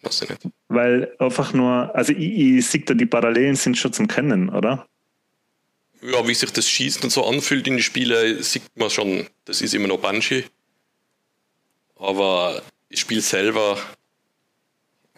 [0.02, 0.42] Weiß ich nicht.
[0.70, 4.88] Weil einfach nur, also ich, ich sehe da, die Parallelen sind schon zum Kennen, oder?
[6.02, 9.62] Ja, wie sich das Schießen und so anfühlt in den Spielen, sieht man schon, das
[9.62, 10.46] ist immer noch Banshee.
[11.98, 13.78] Aber das Spiel selber,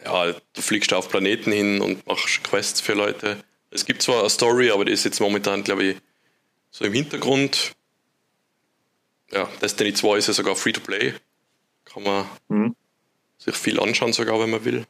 [0.03, 3.43] ja, du fliegst auf Planeten hin und machst Quests für Leute.
[3.69, 5.97] Es gibt zwar eine Story, aber die ist jetzt momentan, glaube ich,
[6.71, 7.73] so im Hintergrund.
[9.31, 11.13] Ja, Destiny 2 ist ja sogar free to play.
[11.93, 12.75] Kann man mhm.
[13.37, 14.85] sich viel anschauen, sogar wenn man will.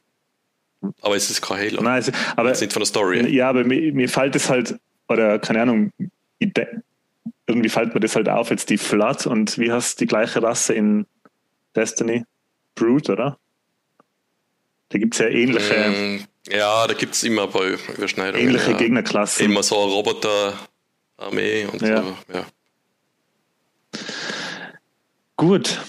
[1.01, 1.81] Aber es ist kein Halo.
[1.81, 3.29] Nein, es, aber, es ist nicht von der Story.
[3.29, 5.91] Ja, aber mir, mir fällt es halt, oder keine Ahnung,
[6.39, 10.73] irgendwie fällt mir das halt auf, jetzt die Flood und wie heißt die gleiche Rasse
[10.73, 11.05] in
[11.75, 12.25] Destiny?
[12.75, 13.37] Brute, oder?
[14.89, 15.73] Da gibt es ja ähnliche.
[15.89, 18.47] Mm, ja, da gibt es immer bei Überschneidungen.
[18.47, 18.77] Ähnliche ja.
[18.77, 19.45] Gegnerklassen.
[19.45, 22.01] Immer so eine Roboter-Armee und ja.
[22.01, 22.17] so.
[22.33, 22.45] Ja.
[25.35, 25.79] Gut.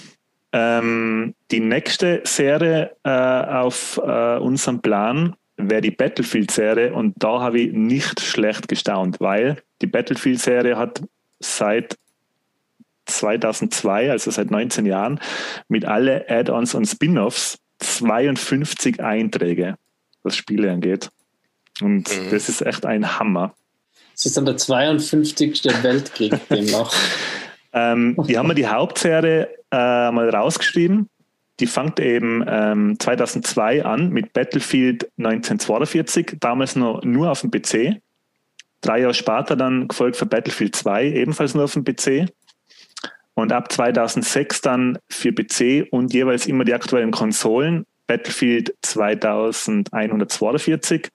[0.52, 7.60] Ähm, die nächste Serie äh, auf äh, unserem Plan wäre die Battlefield-Serie und da habe
[7.60, 11.02] ich nicht schlecht gestaunt, weil die Battlefield-Serie hat
[11.38, 11.96] seit
[13.06, 15.20] 2002, also seit 19 Jahren,
[15.68, 19.76] mit alle Add-ons und Spin-offs 52 Einträge,
[20.22, 21.10] was Spiele angeht.
[21.80, 22.30] Und mhm.
[22.30, 23.54] das ist echt ein Hammer.
[24.14, 25.82] Das ist dann der 52.
[25.82, 26.92] Weltkrieg demnach.
[27.72, 31.08] ähm, die haben wir die Hauptserie äh, mal rausgeschrieben.
[31.60, 38.00] Die fängt eben ähm, 2002 an mit Battlefield 1942, damals noch nur auf dem PC.
[38.80, 42.30] Drei Jahre später dann gefolgt für Battlefield 2, ebenfalls nur auf dem PC.
[43.34, 47.84] Und ab 2006 dann für PC und jeweils immer die aktuellen Konsolen.
[48.06, 51.10] Battlefield 2142,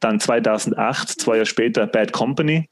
[0.00, 2.70] dann 2008, zwei Jahre später Bad Company,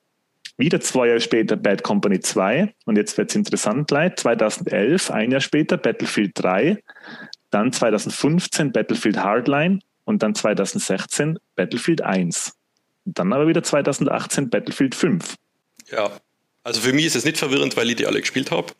[0.58, 4.18] wieder zwei Jahre später Bad Company 2 und jetzt wird es interessant leid.
[4.18, 6.82] 2011, ein Jahr später Battlefield 3,
[7.50, 12.54] dann 2015 Battlefield Hardline und dann 2016 Battlefield 1.
[13.04, 15.34] Und dann aber wieder 2018 Battlefield 5.
[15.90, 16.10] Ja,
[16.64, 18.72] also für mich ist es nicht verwirrend, weil ich die alle gespielt habe.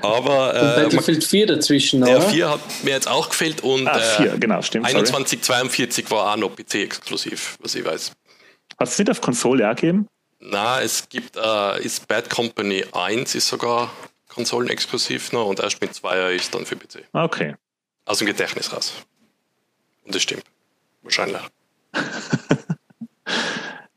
[0.00, 2.12] Aber äh, Battlefield 4 dazwischen, oder?
[2.12, 6.32] Ja, 4 hat mir jetzt auch gefällt und ah, 4, äh, genau, stimmt, 2142 war
[6.32, 8.12] auch noch PC-exklusiv, was ich weiß.
[8.78, 10.08] Hat es nicht auf Konsole auch gegeben?
[10.46, 13.90] Na, es gibt, äh, ist Bad Company 1 ist sogar
[14.28, 17.04] konsolenexklusiv noch und erst mit 2 ist dann für PC.
[17.12, 17.54] Okay.
[18.04, 18.92] Aus dem Gedächtnis raus.
[20.04, 20.44] Und das stimmt.
[21.02, 21.40] Wahrscheinlich.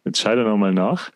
[0.05, 1.11] Jetzt schaue ich nochmal nach.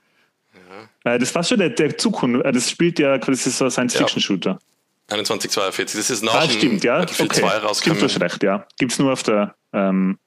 [1.06, 2.46] Äh, das war schon der, der Zukunft.
[2.46, 4.60] Äh, das spielt ja, das ist so ein Science-Fiction-Shooter.
[5.08, 7.02] 2142, das ist nach ah, stimmt, ja.
[7.02, 7.28] okay.
[7.28, 8.10] 2 rausgekommen.
[8.10, 8.68] Stimmt, du recht, ja.
[8.78, 10.18] Gibt's nur auf der, ähm,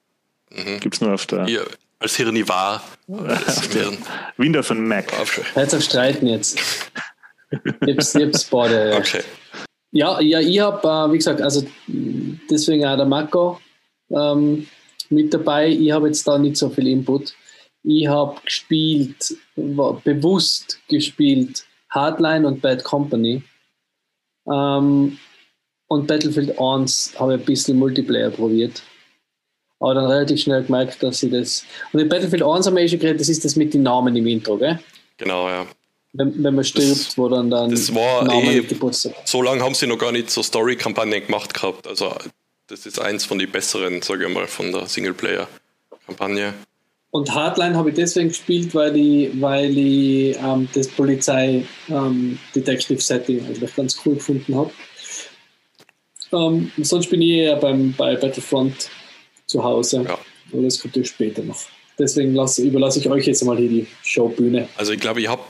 [0.49, 0.79] mhm.
[0.79, 1.45] gibt's nur auf der.
[1.45, 1.65] Hier,
[2.05, 2.83] als Hirni war.
[4.37, 5.11] Windows und Mac.
[5.55, 6.59] Jetzt auf Streiten jetzt.
[7.85, 8.95] Jetzt, jetzt beide.
[8.97, 9.21] Okay.
[9.91, 13.59] Ja, ja, ich habe, äh, wie gesagt, also deswegen auch der Marco
[14.09, 14.67] ähm,
[15.09, 15.69] mit dabei.
[15.69, 17.33] Ich habe jetzt da nicht so viel Input.
[17.83, 23.41] Ich habe gespielt, bewusst gespielt, Hardline und Bad Company.
[24.51, 25.17] Ähm,
[25.87, 28.83] und Battlefield 1 habe ich ein bisschen Multiplayer probiert.
[29.79, 31.65] Aber dann relativ schnell gemerkt, dass sie das.
[31.91, 34.15] Und in Battlefield 1 haben wir eh schon geredet, das ist das mit den Namen
[34.15, 34.79] im Intro, gell?
[35.17, 35.65] Genau, ja.
[36.13, 38.63] Wenn, wenn man stirbt, das, wo dann dann das war Namen eh,
[39.25, 41.87] So lange haben sie noch gar nicht so Story-Kampagnen gemacht gehabt.
[41.87, 42.13] Also
[42.67, 46.53] das ist eins von den besseren, sage ich mal, von der Singleplayer-Kampagne.
[47.11, 53.75] Und Hardline habe ich deswegen gespielt, weil ich, weil ich ähm, das Polizei-Detective-Setting ähm, eigentlich
[53.75, 54.71] ganz cool gefunden habe.
[56.33, 58.89] Ähm, sonst bin ich eher beim, bei Battlefront
[59.45, 60.03] zu Hause.
[60.07, 60.19] Ja.
[60.51, 61.59] Aber das kommt ja später noch.
[61.97, 64.67] Deswegen lasse, überlasse ich euch jetzt mal hier die Showbühne.
[64.75, 65.43] Also ich glaube, ich habe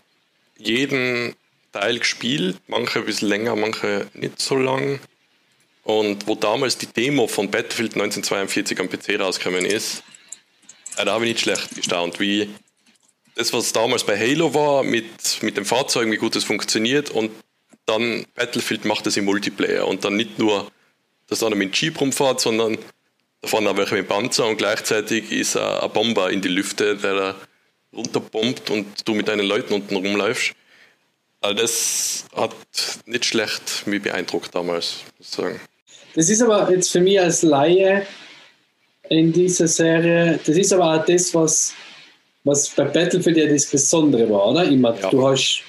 [0.57, 1.35] jeden
[1.71, 4.99] Teil gespielt, manche ein bisschen länger, manche nicht so lang.
[5.83, 10.03] Und wo damals die Demo von Battlefield 1942 am PC rausgekommen ist,
[10.97, 12.49] ja, da habe ich nicht schlecht gestaunt, wie
[13.35, 15.05] das, was damals bei Halo war, mit,
[15.41, 17.31] mit dem Fahrzeug, wie gut es funktioniert und
[17.85, 20.71] dann Battlefield macht es im Multiplayer und dann nicht nur,
[21.27, 22.77] dass einer mit dem Jeep rumfährt, sondern
[23.45, 27.35] fahren auch welche mit Panzer und gleichzeitig ist ein Bomber in die Lüfte, der da
[27.95, 30.53] runterbombt und du mit deinen Leuten unten rumläufst.
[31.41, 32.55] Also das hat
[33.05, 35.59] nicht schlecht mich beeindruckt damals, muss ich sagen.
[36.15, 38.05] Das ist aber jetzt für mich als Laie
[39.09, 40.39] in dieser Serie.
[40.45, 41.73] Das ist aber auch das, was,
[42.43, 44.63] was bei Battlefield ja das Besondere war, oder?
[44.65, 45.09] Immer, ja.
[45.09, 45.61] Du hast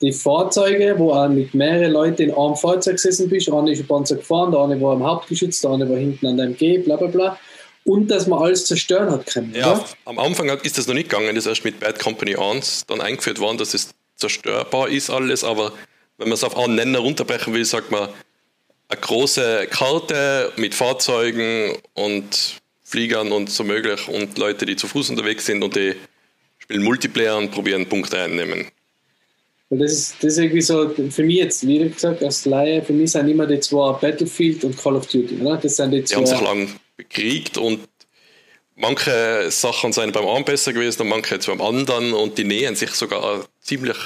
[0.00, 3.50] die Fahrzeuge, wo auch mit mehreren Leuten in einem Fahrzeug gesessen bist.
[3.52, 6.36] Einer ist ein Panzer gefahren, der eine war am Hauptgeschütz, der eine war hinten an
[6.38, 7.38] deinem G, bla bla bla.
[7.84, 9.54] und dass man alles zerstören hat können.
[9.54, 9.84] Ja, oder?
[10.06, 13.00] am Anfang ist das noch nicht gegangen, das ist erst mit Bad Company 1 dann
[13.00, 15.72] eingeführt worden, dass es zerstörbar ist alles, aber
[16.18, 18.08] wenn man es auf einen Nenner runterbrechen will, sagt man,
[18.88, 25.10] eine große Karte mit Fahrzeugen und Fliegern und so möglich und Leute, die zu Fuß
[25.10, 25.94] unterwegs sind und die
[26.58, 28.66] spielen Multiplayer und probieren Punkte einnehmen.
[29.78, 33.12] Das ist, das ist irgendwie so, für mich jetzt, wie gesagt, als Laie, für mich
[33.12, 35.58] sind immer die zwei Battlefield und Call of Duty, oder?
[35.58, 36.16] Das sind die zwei.
[36.16, 37.80] Die haben sich lang bekriegt und
[38.74, 42.74] manche Sachen sind beim einen besser gewesen und manche jetzt beim anderen und die nähern
[42.74, 43.96] sich sogar ziemlich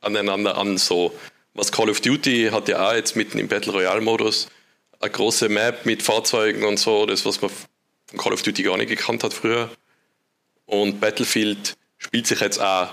[0.00, 0.78] aneinander an.
[0.78, 1.12] So.
[1.52, 4.48] Was Call of Duty hat ja auch jetzt mitten im Battle Royale Modus
[5.00, 7.50] eine große Map mit Fahrzeugen und so, das was man
[8.06, 9.70] von Call of Duty gar nicht gekannt hat früher.
[10.66, 12.88] Und Battlefield spielt sich jetzt auch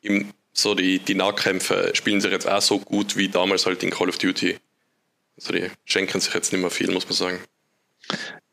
[0.00, 3.90] im, so die, die Nahkämpfe spielen sich jetzt auch so gut wie damals halt in
[3.90, 4.58] Call of Duty.
[5.36, 7.38] Also die schenken sich jetzt nicht mehr viel, muss man sagen.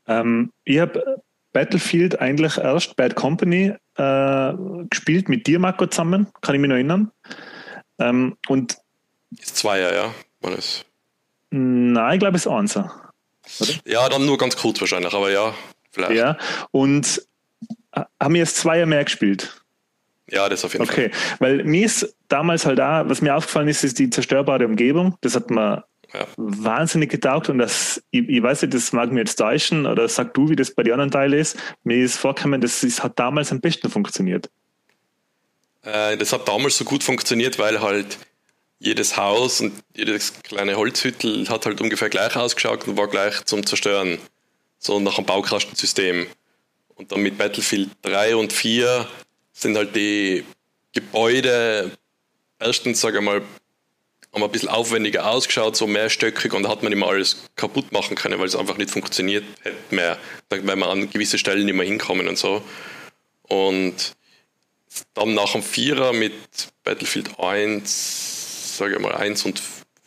[0.07, 4.53] Ähm, ich habe Battlefield eigentlich erst Bad Company äh,
[4.89, 7.11] gespielt mit dir, Marco, zusammen, kann ich mich noch erinnern.
[7.97, 8.77] Ähm, und
[9.31, 10.85] ist Zweier, ja, war das?
[11.49, 13.11] Nein, ich glaube, es ist Einser.
[13.85, 15.55] Ja, dann nur ganz kurz wahrscheinlich, aber ja,
[15.91, 16.13] vielleicht.
[16.13, 16.37] Ja,
[16.71, 17.25] und
[17.93, 19.64] äh, haben wir jetzt Zweier mehr gespielt?
[20.29, 20.93] Ja, das auf jeden okay.
[20.93, 21.05] Fall.
[21.05, 25.17] Okay, weil mir ist damals halt da, was mir aufgefallen ist, ist die zerstörbare Umgebung.
[25.21, 25.83] Das hat man
[26.13, 26.27] ja.
[26.37, 30.33] wahnsinnig getaugt und das, ich, ich, weiß nicht, das mag mir jetzt täuschen oder sag
[30.33, 31.57] du, wie das bei den anderen Teilen ist.
[31.83, 34.49] Mir ist vorgekommen, das ist, hat damals am besten funktioniert.
[35.83, 38.17] Äh, das hat damals so gut funktioniert, weil halt
[38.79, 43.65] jedes Haus und jedes kleine Holzhüttel hat halt ungefähr gleich ausgeschaut und war gleich zum
[43.65, 44.17] Zerstören.
[44.79, 46.27] So nach einem Baukastensystem.
[46.95, 49.07] Und dann mit Battlefield 3 und 4
[49.55, 50.45] sind halt die
[50.93, 51.91] Gebäude
[52.59, 53.41] erstens, sage ich mal,
[54.33, 58.15] haben ein bisschen aufwendiger ausgeschaut, so mehrstöckig und da hat man immer alles kaputt machen
[58.15, 60.17] können, weil es einfach nicht funktioniert hätte mehr,
[60.49, 62.61] weil man an gewisse Stellen nicht mehr hinkommen und so.
[63.43, 64.13] Und
[65.13, 66.33] dann nach dem Vierer mit
[66.83, 69.61] Battlefield 1, sage ich mal 1 und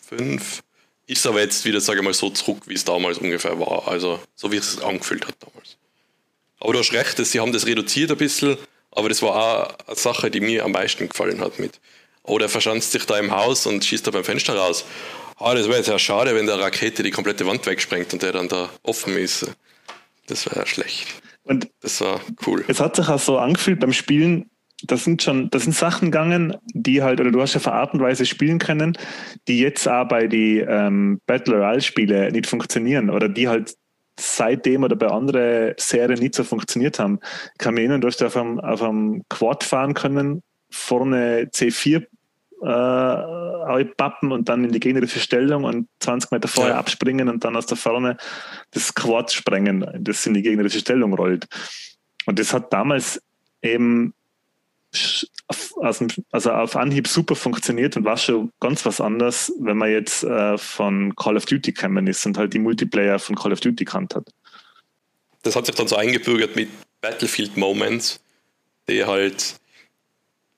[0.09, 0.63] 5,
[1.07, 3.89] ist aber jetzt wieder, sage ich mal, so zurück, wie es damals ungefähr war.
[3.89, 5.79] Also so wie es sich angefühlt hat damals.
[6.61, 8.59] Aber du hast recht, sie haben das reduziert ein bisschen,
[8.99, 11.81] aber das war auch eine Sache, die mir am meisten gefallen hat mit
[12.25, 14.85] oder verschanzt sich da im Haus und schießt da beim Fenster raus.
[15.37, 18.33] Ah, das wäre jetzt ja schade, wenn der Rakete die komplette Wand wegsprengt und der
[18.33, 19.51] dann da offen ist.
[20.27, 21.07] Das wäre ja schlecht.
[21.45, 22.65] Und das war cool.
[22.67, 24.51] Es hat sich auch so angefühlt beim Spielen,
[24.83, 27.95] das sind schon, das sind Sachen gegangen, die halt, oder du hast ja auf Art
[27.95, 28.99] und Weise spielen können,
[29.47, 33.75] die jetzt auch bei die ähm, Battle Royale Spiele nicht funktionieren oder die halt
[34.19, 37.21] seitdem oder bei anderen Serien nicht so funktioniert haben.
[37.53, 42.07] Ich kann mich erinnern, du hast auf einem, auf einem Quad fahren können, vorne C4
[42.61, 46.79] äh, pappen und dann in die gegnerische Stellung und 20 Meter vorher ja.
[46.79, 48.17] abspringen und dann aus der Ferne
[48.73, 51.47] das Quad sprengen, das in die gegnerische Stellung rollt.
[52.27, 53.23] Und das hat damals
[53.63, 54.15] eben
[55.81, 60.59] also auf Anhieb super funktioniert und war schon ganz was anderes, wenn man jetzt äh,
[60.59, 64.15] von Call of Duty gekommen ist und halt die Multiplayer von Call of Duty kannt
[64.15, 64.27] hat.
[65.43, 66.69] Das hat sich dann so eingebürgert mit
[67.01, 68.21] Battlefield Moments,
[68.89, 69.55] die halt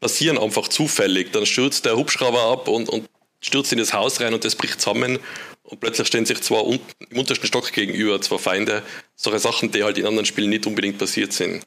[0.00, 1.32] passieren einfach zufällig.
[1.32, 3.08] Dann stürzt der Hubschrauber ab und, und
[3.40, 5.18] stürzt in das Haus rein und das bricht zusammen
[5.62, 6.80] und plötzlich stehen sich zwei un
[7.10, 8.82] im untersten Stock gegenüber, zwei Feinde.
[9.14, 11.64] Solche Sachen, die halt in anderen Spielen nicht unbedingt passiert sind.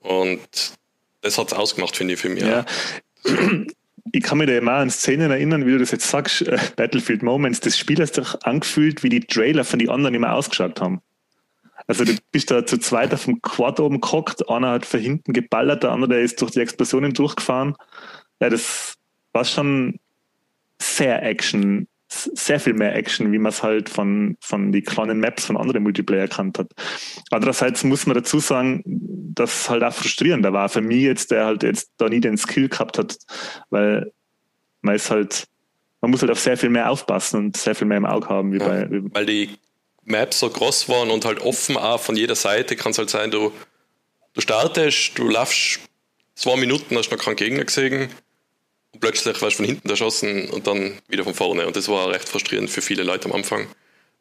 [0.00, 0.40] Und
[1.20, 2.44] das hat es ausgemacht, finde ich, für mich.
[2.44, 2.64] Ja.
[4.12, 7.22] Ich kann mich da immer an Szenen erinnern, wie du das jetzt sagst, äh, Battlefield
[7.22, 7.60] Moments.
[7.60, 11.00] Das Spiel hat sich angefühlt, wie die Trailer von den anderen immer ausgeschaut haben.
[11.86, 15.32] Also du bist da zu zweit auf dem Quad oben gehockt, einer hat von hinten
[15.32, 17.76] geballert, der andere ist durch die Explosionen durchgefahren.
[18.40, 18.94] Ja, das
[19.32, 20.00] war schon
[20.80, 25.46] sehr Action, sehr viel mehr Action, wie man es halt von, von die kleinen Maps
[25.46, 26.70] von anderen Multiplayer erkannt hat.
[27.30, 31.46] Andererseits muss man dazu sagen, dass es halt auch frustrierender war für mich jetzt, der
[31.46, 33.16] halt jetzt da nie den Skill gehabt hat,
[33.70, 34.12] weil
[34.82, 35.44] man ist halt,
[36.00, 38.52] man muss halt auf sehr viel mehr aufpassen und sehr viel mehr im Auge haben.
[38.52, 39.50] Wie ja, bei, wie weil die
[40.04, 43.30] Maps so groß waren und halt offen auch von jeder Seite kann es halt sein,
[43.30, 43.52] du,
[44.34, 45.80] du startest, du laufst
[46.34, 48.10] zwei Minuten, hast noch keinen Gegner gesehen
[48.98, 51.66] plötzlich wirst du von hinten erschossen und dann wieder von vorne.
[51.66, 53.66] Und das war recht frustrierend für viele Leute am Anfang.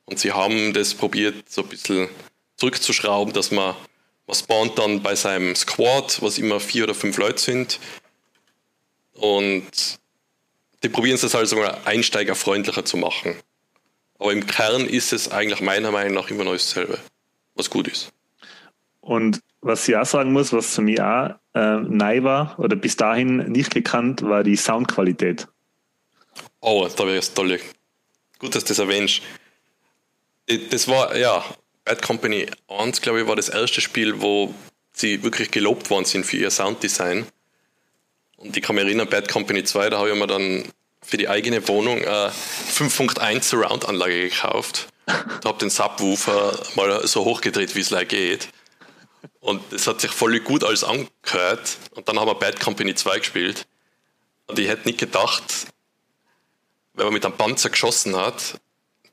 [0.06, 2.10] Und sie haben das probiert, so ein bisschen
[2.58, 3.76] zurückzuschrauben, dass man,
[4.28, 7.80] man spawnt dann bei seinem Squad, was immer vier oder fünf Leute sind.
[9.14, 10.00] Und
[10.84, 13.36] die probieren es halt sogar einsteigerfreundlicher zu machen.
[14.18, 17.00] Aber im Kern ist es eigentlich meiner Meinung nach immer noch dasselbe,
[17.56, 18.12] was gut ist.
[19.00, 22.96] Und was ich auch sagen muss, was für mich auch äh, neu war oder bis
[22.96, 25.48] dahin nicht gekannt, war die Soundqualität.
[26.62, 27.60] Oh, da wäre es toll.
[28.40, 29.22] Gut, dass du das erwähnst.
[30.72, 31.44] Das war, ja,
[31.86, 34.54] Bad Company 1, glaube ich, war das erste Spiel, wo
[34.94, 37.26] sie wirklich gelobt worden sind für ihr Sounddesign.
[38.38, 40.64] Und ich kann mich erinnern, Bad Company 2, da habe ich mir dann
[41.02, 44.88] für die eigene Wohnung eine 5.1 Surround-Anlage gekauft.
[45.06, 48.50] Da habe den Subwoofer mal so hochgedreht, wie es like geht.
[49.40, 51.78] Und es hat sich voll gut alles angehört.
[51.92, 53.68] Und dann haben wir Bad Company 2 gespielt.
[54.48, 55.44] Und ich hätte nicht gedacht,
[56.94, 58.60] wenn man mit einem Panzer geschossen hat,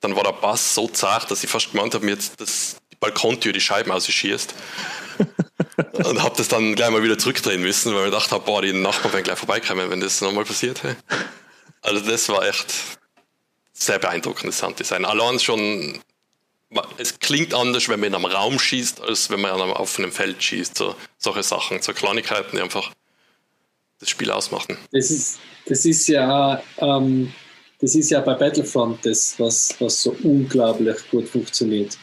[0.01, 2.97] dann war der Bass so zart, dass ich fast gemeint habe, mir jetzt das, die
[2.97, 4.55] Balkontür die Scheiben ausschießt.
[5.93, 8.73] und habe das dann gleich mal wieder zurückdrehen müssen, weil ich gedacht habe, boah, die
[8.73, 10.83] Nachbarn werden gleich vorbeikommen, wenn das nochmal passiert.
[10.83, 10.97] Hey.
[11.83, 12.75] Also das war echt
[13.73, 15.05] sehr beeindruckendes Sounddesign.
[15.05, 16.01] Allein schon,
[16.99, 20.13] es klingt anders, wenn man in einem Raum schießt, als wenn man auf einem offenen
[20.13, 20.77] Feld schießt.
[20.77, 22.93] So, solche Sachen, so Kleinigkeiten, die einfach
[23.99, 24.77] das Spiel ausmachen.
[24.93, 27.33] Das ist, das ist ja ähm,
[27.81, 31.99] das ist ja bei Battlefront das, was, was so unglaublich gut funktioniert.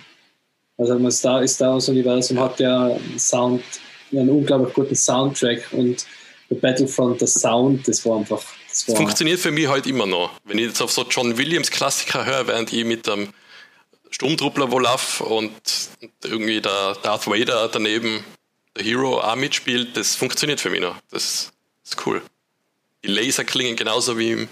[0.78, 3.64] Also man Star, Star Wars Universum hat ja Sound,
[4.12, 6.06] einen unglaublich guten Soundtrack und
[6.50, 8.44] bei Battlefront der Sound, das war einfach.
[8.70, 10.32] Das, war funktioniert für mich halt immer noch.
[10.46, 13.30] Wenn ich jetzt auf so John Williams Klassiker höre, während ich mit einem
[14.14, 15.52] Sturmtruppler wohl laufe und
[16.24, 18.24] irgendwie der Darth Vader daneben,
[18.76, 20.96] der Hero, auch mitspielt, das funktioniert für mich noch.
[21.12, 21.52] Das
[21.84, 22.22] ist cool.
[23.04, 24.48] Die Laser klingen genauso wie im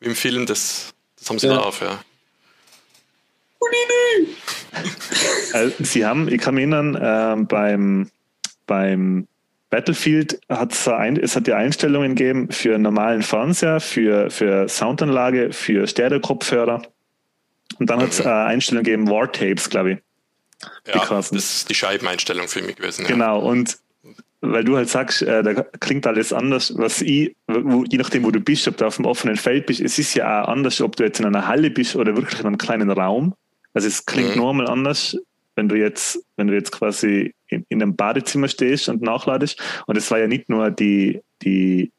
[0.00, 1.54] wie im Film, das, das haben sie ja.
[1.54, 2.02] drauf, ja.
[5.52, 8.10] Also, sie haben, ich kann mich erinnern, äh, beim,
[8.66, 9.28] beim
[9.68, 15.52] Battlefield hat es, ein, es hat die Einstellungen gegeben für normalen Fernseher, für, für Soundanlage,
[15.52, 16.82] für Stereo-Kopfhörer.
[17.80, 19.98] Und dann hat es äh, Einstellungen gegeben, War-Tapes, glaube ich.
[20.86, 23.02] Ja, das ist die Scheibeneinstellung für mich gewesen.
[23.02, 23.08] Ja.
[23.08, 23.78] Genau, und
[24.42, 28.30] weil du halt sagst, äh, da klingt alles anders, was ich, wo, je nachdem, wo
[28.30, 30.96] du bist, ob du auf dem offenen Feld bist, es ist ja auch anders, ob
[30.96, 33.34] du jetzt in einer Halle bist oder wirklich in einem kleinen Raum.
[33.72, 34.42] Also es klingt mhm.
[34.42, 35.16] normal anders,
[35.56, 39.60] wenn du jetzt, wenn du jetzt quasi in, in einem Badezimmer stehst und nachladest.
[39.86, 41.92] Und es war ja nicht nur die, die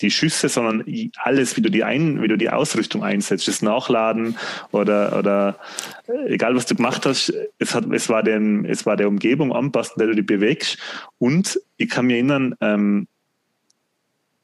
[0.00, 0.84] die Schüsse, sondern
[1.16, 4.36] alles, wie du die ein, wie du die Ausrüstung einsetzt, das Nachladen
[4.70, 5.58] oder, oder
[6.06, 9.52] äh, egal was du gemacht hast, es hat, es war dem, es war der Umgebung
[9.52, 10.78] anpassen, der du dich bewegst.
[11.18, 13.08] Und ich kann mich erinnern, ähm,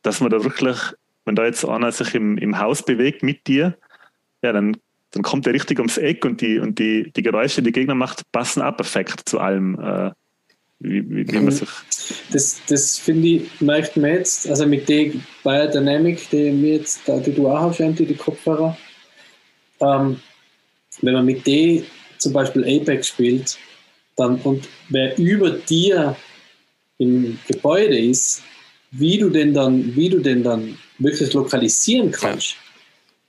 [0.02, 0.78] dass man da wirklich,
[1.24, 3.76] wenn da jetzt einer sich im, im Haus bewegt mit dir,
[4.42, 4.76] ja, dann,
[5.10, 8.30] dann kommt er richtig ums Eck und die, und die, die Geräusche, die Gegner macht,
[8.30, 9.78] passen auch perfekt zu allem.
[9.80, 10.10] Äh,
[10.84, 11.68] wie, wie, wie man sich
[12.32, 15.12] das, das finde ich, merkt man jetzt, also mit der
[15.42, 18.76] Biodynamic, die, wir jetzt, die du auch hast, die Kopfhörer,
[19.80, 20.20] ähm,
[21.00, 21.82] wenn man mit der
[22.18, 23.58] zum Beispiel Apex spielt,
[24.16, 26.16] dann und wer über dir
[26.98, 28.42] im Gebäude ist,
[28.92, 32.54] wie du den dann, wie du den dann wirklich lokalisieren kannst.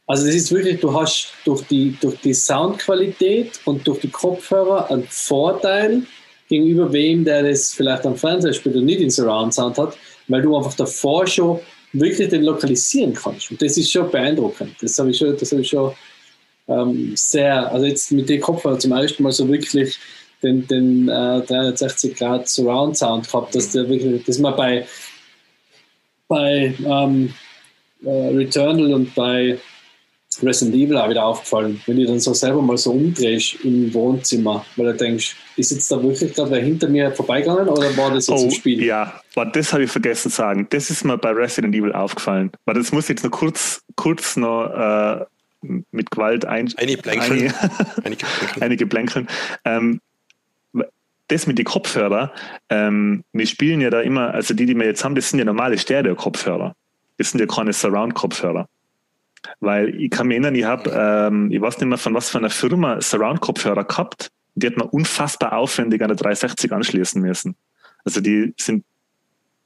[0.07, 4.91] Also das ist wirklich, du hast durch die, durch die Soundqualität und durch die Kopfhörer
[4.91, 6.03] einen Vorteil,
[6.47, 9.97] gegenüber wem, der das vielleicht am Fernseher spielt und nicht in Surround Sound hat,
[10.27, 11.59] weil du einfach davor schon
[11.93, 13.51] wirklich den lokalisieren kannst.
[13.51, 14.75] Und das ist schon beeindruckend.
[14.81, 15.93] Das habe ich schon, das habe ich schon
[16.67, 19.97] ähm, sehr, also jetzt mit dem Kopfhörer zum ersten Mal so wirklich
[20.43, 24.85] den, den äh, 360 Grad Surround Sound gehabt, dass der wirklich, das mal bei,
[26.27, 27.33] bei ähm,
[28.03, 29.57] äh, Returnal und bei
[30.43, 34.65] Resident Evil auch wieder aufgefallen, wenn du dann so selber mal so umdrehst im Wohnzimmer,
[34.75, 38.27] weil du denkst, ist jetzt da wirklich gerade wer hinter mir vorbeigegangen oder war das
[38.27, 38.83] jetzt oh, im Spiel?
[38.83, 39.21] Ja,
[39.53, 40.67] das habe ich vergessen zu sagen.
[40.69, 42.51] Das ist mir bei Resident Evil aufgefallen.
[42.65, 45.25] Weil das muss ich jetzt noch kurz, kurz noch äh,
[45.91, 47.53] mit Gewalt ein, einige Blänkeln.
[48.03, 48.25] Einige,
[48.59, 49.27] einige Blänkeln.
[49.65, 49.99] Ähm,
[51.27, 52.29] das mit den Kopfhörern,
[52.69, 55.45] ähm, wir spielen ja da immer, also die, die wir jetzt haben, das sind ja
[55.45, 56.75] normale Stereo-Kopfhörer.
[57.17, 58.67] Das sind ja keine Surround-Kopfhörer.
[59.59, 62.37] Weil ich kann mich erinnern, ich habe, ähm, ich weiß nicht mehr von was für
[62.37, 64.29] einer Firma, Surround-Kopfhörer gehabt.
[64.55, 67.55] Die hat man unfassbar aufwendig an der 360 anschließen müssen.
[68.03, 68.85] Also die sind,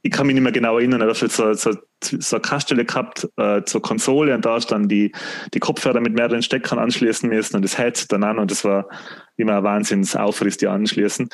[0.02, 3.28] ich kann mich nicht mehr genau erinnern, da hat so, so, so eine Kastelle gehabt
[3.36, 5.12] äh, zur Konsole und da ist dann die,
[5.54, 8.88] die Kopfhörer mit mehreren Steckern anschließen müssen und das Headset dann an und das war
[9.36, 11.30] immer ein Wahnsinnsaufriss, die anschließen.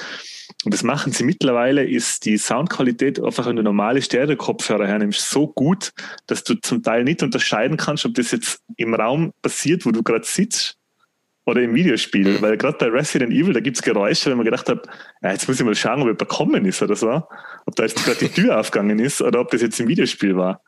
[0.64, 5.48] Und das machen sie mittlerweile, ist die Soundqualität einfach, wenn du normale Stereo-Kopfhörer hernimmst, so
[5.48, 5.92] gut,
[6.26, 10.02] dass du zum Teil nicht unterscheiden kannst, ob das jetzt im Raum passiert, wo du
[10.02, 10.78] gerade sitzt,
[11.46, 12.38] oder im Videospiel.
[12.38, 12.42] Mhm.
[12.42, 14.88] Weil gerade bei Resident Evil, da gibt es Geräusche, wenn man gedacht hat,
[15.22, 17.24] ja, jetzt muss ich mal schauen, ob er bekommen ist oder so.
[17.66, 20.62] Ob da jetzt gerade die Tür aufgegangen ist oder ob das jetzt im Videospiel war.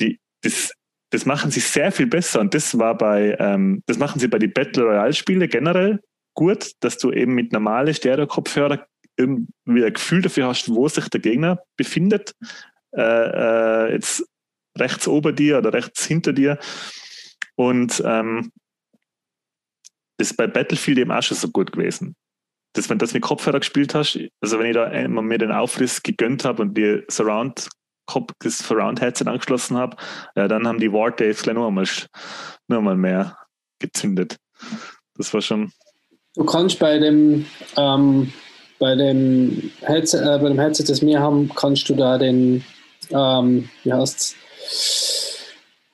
[0.00, 0.72] Die, das,
[1.10, 4.38] das machen sie sehr viel besser und das war bei, ähm, das machen sie bei
[4.38, 6.00] den Battle Royale Spiele generell
[6.34, 11.20] gut, dass du eben mit normalen Stereo-Kopfhörer irgendwie ein Gefühl dafür hast, wo sich der
[11.20, 12.34] Gegner befindet.
[12.92, 14.24] Äh, äh, jetzt
[14.78, 16.58] rechts ober dir oder rechts hinter dir.
[17.56, 18.52] Und ähm,
[20.18, 22.16] ist bei Battlefield eben auch schon so gut gewesen.
[22.74, 25.52] Das, wenn du das mit Kopfhörer gespielt hast, also wenn ich da einmal mir den
[25.52, 27.68] Aufriss gegönnt habe und die Surround
[28.38, 29.96] das Surround-Headset angeschlossen habe,
[30.36, 31.86] ja, dann haben die War Days gleich noch einmal,
[32.68, 33.36] noch einmal mehr
[33.80, 34.36] gezündet.
[35.16, 35.72] Das war schon.
[36.34, 38.32] Du kannst bei dem, ähm,
[38.78, 42.64] bei dem Headset, äh, bei dem Headset, das wir haben, kannst du da den,
[43.10, 44.36] ähm, wie heißt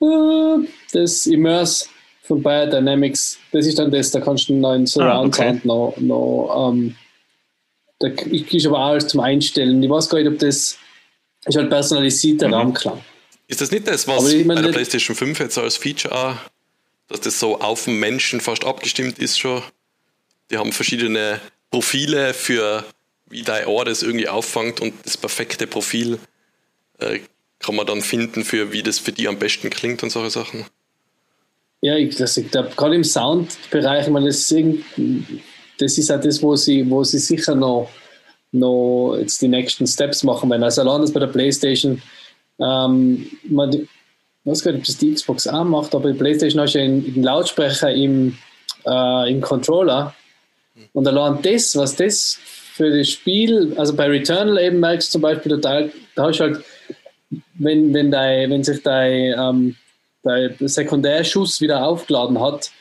[0.01, 1.87] äh, das Immerse
[2.23, 5.49] von Biodynamics, das ist dann das, da kannst du einen neuen Surround ah, okay.
[5.49, 6.95] Sound noch, noch ähm,
[7.99, 9.81] da ist aber alles zum Einstellen.
[9.81, 10.77] Ich weiß gar nicht, ob das
[11.45, 12.53] ist halt personalisierter mhm.
[12.53, 13.03] Raumklang.
[13.47, 16.35] Ist das nicht das, was bei der PlayStation 5 jetzt als Feature auch,
[17.09, 19.61] dass das so auf den Menschen fast abgestimmt ist schon?
[20.49, 21.39] Die haben verschiedene
[21.69, 22.85] Profile für,
[23.29, 26.19] wie dein Ohr das irgendwie auffangt und das perfekte Profil
[26.99, 27.19] äh,
[27.59, 30.65] kann man dann finden, für wie das für die am besten klingt und solche Sachen.
[31.83, 34.73] Ja, ich, ich glaube, gerade im Soundbereich, ich meine, das, ist
[35.77, 37.89] das ist auch das, wo sie, wo sie sicher noch,
[38.53, 40.63] noch jetzt die nächsten Steps machen werden.
[40.63, 42.01] Also allein das bei der Playstation,
[42.57, 43.89] ähm, man, ich
[44.45, 46.85] weiß gar nicht, ob das die Xbox auch macht, aber die Playstation hast du ja
[46.85, 48.37] einen, einen Lautsprecher im,
[48.85, 50.15] äh, im Controller.
[50.93, 55.21] Und allein das, was das für das Spiel, also bei Returnal eben merkst du zum
[55.21, 55.83] Beispiel, da,
[56.15, 56.63] da hast du halt,
[57.55, 59.75] wenn, wenn, dein, wenn sich dein ähm,
[60.23, 62.71] der Sekundärschuss wieder aufgeladen hat,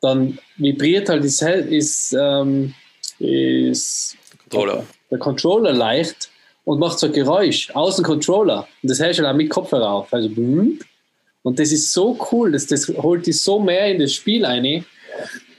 [0.00, 2.74] dann vibriert halt ist, ist, ähm,
[3.18, 4.84] ist Controller.
[5.10, 6.30] der Controller leicht
[6.64, 8.68] und macht so ein Geräusch aus dem Controller.
[8.82, 10.12] Und das hörst du auch mit Kopfhörer auf.
[10.12, 14.44] Also, und das ist so cool, das, das holt dich so mehr in das Spiel
[14.44, 14.84] ein.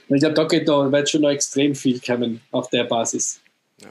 [0.08, 3.40] Und ich glaube, da, geht, da wird schon noch extrem viel kommen auf der Basis.
[3.80, 3.88] Ja,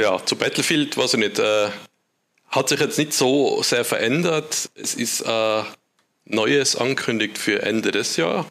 [0.00, 1.68] ja zu Battlefield, weiß ich nicht, äh,
[2.48, 4.70] hat sich jetzt nicht so sehr verändert.
[4.74, 5.62] Es ist äh,
[6.24, 8.46] Neues ankündigt für Ende des Jahres.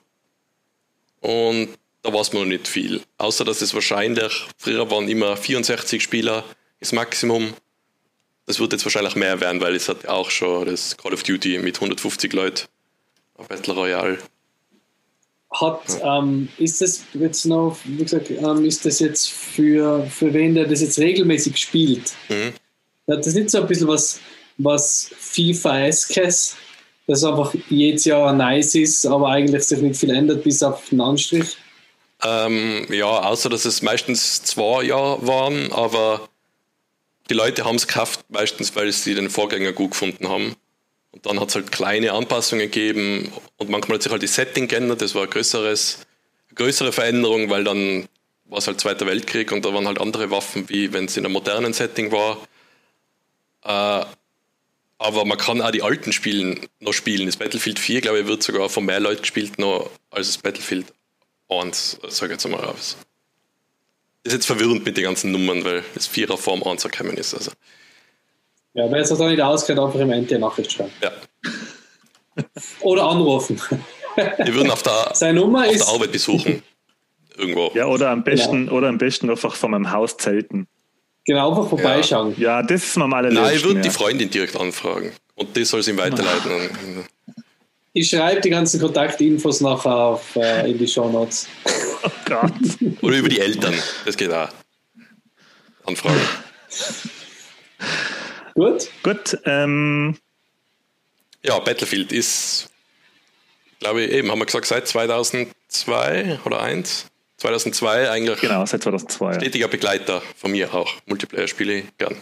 [1.21, 1.69] Und
[2.03, 3.01] da weiß man noch nicht viel.
[3.17, 6.43] Außer dass es wahrscheinlich, früher waren immer 64 Spieler
[6.79, 7.53] das Maximum.
[8.45, 11.59] Das wird jetzt wahrscheinlich mehr werden, weil es hat auch schon das Call of Duty
[11.59, 12.67] mit 150 Leuten
[13.35, 14.17] auf Battle Royale.
[15.49, 20.55] Hat, ähm, ist das jetzt noch, wie gesagt, ähm, ist das jetzt für, für wen
[20.55, 22.13] der das jetzt regelmäßig spielt?
[22.27, 22.53] Mhm.
[23.09, 24.19] Hat das nicht so ein bisschen was,
[24.57, 26.57] was FIFA-eskes?
[27.07, 31.01] Das einfach jedes Jahr nice ist, aber eigentlich sich nicht viel ändert, bis auf den
[31.01, 31.57] Anstrich?
[32.23, 36.29] Ähm, ja, außer dass es meistens zwei Jahre waren, aber
[37.29, 40.55] die Leute haben es gekauft, meistens weil sie den Vorgänger gut gefunden haben.
[41.11, 44.67] Und dann hat es halt kleine Anpassungen gegeben und manchmal hat sich halt die Setting
[44.67, 45.99] geändert, das war ein größeres,
[46.49, 48.07] eine größere Veränderung, weil dann
[48.45, 51.25] war es halt Zweiter Weltkrieg und da waren halt andere Waffen, wie wenn es in
[51.25, 52.37] einem modernen Setting war.
[53.63, 54.05] Äh,
[54.97, 57.25] aber man kann auch die alten Spiele noch spielen.
[57.25, 60.85] Das Battlefield 4, glaube ich, wird sogar von mehr Leuten gespielt noch als das Battlefield
[61.49, 62.97] 1, sage ich jetzt mal raus.
[64.23, 67.33] Das ist jetzt verwirrend mit den ganzen Nummern, weil das 4er Form 1 erkennen ist.
[67.33, 67.51] Also.
[68.73, 70.93] Ja, wer es da nicht auskennt, einfach im NT Nachricht schreiben.
[71.01, 71.11] Ja.
[72.81, 73.61] oder anrufen.
[74.15, 76.63] Wir würden auf der, Seine Nummer auf ist der Arbeit besuchen.
[77.35, 77.71] Irgendwo.
[77.73, 78.77] Ja, oder am besten, genau.
[78.77, 80.67] oder am besten einfach von meinem Haus zelten.
[81.25, 82.35] Genau, einfach vorbeischauen.
[82.37, 85.11] Ja, ja das ist mir mal Nein, ich würde die Freundin direkt anfragen.
[85.35, 87.05] Und die soll es ihm weiterleiten.
[87.93, 91.47] Ich schreibe die ganzen Kontaktinfos nachher auf, äh, in die Show Notes.
[92.05, 92.51] Oh Gott.
[93.01, 93.73] Oder über die Eltern.
[94.03, 94.49] Das geht auch.
[95.85, 96.19] Anfragen.
[98.55, 98.89] Gut.
[99.03, 99.37] Gut.
[99.45, 100.17] Ähm.
[101.43, 102.67] Ja, Battlefield ist,
[103.79, 107.05] glaube ich, eben, haben wir gesagt, seit 2002 oder 1
[107.43, 108.39] 2002 eigentlich.
[108.39, 109.33] Genau, seit 2002.
[109.35, 110.89] Stetiger Begleiter von mir auch.
[111.05, 112.15] Multiplayer spiele ich gern.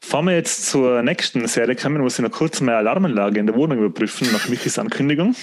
[0.00, 3.56] Fahren wir jetzt zur nächsten Serie kommen, muss ich noch kurz meine Alarmanlage in der
[3.56, 5.34] Wohnung überprüfen, nach Michis Ankündigung.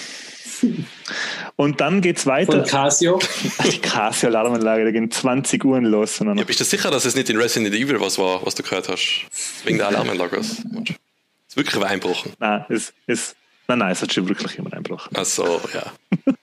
[1.56, 2.52] Und dann geht es weiter.
[2.52, 3.20] Von Casio?
[3.64, 6.18] Die Casio-Alarmanlage, da gehen 20 Uhren los.
[6.18, 8.88] Ja, bist du sicher, dass es nicht in Resident Evil was war, was du gehört
[8.88, 9.26] hast?
[9.64, 10.38] Wegen der Alarmanlage.
[10.38, 12.32] Es ist wirklich einbrochen.
[12.40, 13.36] Nein, es ist
[13.66, 15.10] Nein, nein, es hat schon wirklich jemand einbrochen.
[15.14, 15.92] Ach so, ja.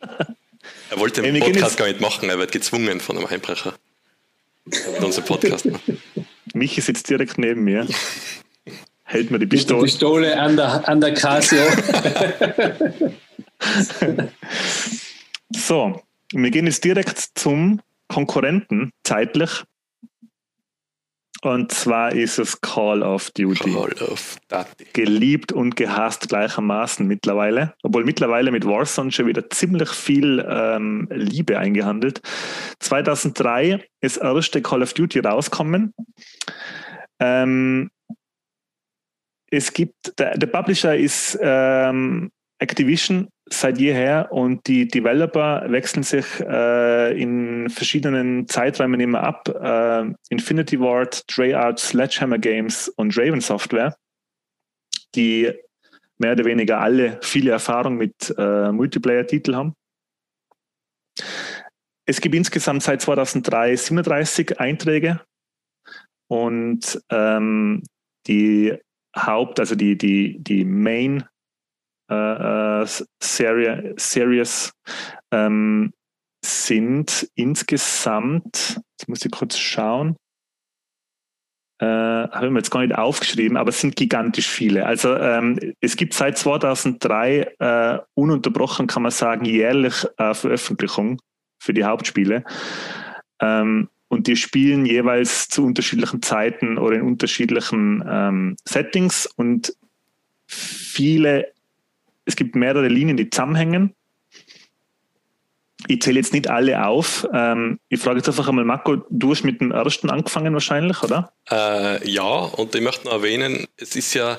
[0.90, 3.76] er wollte den Podcast gar nicht machen, er wird gezwungen von einem Einbrecher.
[4.66, 5.68] In unserem Podcast.
[6.54, 7.88] Michi sitzt direkt neben mir.
[9.04, 9.80] Hält mir die Pistole.
[9.80, 11.60] Die Pistole an der, an der Casio.
[15.50, 19.64] so, wir gehen jetzt direkt zum Konkurrenten zeitlich.
[21.44, 23.74] Und zwar ist es Call of Duty.
[23.74, 24.92] Call of Duty.
[24.94, 27.74] Geliebt und gehasst gleichermaßen mittlerweile.
[27.82, 32.22] Obwohl mittlerweile mit Warzone schon wieder ziemlich viel ähm, Liebe eingehandelt.
[32.80, 35.96] 2003 ist das erste Call of Duty rausgekommen.
[37.20, 37.90] Ähm,
[39.50, 42.32] es gibt, der, der Publisher ist ähm,
[42.62, 49.50] Activision seit jeher und die Developer wechseln sich äh, in verschiedenen Zeiträumen immer ab.
[49.50, 53.96] Äh, Infinity Ward, Treyarch, Sledgehammer Games und Raven Software,
[55.16, 55.52] die
[56.20, 59.74] mehr oder weniger alle viele Erfahrung mit äh, Multiplayer-Titeln haben.
[62.06, 65.22] Es gibt insgesamt seit 2003 37 Einträge
[66.30, 67.84] und ähm,
[68.28, 68.78] die
[69.18, 71.26] Haupt, also die, die, die Main
[72.12, 72.88] äh, äh,
[73.22, 74.74] Serie, Series
[75.32, 75.94] ähm,
[76.44, 80.18] sind insgesamt, jetzt muss ich kurz schauen,
[81.80, 84.86] äh, habe ich mir jetzt gar nicht aufgeschrieben, aber es sind gigantisch viele.
[84.86, 91.20] Also ähm, es gibt seit 2003 äh, ununterbrochen, kann man sagen, jährlich äh, Veröffentlichung
[91.60, 92.44] für die Hauptspiele.
[93.40, 99.74] Ähm, und die spielen jeweils zu unterschiedlichen Zeiten oder in unterschiedlichen ähm, Settings und
[100.46, 101.54] viele
[102.26, 103.96] es gibt mehrere Linien, die zusammenhängen.
[105.88, 107.28] Ich zähle jetzt nicht alle auf.
[107.34, 111.34] Ähm, ich frage jetzt einfach einmal, Marco, du hast mit dem ersten angefangen wahrscheinlich, oder?
[111.50, 114.38] Äh, ja, und ich möchte noch erwähnen, es ist ja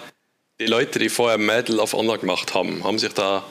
[0.60, 3.44] die Leute, die vorher Medal of Honor gemacht haben, haben sich da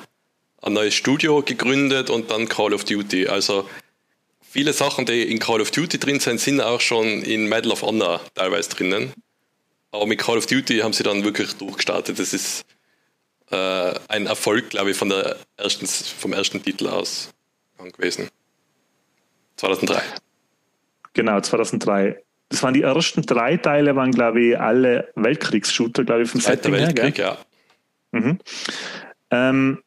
[0.61, 3.27] ein neues Studio gegründet und dann Call of Duty.
[3.27, 3.67] Also
[4.41, 7.81] viele Sachen, die in Call of Duty drin sind, sind auch schon in Medal of
[7.81, 9.11] Honor teilweise drinnen.
[9.91, 12.19] Aber mit Call of Duty haben sie dann wirklich durchgestartet.
[12.19, 12.65] Das ist
[13.51, 17.29] äh, ein Erfolg, glaube ich, von der ersten, vom ersten Titel aus
[17.97, 18.29] gewesen.
[19.57, 20.01] 2003.
[21.13, 22.21] Genau, 2003.
[22.49, 26.63] Das waren die ersten drei Teile, waren, glaube ich, alle Weltkriegsshooter, glaube ich, vom Zweiter
[26.63, 27.37] Setting Weltkrieg, her,
[28.11, 28.19] ja.
[28.19, 28.39] Mhm.
[29.31, 29.83] Ähm,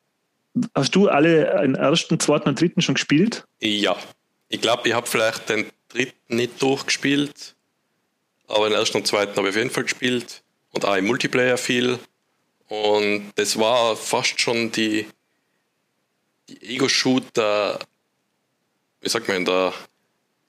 [0.74, 3.44] hast du alle den ersten, zweiten und dritten schon gespielt?
[3.60, 3.96] Ja.
[4.48, 7.54] Ich glaube, ich habe vielleicht den dritten nicht durchgespielt,
[8.48, 11.56] aber den ersten und zweiten habe ich auf jeden Fall gespielt und auch im Multiplayer
[11.58, 11.98] viel.
[12.82, 15.06] Und das war fast schon die,
[16.48, 17.78] die Ego-Shooter,
[19.00, 19.72] wie sagt man, da,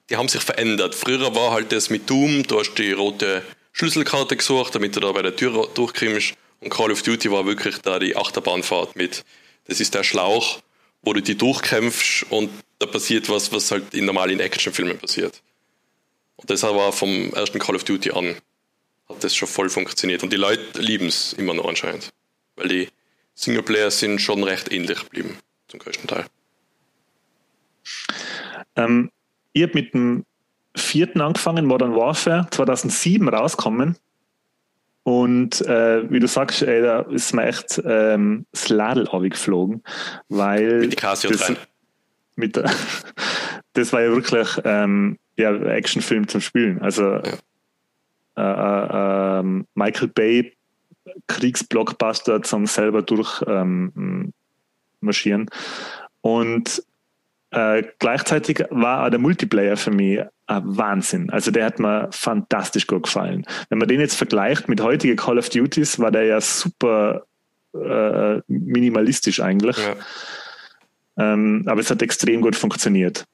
[0.10, 0.96] die haben sich verändert.
[0.96, 3.44] Früher war halt das mit Doom, du hast die rote
[3.74, 6.34] Schlüsselkarte gesucht, damit du da bei der Tür durchkommst.
[6.62, 9.24] Und Call of Duty war wirklich da die Achterbahnfahrt mit.
[9.68, 10.62] Das ist der Schlauch,
[11.04, 12.50] wo du die durchkämpfst und
[12.80, 15.42] da passiert was, was halt in normalen Actionfilmen passiert.
[16.38, 18.36] Und das war vom ersten Call of Duty an
[19.10, 20.24] hat das schon voll funktioniert.
[20.24, 22.12] Und die Leute lieben es immer noch anscheinend.
[22.56, 22.90] Weil die
[23.34, 25.38] Singleplayer sind schon recht ähnlich geblieben,
[25.68, 26.26] zum größten Teil.
[28.76, 29.12] Ähm,
[29.54, 30.26] ich habe mit dem
[30.76, 33.98] vierten angefangen, Modern Warfare, 2007 rauskommen.
[35.04, 39.84] Und äh, wie du sagst, ey, da ist mir echt ähm, das Ladel geflogen,
[40.30, 40.80] weil.
[40.80, 41.54] Mit Casio das,
[42.36, 42.58] mit,
[43.74, 46.82] das war ja wirklich ähm, ja, Actionfilm zum Spielen.
[46.82, 47.22] Also ja.
[48.38, 50.58] Äh, äh, ähm, Michael Bay
[51.28, 54.32] Kriegsblockbuster zum selber durchmarschieren.
[55.42, 55.50] Ähm,
[56.22, 56.84] und
[57.52, 61.30] äh, gleichzeitig war auch der Multiplayer für mich ein Wahnsinn.
[61.30, 63.46] Also der hat mir fantastisch gut gefallen.
[63.70, 67.26] Wenn man den jetzt vergleicht mit heutigen Call of Duties, war der ja super
[67.74, 69.78] äh, minimalistisch eigentlich.
[69.78, 69.96] Ja.
[71.18, 73.26] Ähm, aber es hat extrem gut funktioniert.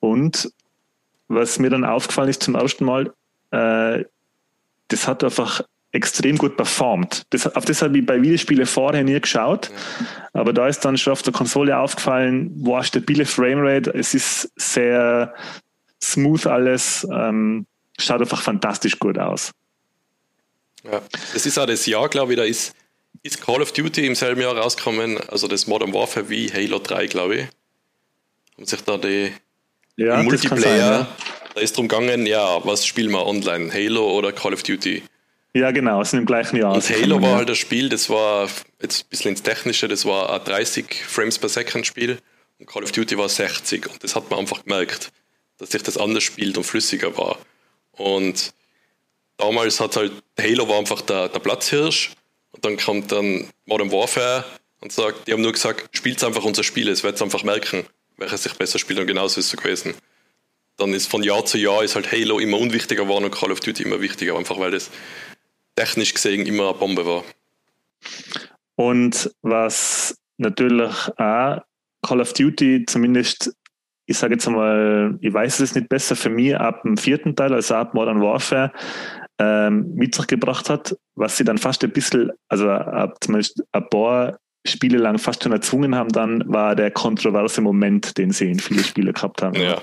[0.00, 0.52] Und
[1.28, 3.12] was mir dann aufgefallen ist zum ersten Mal,
[3.50, 4.04] äh,
[4.88, 5.62] das hat einfach
[5.92, 7.26] extrem gut performt.
[7.30, 10.40] Das, auf das habe ich bei Videospielen vorher nie geschaut, ja.
[10.40, 15.34] aber da ist dann schon auf der Konsole aufgefallen, wow, stabile Framerate, es ist sehr
[16.02, 17.66] smooth alles, ähm,
[17.98, 19.52] schaut einfach fantastisch gut aus.
[20.84, 21.00] Ja,
[21.34, 22.74] es ist auch das Jahr, glaube ich, da ist,
[23.22, 27.06] ist Call of Duty im selben Jahr rausgekommen, also das Modern Warfare wie Halo 3,
[27.06, 27.46] glaube ich.
[28.56, 29.32] Und sich da die
[29.96, 31.08] ja, Multiplayer sein, ja.
[31.54, 33.72] Da ist drum gegangen, ja, was spielen wir online?
[33.72, 35.02] Halo oder Call of Duty?
[35.54, 36.72] Ja, genau, es sind im gleichen Jahr.
[36.72, 38.48] Und Halo war halt das Spiel, das war
[38.80, 42.18] jetzt ein bisschen ins Technische, das war ein 30 Frames per Second Spiel
[42.58, 45.10] und Call of Duty war 60 und das hat man einfach gemerkt,
[45.58, 47.36] dass sich das anders spielt und flüssiger war.
[47.92, 48.54] Und
[49.36, 52.12] damals hat halt, Halo war einfach der, der Platzhirsch
[52.52, 54.46] und dann kommt dann Modern Warfare
[54.80, 57.84] und sagt, die haben nur gesagt, spielt einfach unser Spiel, es wird einfach merken,
[58.16, 59.94] welches sich besser spielt und genauso ist es so gewesen
[60.78, 63.60] dann ist von Jahr zu Jahr ist halt Halo immer unwichtiger geworden und Call of
[63.60, 64.90] Duty immer wichtiger, einfach weil das
[65.74, 67.24] technisch gesehen immer eine Bombe war.
[68.76, 71.62] Und was natürlich auch
[72.02, 73.54] Call of Duty zumindest,
[74.06, 77.54] ich sage jetzt einmal, ich weiß es nicht besser, für mich ab dem vierten Teil,
[77.54, 78.72] also ab Modern Warfare,
[79.38, 83.88] ähm, mit sich gebracht hat, was sie dann fast ein bisschen, also ab zumindest ein
[83.88, 88.58] paar Spiele lang fast schon erzwungen haben, dann war der kontroverse Moment, den sie in
[88.58, 89.60] viele Spiele gehabt haben.
[89.60, 89.80] Ja.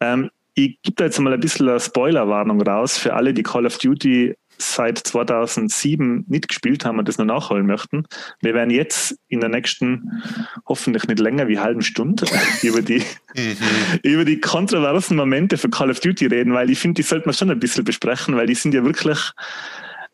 [0.00, 3.66] Ähm, ich gebe da jetzt mal ein bisschen eine Spoilerwarnung raus für alle, die Call
[3.66, 8.04] of Duty seit 2007 nicht gespielt haben und das noch nachholen möchten,
[8.40, 10.22] wir werden jetzt in der nächsten,
[10.66, 12.26] hoffentlich nicht länger wie halben Stunde,
[12.62, 13.02] über die,
[13.34, 13.56] mhm.
[14.02, 17.34] über die kontroversen Momente für Call of Duty reden, weil ich finde, die sollte man
[17.34, 19.18] schon ein bisschen besprechen, weil die sind ja wirklich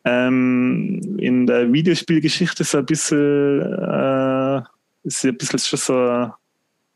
[0.05, 4.61] ähm, in der Videospielgeschichte so ein bisschen, äh,
[5.03, 6.31] ist ein bisschen schon so,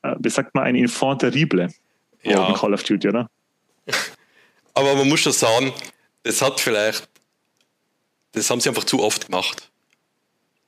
[0.04, 1.70] äh, wie sagt man, ein Enfant terrible.
[2.22, 2.54] Ja.
[2.54, 3.30] Call of Duty, oder?
[4.74, 5.74] Aber man muss schon sagen,
[6.24, 7.10] das hat vielleicht,
[8.34, 9.70] das haben sie einfach zu oft gemacht.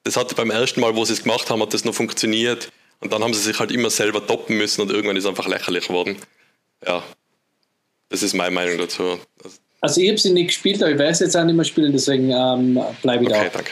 [0.04, 2.72] Das hatte beim ersten Mal, wo sie es gemacht haben, hat das noch funktioniert.
[3.00, 5.48] Und dann haben sie sich halt immer selber toppen müssen und irgendwann ist es einfach
[5.48, 6.18] lächerlich geworden.
[6.86, 7.04] Ja,
[8.10, 9.20] das ist meine Meinung dazu.
[9.82, 12.30] Also ich habe sie nicht gespielt, aber ich weiß jetzt auch nicht mehr spielen, deswegen
[12.30, 13.58] ähm, bleibe ich okay, da.
[13.58, 13.72] danke.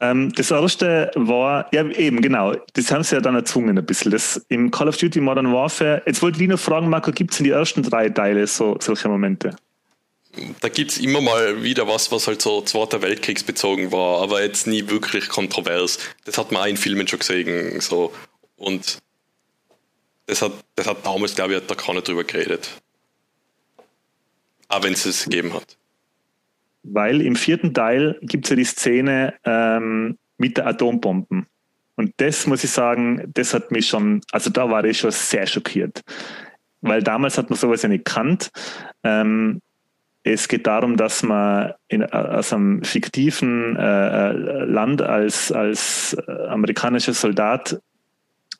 [0.00, 4.12] Ähm, das erste war, ja eben, genau, das haben sie ja dann erzwungen ein bisschen.
[4.12, 7.40] Das im Call of Duty Modern Warfare, jetzt wollte ich nur fragen, Marco, gibt es
[7.40, 9.56] in die ersten drei Teile so, solche Momente?
[10.60, 14.66] Da gibt es immer mal wieder was, was halt so Zweiter Weltkriegsbezogen war, aber jetzt
[14.66, 15.98] nie wirklich kontrovers.
[16.24, 17.80] Das hat man auch in Filmen schon gesehen.
[17.80, 18.12] So.
[18.56, 18.98] Und
[20.26, 22.70] das hat, das hat damals, glaube ich, hat da keiner drüber geredet.
[24.68, 25.76] Auch wenn es es gegeben hat.
[26.82, 31.46] Weil im vierten Teil gibt es ja die Szene ähm, mit der Atombomben.
[31.96, 35.46] Und das muss ich sagen, das hat mich schon, also da war ich schon sehr
[35.46, 36.02] schockiert.
[36.80, 38.50] Weil damals hat man sowas ja nicht gekannt.
[39.02, 39.60] Ähm,
[40.32, 47.80] es geht darum, dass man in, aus einem fiktiven äh, Land als, als amerikanischer Soldat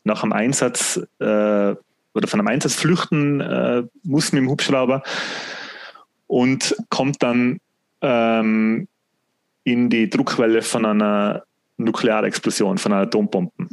[0.05, 1.75] nach einem Einsatz äh,
[2.15, 5.03] oder von einem Einsatz flüchten äh, muss mit dem Hubschrauber
[6.27, 7.59] und kommt dann
[8.01, 8.89] ähm,
[9.65, 11.45] in die Druckwelle von einer
[11.77, 13.69] Nuklearexplosion, von einer Atombombe.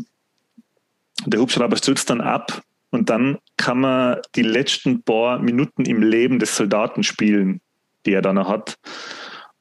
[1.26, 2.61] Der Hubschrauber stürzt dann ab
[2.91, 7.61] und dann kann man die letzten paar Minuten im Leben des Soldaten spielen,
[8.06, 8.76] die er dann hat.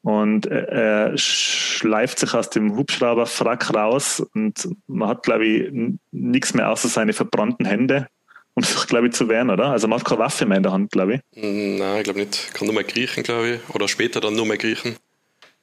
[0.02, 5.72] Und er schleift sich aus dem Hubschrauberfrack raus und man hat, glaube ich,
[6.12, 8.08] nichts mehr außer seine verbrannten Hände
[8.54, 9.70] um sich, glaube ich, zu wehren, oder?
[9.70, 11.42] Also man hat keine Waffe mehr in der Hand, glaube ich.
[11.42, 12.54] Mm, nein, ich glaube nicht.
[12.54, 13.74] Kann nur mehr kriechen, glaube ich.
[13.74, 14.96] Oder später dann nur mehr kriechen.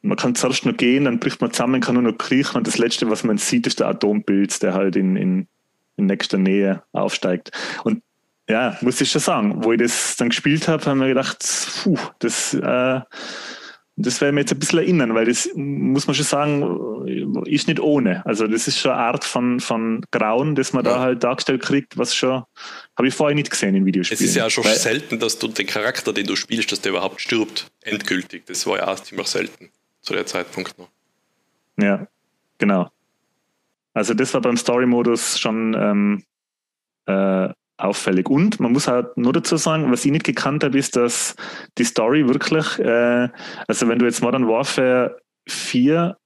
[0.02, 2.80] Man kann zuerst noch gehen, dann bricht man zusammen, kann nur noch kriechen und das
[2.80, 5.48] Letzte, was man sieht, ist der Atompilz, der halt in, in,
[5.96, 7.52] in nächster Nähe aufsteigt.
[7.84, 8.02] Und
[8.52, 11.40] ja, muss ich schon sagen, wo ich das dann gespielt habe, haben wir gedacht,
[11.84, 13.02] puh, das äh,
[13.98, 17.80] das wäre mir jetzt ein bisschen erinnern, weil das muss man schon sagen, ist nicht
[17.80, 18.26] ohne.
[18.26, 20.94] Also das ist schon eine Art von, von Grauen, das man ja.
[20.94, 22.44] da halt dargestellt kriegt, was schon,
[22.98, 24.24] habe ich vorher nicht gesehen in Videospielen.
[24.24, 26.82] Es ist ja auch schon weil, selten, dass du den Charakter, den du spielst, dass
[26.82, 28.46] der überhaupt stirbt, endgültig.
[28.46, 29.70] Das war ja auch ziemlich selten
[30.02, 30.90] zu der Zeitpunkt noch.
[31.78, 32.08] Ja,
[32.58, 32.90] genau.
[33.94, 36.24] Also das war beim Story-Modus schon ähm,
[37.06, 37.54] äh,
[37.84, 38.30] auffällig.
[38.30, 41.36] Und man muss halt nur dazu sagen, was ich nicht gekannt habe, ist, dass
[41.78, 43.30] die Story wirklich, äh,
[43.68, 45.18] also wenn du jetzt Modern Warfare
[45.48, 46.18] 4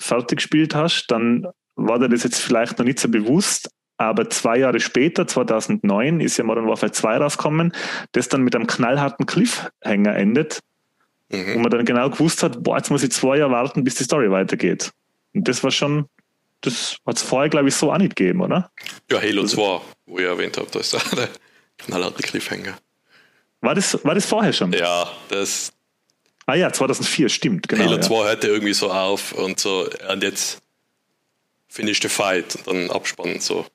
[0.00, 1.46] fertig gespielt hast, dann
[1.76, 6.36] war dir das jetzt vielleicht noch nicht so bewusst, aber zwei Jahre später, 2009, ist
[6.36, 7.72] ja Modern Warfare 2 rausgekommen,
[8.12, 10.60] das dann mit einem knallharten Cliffhanger endet,
[11.30, 11.54] mhm.
[11.54, 14.04] wo man dann genau gewusst hat, boah, jetzt muss ich zwei Jahre warten, bis die
[14.04, 14.92] Story weitergeht.
[15.34, 16.06] Und das war schon,
[16.60, 18.70] das hat es vorher, glaube ich, so auch nicht gegeben, oder?
[19.10, 21.28] Ja, Halo also, 2, wo ich erwähnt habe, da ist der
[21.78, 22.78] knallharte Cliffhanger.
[23.60, 24.72] War das, war das vorher schon?
[24.72, 25.72] Ja, das.
[26.46, 27.84] Ah ja, 2004, stimmt, genau.
[27.84, 28.00] Halo ja.
[28.00, 30.62] 2 hörte irgendwie so auf und so, und jetzt
[31.68, 33.66] finish the fight und dann abspannen, so.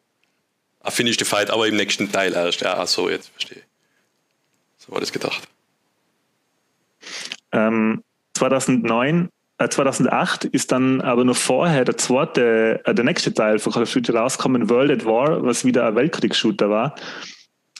[0.80, 2.62] Ah, finish the fight, aber im nächsten Teil erst.
[2.62, 3.62] Ja, so, jetzt verstehe.
[4.78, 5.48] So war das gedacht.
[7.52, 8.03] Ähm,
[8.34, 9.30] 2009
[9.70, 13.84] 2008 äh, ist dann aber noch vorher der zweite, äh, der nächste Teil von Call
[13.84, 16.96] of Duty rausgekommen, World at War, was wieder ein Weltkriegsshooter war.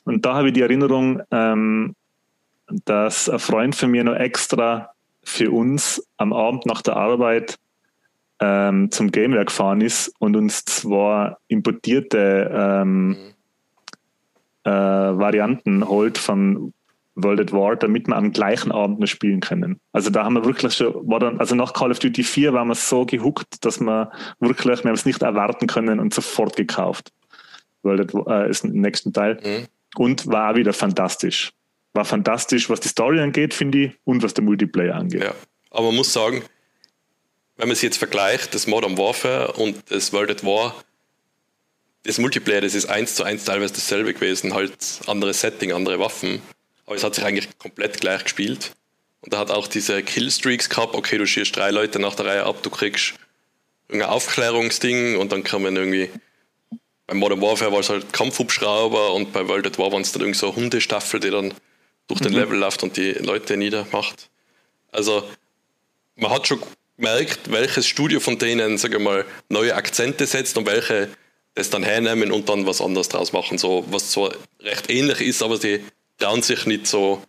[0.04, 1.96] Und da habe ich die Erinnerung, ähm,
[2.86, 4.92] dass ein Freund von mir noch extra
[5.24, 7.60] für uns am Abend nach der Arbeit
[8.40, 13.16] ähm, zum Gamewerk gefahren ist und uns zwar importierte ähm, mhm.
[14.64, 16.74] äh, Varianten holt von
[17.16, 19.80] World at War, damit wir am gleichen Abend noch spielen können.
[19.92, 22.68] Also da haben wir wirklich schon, war dann, also nach Call of Duty 4 waren
[22.68, 27.12] wir so gehuckt, dass wir wirklich, wir haben es nicht erwarten können und sofort gekauft.
[27.84, 29.40] World at War äh, ist im nächsten Teil.
[29.44, 29.68] Mhm.
[29.98, 31.52] Und war wieder fantastisch.
[31.94, 35.24] War fantastisch, was die Story angeht, finde ich, und was der Multiplayer angeht.
[35.24, 35.34] Ja,
[35.72, 36.44] aber man muss sagen,
[37.58, 40.74] wenn man es jetzt vergleicht, das Modern Warfare und das World at War,
[42.04, 44.74] das Multiplayer, das ist eins zu eins teilweise dasselbe gewesen, halt
[45.08, 46.42] anderes Setting, andere Waffen.
[46.92, 48.74] Aber es hat sich eigentlich komplett gleich gespielt.
[49.22, 52.44] Und er hat auch diese Killstreaks gehabt, okay, du schießt drei Leute nach der Reihe
[52.44, 53.14] ab, du kriegst
[53.90, 56.10] ein Aufklärungsding und dann kann man irgendwie
[57.08, 60.22] bei Modern Warfare war es halt Kampfhubschrauber und bei World at War waren es dann
[60.22, 61.54] irgendwie so eine Hundestaffel, die dann
[62.10, 62.40] durch den mhm.
[62.40, 64.30] Level läuft und die Leute niedermacht.
[64.92, 65.24] Also
[66.18, 66.62] man hat schon
[66.98, 71.08] gemerkt, welches Studio von denen, sage ich mal, neue Akzente setzt und welche
[71.56, 73.58] das dann hernehmen und dann was anderes draus machen.
[73.58, 75.86] So, was zwar recht ähnlich ist, aber sie
[76.22, 77.24] trauen sich nicht so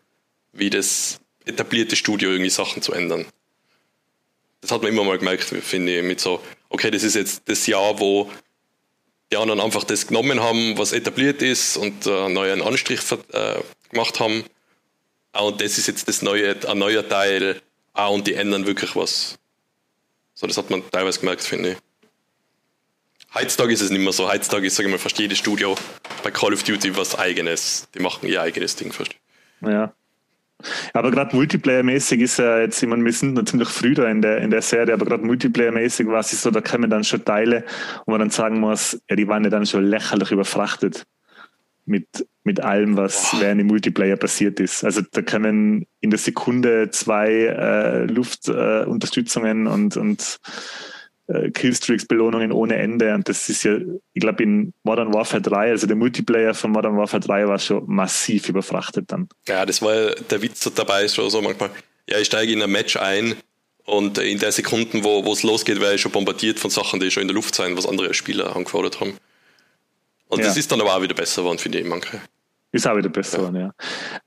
[0.52, 3.26] wie das etablierte Studio irgendwie Sachen zu ändern.
[4.60, 7.66] Das hat man immer mal gemerkt, finde ich, mit so, okay, das ist jetzt das
[7.66, 8.30] Jahr, wo
[9.32, 13.00] die anderen einfach das genommen haben, was etabliert ist und äh, einen neuen Anstrich
[13.32, 13.60] äh,
[13.90, 14.44] gemacht haben.
[15.32, 17.60] Ah, und das ist jetzt das neue, ein neuer Teil.
[17.94, 19.38] Ah, und die ändern wirklich was.
[20.34, 21.78] So, das hat man teilweise gemerkt, finde ich.
[23.34, 24.30] Heutzutage ist es nicht mehr so.
[24.30, 25.74] Heutzutage ist, sage ich mal, fast jedes Studio
[26.22, 27.88] bei Call of Duty was eigenes.
[27.94, 29.14] Die machen ihr eigenes Ding fast.
[29.62, 29.92] Ja.
[30.92, 34.22] Aber gerade Multiplayer-mäßig ist ja jetzt, ich meine, wir sind noch ziemlich früh da in
[34.22, 37.64] der, in der Serie, aber gerade Multiplayer-mäßig war es so, da kommen dann schon Teile,
[38.06, 41.04] wo man dann sagen muss, ja, die waren ja dann schon lächerlich überfrachtet
[41.84, 42.06] mit,
[42.44, 44.84] mit allem, was während im Multiplayer passiert ist.
[44.84, 50.38] Also da können in der Sekunde zwei äh, Luftunterstützungen äh, und, und
[51.32, 53.14] äh, Killstreaks-Belohnungen ohne Ende.
[53.14, 53.76] Und das ist ja,
[54.12, 57.84] ich glaube, in Modern Warfare 3, also der Multiplayer von Modern Warfare 3 war schon
[57.86, 59.28] massiv überfrachtet dann.
[59.48, 61.70] Ja, das war der Witz dabei ist schon so manchmal.
[62.08, 63.34] Ja, ich steige in ein Match ein
[63.84, 67.22] und in der Sekunden, wo es losgeht, werde ich schon bombardiert von Sachen, die schon
[67.22, 69.14] in der Luft sein, was andere Spieler angefordert haben.
[70.28, 70.46] Und ja.
[70.46, 72.20] das ist dann aber auch wieder besser geworden, finde ich, manche.
[72.72, 73.74] Ist auch wieder besser geworden, ja.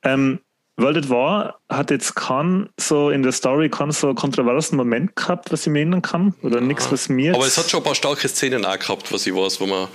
[0.03, 0.13] ja.
[0.13, 0.39] Ähm,
[0.77, 5.51] World at War hat jetzt keinen so in der Story keinen so kontroversen Moment gehabt,
[5.51, 6.35] was ich mir erinnern kann.
[6.41, 6.65] Oder ja.
[6.65, 7.33] nichts, was mir.
[7.33, 9.87] Aber es hat schon ein paar starke Szenen auch gehabt, was ich weiß, wo man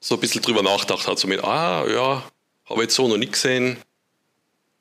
[0.00, 2.24] so ein bisschen drüber nachgedacht hat, so mit, ah, ja,
[2.68, 3.76] habe ich jetzt so noch nicht gesehen.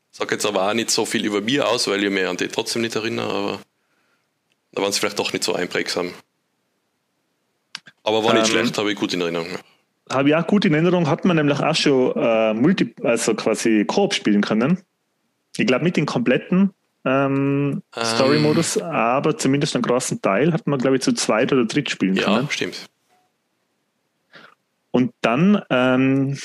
[0.09, 2.47] Sag jetzt aber auch nicht so viel über mir aus, weil ich mich an die
[2.47, 3.59] trotzdem nicht erinnere, aber
[4.71, 6.11] da waren sie vielleicht doch nicht so einprägsam.
[8.03, 9.59] Aber war nicht ähm, schlecht, habe ich gut in Erinnerung
[10.13, 13.85] habe ich auch gut in Erinnerung, hat man nämlich auch schon äh, Multi, also quasi
[13.85, 14.79] Koop spielen können.
[15.57, 16.71] Ich glaube nicht den kompletten
[17.03, 21.65] ähm, ähm, Story-Modus, aber zumindest einen großen Teil hat man, glaube ich, zu zweit oder
[21.65, 22.43] dritt spielen ja, können.
[22.43, 22.89] Ja, stimmt.
[24.91, 26.37] Und dann ähm,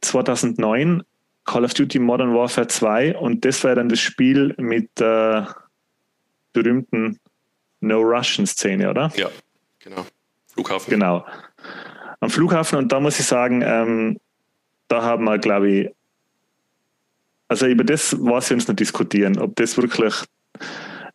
[0.00, 1.02] 2009
[1.44, 5.60] Call of Duty Modern Warfare 2 und das war dann das Spiel mit der äh,
[6.52, 7.18] berühmten
[7.80, 9.12] No Russian Szene, oder?
[9.16, 9.28] Ja,
[9.78, 10.06] genau.
[10.48, 10.90] Flughafen.
[10.90, 11.24] Genau
[12.20, 14.18] am Flughafen und da muss ich sagen, ähm,
[14.88, 15.90] da haben wir, glaube ich,
[17.48, 20.14] also über das was wir uns noch diskutieren, ob das wirklich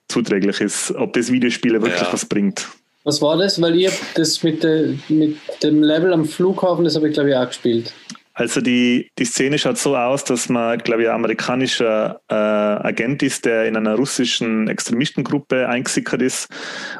[0.07, 2.11] zuträglich ist, ob das Videospiele wirklich ja.
[2.11, 2.67] was bringt.
[3.03, 3.61] Was war das?
[3.61, 7.35] Weil ihr das mit, de, mit dem Level am Flughafen, das habe ich glaube ich
[7.35, 7.93] auch gespielt.
[8.37, 13.23] Also die, die Szene schaut so aus, dass man, glaube ich, ein amerikanischer äh, Agent
[13.23, 16.49] ist, der in einer russischen Extremistengruppe eingesickert ist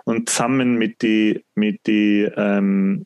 [0.05, 3.05] und zusammen mit die, mit die ähm,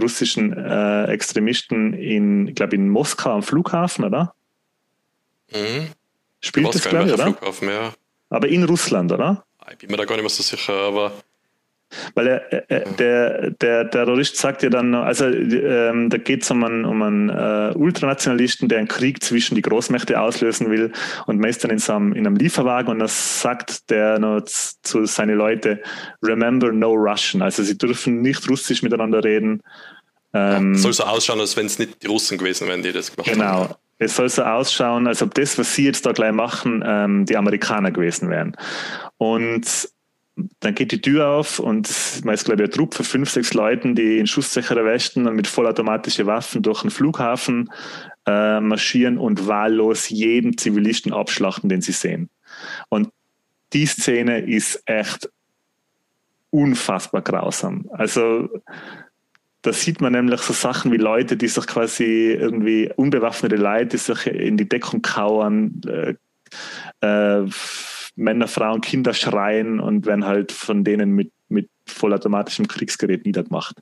[0.00, 4.34] russischen äh, Extremisten in, glaube, in Moskau am Flughafen, oder?
[5.52, 5.88] Mhm.
[6.40, 7.24] Spielt Moskau das, glaube ich, oder?
[7.24, 7.94] Flughafen, ja.
[8.30, 9.44] Aber in Russland, oder?
[9.70, 11.12] Ich bin mir da gar nicht mehr so sicher, aber
[12.14, 16.64] weil er, er, der, der Terrorist sagt ja dann, also ähm, da geht es um
[16.64, 20.92] einen, um einen äh, Ultranationalisten, der einen Krieg zwischen die Großmächte auslösen will
[21.26, 24.42] und man ist dann in, so einem, in einem Lieferwagen und das sagt der noch
[24.44, 25.78] zu seinen Leuten,
[26.22, 29.62] remember no Russian, also sie dürfen nicht russisch miteinander reden.
[30.32, 33.14] Ähm, ja, soll so ausschauen, als wenn es nicht die Russen gewesen wären, die das
[33.14, 33.44] gemacht genau.
[33.44, 33.62] haben.
[33.66, 33.78] Genau.
[33.98, 37.36] Es soll so ausschauen, als ob das, was sie jetzt da gleich machen, ähm, die
[37.36, 38.56] Amerikaner gewesen wären.
[39.18, 39.88] Und
[40.60, 41.88] dann geht die Tür auf und
[42.24, 45.36] man ist, glaube ich, ein Trupp von fünf, sechs Leuten, die in schusssichere Westen und
[45.36, 47.70] mit vollautomatischen Waffen durch den Flughafen
[48.26, 52.30] äh, marschieren und wahllos jeden Zivilisten abschlachten, den sie sehen.
[52.88, 53.10] Und
[53.72, 55.28] die Szene ist echt
[56.50, 57.88] unfassbar grausam.
[57.92, 58.48] Also
[59.62, 63.96] da sieht man nämlich so Sachen wie Leute, die sich quasi irgendwie unbewaffnete Leute, die
[63.96, 66.14] sich in die Deckung kauern, äh,
[67.00, 67.46] äh,
[68.16, 73.76] Männer, Frauen, Kinder schreien und werden halt von denen mit, mit vollautomatischem Kriegsgerät niedergemacht.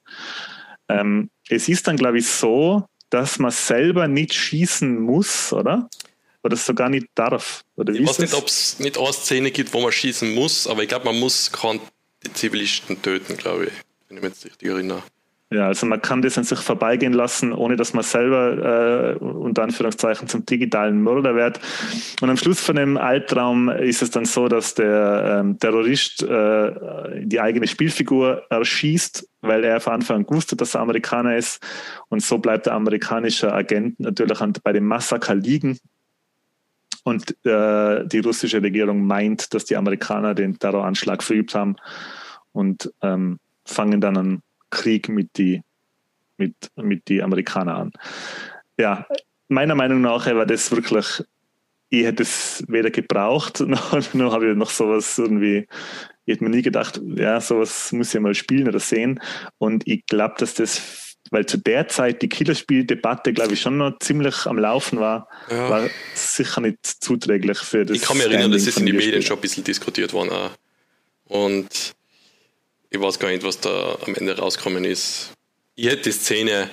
[0.89, 5.89] Ähm, es ist dann, glaube ich, so, dass man selber nicht schießen muss, oder?
[6.43, 7.63] Oder sogar nicht darf.
[7.77, 10.83] Oder ich weiß nicht, ob es nicht eine Szene gibt, wo man schießen muss, aber
[10.83, 11.81] ich glaube, man muss keinen
[12.35, 13.73] Zivilisten töten, glaube ich,
[14.09, 15.03] wenn ich mich jetzt richtig erinnere.
[15.53, 19.65] Ja, also man kann das an sich vorbeigehen lassen, ohne dass man selber äh, unter
[19.65, 21.61] Anführungszeichen zum digitalen Mörder wird.
[22.23, 27.27] Und am Schluss von dem Albtraum ist es dann so, dass der ähm, Terrorist äh,
[27.27, 31.63] die eigene Spielfigur erschießt, weil er von Anfang an wusste, dass er Amerikaner ist.
[32.09, 35.79] Und so bleibt der amerikanische Agent natürlich an, bei dem Massaker liegen.
[37.05, 41.77] Und äh, die russische Regierung meint, dass die Amerikaner den Terroranschlag verübt haben
[42.53, 44.43] und ähm, fangen dann an
[44.73, 45.63] Krieg mit die,
[46.37, 47.93] mit, mit die Amerikanern an.
[48.79, 49.07] Ja,
[49.49, 51.23] meiner Meinung nach war das wirklich
[51.93, 55.69] ich hätte es weder gebraucht, noch, noch habe ich noch sowas irgendwie,
[56.25, 59.21] ich hätte mir nie gedacht, ja, sowas muss ich mal spielen oder sehen.
[59.59, 60.81] Und ich glaube, dass das,
[61.31, 65.69] weil zu der Zeit die Killerspieldebatte, glaube ich, schon noch ziemlich am Laufen war, ja.
[65.69, 67.95] war sicher nicht zuträglich für das.
[67.95, 70.51] Ich kann mich erinnern, dass es in den Medien schon ein bisschen diskutiert worden auch.
[71.27, 71.95] Und
[72.93, 75.33] ich weiß gar nicht, was da am Ende rausgekommen ist.
[75.75, 76.71] Ich hätte die Szene,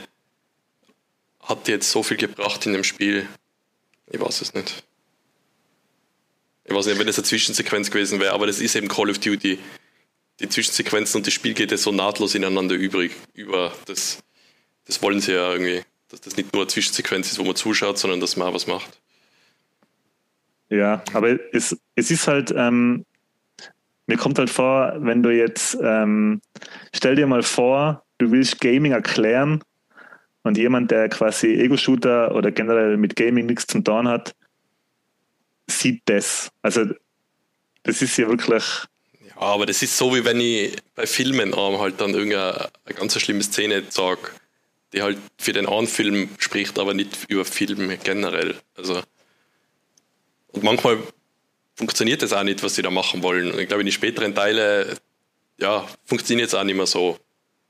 [1.40, 3.28] hat jetzt so viel gebracht in dem Spiel?
[4.12, 4.84] Ich weiß es nicht.
[6.66, 9.20] Ich weiß nicht, wenn das eine Zwischensequenz gewesen wäre, aber das ist eben Call of
[9.20, 9.60] Duty.
[10.42, 13.74] Die Zwischensequenzen und das Spiel geht ja so nahtlos ineinander übrig, über.
[13.86, 14.20] Das,
[14.86, 15.84] das wollen sie ja irgendwie.
[16.10, 18.68] Dass das nicht nur eine Zwischensequenz ist, wo man zuschaut, sondern dass man auch was
[18.68, 19.00] macht.
[20.70, 23.06] Ja, aber es, es ist halt, ähm,
[24.10, 26.42] mir kommt halt vor, wenn du jetzt, ähm,
[26.96, 29.64] stell dir mal vor, du willst Gaming erklären
[30.42, 34.34] und jemand, der quasi Ego-Shooter oder generell mit Gaming nichts zum tun hat,
[35.68, 36.50] sieht das.
[36.64, 36.86] Also
[37.84, 38.64] das ist ja wirklich.
[39.28, 43.44] Ja, aber das ist so, wie wenn ich bei Filmen halt dann irgendeine ganz schlimme
[43.44, 44.32] Szene sage,
[44.92, 48.56] die halt für den einen Film spricht, aber nicht über Filme generell.
[48.76, 49.04] Also
[50.48, 50.98] und manchmal
[51.80, 53.52] funktioniert das auch nicht, was sie da machen wollen.
[53.52, 54.98] Und ich glaube, in den späteren Teilen
[55.58, 57.18] ja, funktioniert es auch nicht mehr so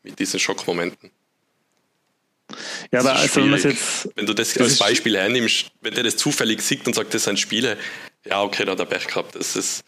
[0.01, 1.11] mit diesen Schockmomenten.
[2.91, 6.17] Ja, aber also wenn, jetzt, wenn du das, das als Beispiel hernimmst, wenn der das
[6.17, 7.77] zufällig sieht und sagt, das sind Spiele,
[8.25, 9.35] ja, okay, da hat er Pech gehabt.
[9.35, 9.83] Das, ist,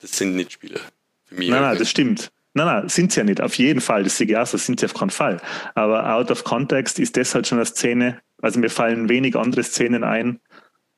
[0.00, 0.80] das sind nicht Spiele
[1.26, 1.50] für mich.
[1.50, 2.30] Nein, nein, das stimmt.
[2.54, 3.42] Nein, nein, sind sie ja nicht.
[3.42, 4.04] Auf jeden Fall.
[4.04, 5.42] Das sehe ich auch so, sind sie auf keinen Fall.
[5.74, 8.22] Aber out of context ist das halt schon eine Szene.
[8.40, 10.40] Also mir fallen wenig andere Szenen ein.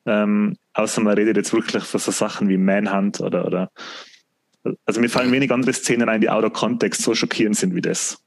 [0.09, 3.71] Ähm, außer man redet jetzt wirklich von so Sachen wie Manhunt oder, oder
[4.87, 7.83] also mir fallen wenig andere Szenen ein, die out of context so schockierend sind wie
[7.83, 8.19] das.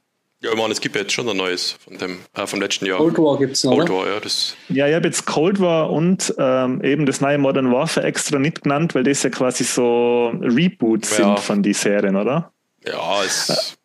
[0.40, 2.98] ja, ich meine, es gibt jetzt schon ein neues von dem, äh, vom letzten Jahr.
[2.98, 3.76] Cold War gibt es noch.
[3.76, 4.20] Cold War, ja.
[4.20, 8.38] Das ja, ich habe jetzt Cold War und ähm, eben das neue Modern Warfare extra
[8.38, 11.24] nicht genannt, weil das ja quasi so Reboots ja.
[11.24, 12.52] sind von den Serien, oder?
[12.84, 13.48] Ja, es.
[13.48, 13.76] Äh,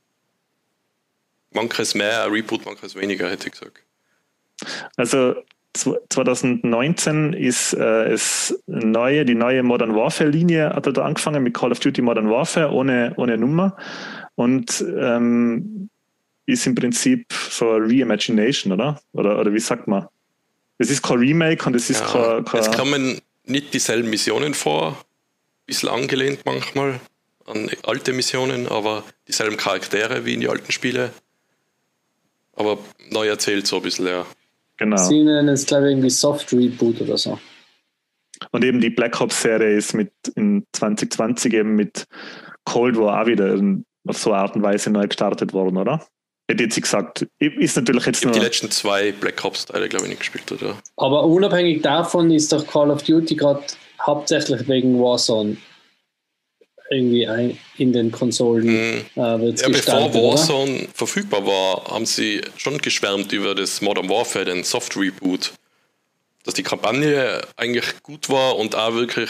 [1.52, 3.84] manches mehr, ein Reboot, manches weniger, hätte ich gesagt.
[4.98, 5.36] Also
[5.74, 11.72] 2019 ist äh, es neue, die neue Modern Warfare-Linie hat er da angefangen mit Call
[11.72, 13.78] of Duty Modern Warfare ohne, ohne Nummer
[14.36, 15.90] und ähm,
[16.52, 19.02] ist im Prinzip so eine Reimagination, oder?
[19.14, 19.40] oder?
[19.40, 20.08] Oder wie sagt man?
[20.78, 22.62] Es ist kein Remake und es ist ja, kein, kein.
[22.62, 24.96] Es kommen nicht dieselben Missionen vor, ein
[25.66, 27.00] bisschen angelehnt manchmal
[27.46, 31.12] an alte Missionen, aber dieselben Charaktere wie in die alten Spiele.
[32.54, 32.80] Aber
[33.10, 34.26] neu erzählt so ein bisschen, ja.
[34.78, 34.98] Genau.
[34.98, 37.40] Sie nennen es, glaube ich, irgendwie Soft Reboot oder so.
[38.52, 42.08] Und eben die Black Ops-Serie ist mit in 2020 eben mit
[42.66, 43.56] Cold War auch wieder
[44.08, 46.04] auf so eine Art und Weise neu gestartet worden, oder?
[46.52, 48.34] Hätte jetzt gesagt, ist natürlich jetzt ich nur.
[48.34, 50.78] die letzten zwei Black Ops-Teile, glaube ich, nicht gespielt, oder?
[50.98, 53.64] Aber unabhängig davon ist doch Call of Duty gerade
[54.06, 55.56] hauptsächlich wegen Warzone
[56.90, 59.06] irgendwie ein, in den Konsolen mhm.
[59.16, 60.88] äh, ja, Bevor Warzone oder?
[60.94, 65.54] verfügbar war, haben sie schon geschwärmt über das Modern Warfare, den Soft Reboot.
[66.44, 69.30] Dass die Kampagne eigentlich gut war und auch wirklich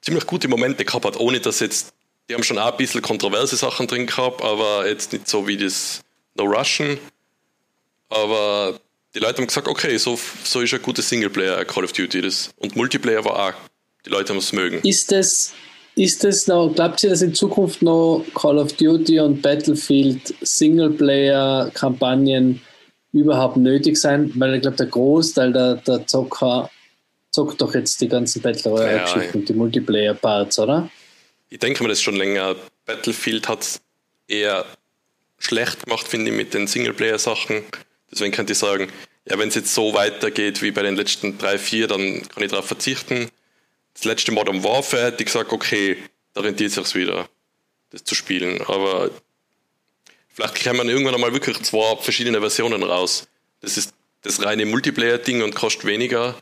[0.00, 1.92] ziemlich gute Momente gehabt hat, ohne dass jetzt,
[2.28, 5.56] die haben schon auch ein bisschen kontroverse Sachen drin gehabt, aber jetzt nicht so wie
[5.56, 6.00] das
[6.34, 6.98] No Russian.
[8.08, 8.78] Aber
[9.14, 12.22] die Leute haben gesagt, okay, so, so ist ein gutes Singleplayer Call of Duty.
[12.22, 13.54] Das, und Multiplayer war auch.
[14.06, 14.80] Die Leute haben es mögen.
[14.82, 15.54] Ist das
[15.96, 22.60] ist es noch, glaubt ihr, dass in Zukunft noch Call of Duty und Battlefield Singleplayer-Kampagnen
[23.12, 24.32] überhaupt nötig sein?
[24.34, 26.68] Weil ich glaube, der Großteil der, der Zocker
[27.30, 29.34] zockt doch jetzt die ganzen Battle Royale-Geschichten ja, ja.
[29.34, 30.90] und die Multiplayer-Parts, oder?
[31.54, 32.56] Ich denke mir das schon länger.
[32.84, 33.80] Battlefield hat es
[34.26, 34.66] eher
[35.38, 37.62] schlecht gemacht, finde ich, mit den Singleplayer-Sachen.
[38.10, 38.90] Deswegen könnte ich sagen,
[39.24, 42.50] ja, wenn es jetzt so weitergeht wie bei den letzten drei, vier, dann kann ich
[42.50, 43.30] darauf verzichten.
[43.92, 45.96] Das letzte Modern Warfare hätte ich gesagt, okay,
[46.32, 47.28] da rentiert es sich wieder,
[47.90, 48.60] das zu spielen.
[48.62, 49.12] Aber
[50.30, 53.28] vielleicht kann man irgendwann einmal wirklich zwei verschiedene Versionen raus.
[53.60, 56.34] Das ist das reine Multiplayer-Ding und kostet weniger.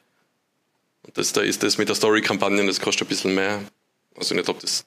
[1.02, 3.62] Und das da ist das mit der Story-Kampagne, das kostet ein bisschen mehr.
[4.16, 4.86] Also nicht, ob das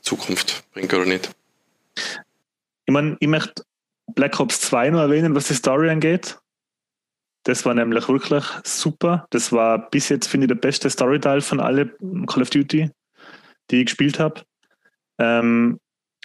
[0.00, 1.30] Zukunft bringt oder nicht.
[2.84, 3.64] Ich meine, ich möchte
[4.14, 6.38] Black Ops 2 noch erwähnen, was die Story angeht.
[7.44, 9.26] Das war nämlich wirklich super.
[9.30, 11.88] Das war bis jetzt, finde ich, der beste Storyteil von alle
[12.26, 12.90] Call of Duty,
[13.70, 14.42] die ich gespielt habe.
[15.18, 15.80] Ähm,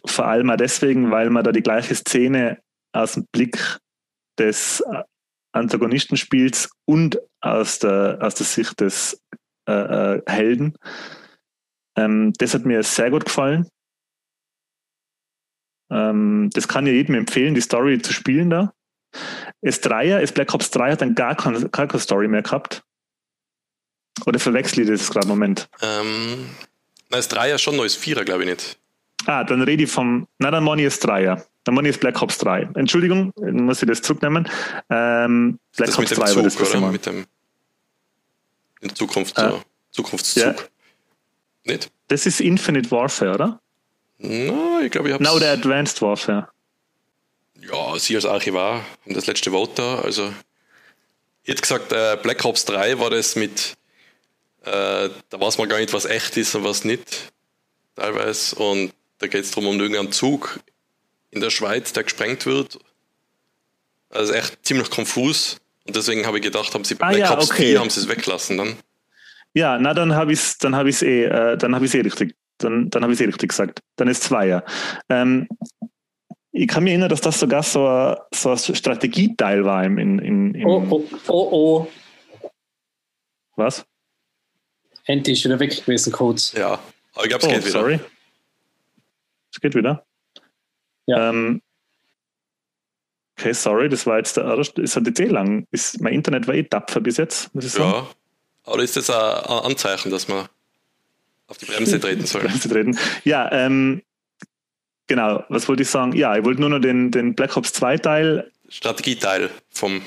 [0.06, 2.60] vor allem auch deswegen, weil man da die gleiche Szene
[2.94, 3.80] aus dem Blick
[4.38, 4.84] des
[5.52, 9.22] Antagonistenspiels und aus der, aus der Sicht des
[9.68, 10.76] äh, äh, Helden.
[11.98, 13.68] Ähm, das hat mir sehr gut gefallen.
[15.90, 18.74] Ähm, das kann ich jedem empfehlen, die Story zu spielen da.
[19.64, 22.84] S3, S Black Ops 3 hat dann gar keine, gar keine Story mehr gehabt.
[24.26, 25.70] Oder verwechsel ich das gerade im Moment?
[25.82, 26.50] Ähm,
[27.10, 28.78] na, S3 ja schon, neues 4er, glaube ich nicht.
[29.26, 31.44] Ah, dann rede ich vom, na dann Money ist 3er.
[31.64, 32.70] Dann Money ist Black Ops 3.
[32.76, 34.48] Entschuldigung, muss ich das zurücknehmen.
[34.90, 36.92] Ähm, Black das Ops 3 Zug, war das, was oder?
[36.92, 37.26] Mit dem
[38.82, 39.54] in Zukunft, äh,
[39.92, 40.44] Zukunftszug.
[40.44, 40.56] Ja.
[41.68, 41.90] Nicht?
[42.08, 43.60] Das ist Infinite Warfare, oder?
[44.20, 46.48] Na, ich glaube, ich habe Na, oder Advanced Warfare.
[47.62, 50.00] Ja, Sie als Archivar haben das letzte Wort da.
[50.00, 50.34] Also,
[51.44, 53.74] ich hätte gesagt, äh, Black Ops 3 war das mit,
[54.64, 57.34] äh, da weiß man gar nicht, was echt ist und was nicht,
[57.96, 58.56] teilweise.
[58.56, 60.60] Und da geht es darum, um irgendeinen Zug
[61.32, 62.80] in der Schweiz, der gesprengt wird.
[64.10, 65.58] Also echt ziemlich konfus.
[65.86, 67.72] Und deswegen habe ich gedacht, haben sie bei ah, Black ja, Ops okay.
[67.72, 68.78] 4 haben sie es weglassen dann.
[69.58, 72.02] Ja, na dann habe ich es dann habe ich eh, äh, dann habe ich eh
[72.02, 73.82] richtig, dann, dann habe ich eh richtig gesagt.
[73.96, 74.64] Dann ist zwei ja.
[75.10, 75.48] Ähm,
[76.52, 80.20] ich kann mich erinnern, dass das sogar so ein, so ein Strategieteil war im, in,
[80.20, 81.88] in, im Oh, oh, oh, oh.
[83.56, 83.84] Was?
[85.06, 86.54] Handy ist wieder weg gewesen, kurz.
[86.54, 86.80] Ja,
[87.16, 87.72] aber ich glaube, es oh, geht wieder.
[87.72, 88.00] Sorry.
[89.52, 90.06] Es geht wieder.
[91.08, 91.30] Ja.
[91.30, 91.64] Ähm,
[93.40, 94.84] okay, sorry, das war jetzt der erste.
[94.84, 95.66] Es hat jetzt eh lang.
[95.72, 97.92] Ist, mein Internet war eh tapfer bis jetzt, muss ich sagen.
[97.92, 98.08] Ja,
[98.68, 100.48] aber ist das ein Anzeichen, dass man
[101.48, 102.42] auf die Bremse treten soll?
[102.42, 102.98] Bremse treten.
[103.24, 104.02] Ja, ähm,
[105.08, 106.12] Genau, was wollte ich sagen?
[106.14, 108.52] Ja, ich wollte nur noch den, den Black Ops 2 Teil.
[108.68, 110.02] Strategieteil vom.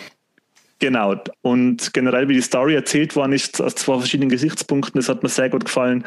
[0.78, 5.22] Genau, und generell wie die Story erzählt worden ist, aus zwei verschiedenen Gesichtspunkten, das hat
[5.22, 6.04] mir sehr gut gefallen,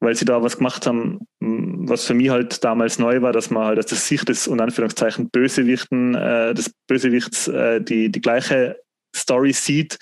[0.00, 3.64] weil sie da was gemacht haben, was für mich halt damals neu war, dass man
[3.64, 8.80] halt aus der Sicht des, unter Anführungszeichen, Bösewichten, äh, des Bösewichts äh, die, die gleiche
[9.14, 9.98] Story sieht.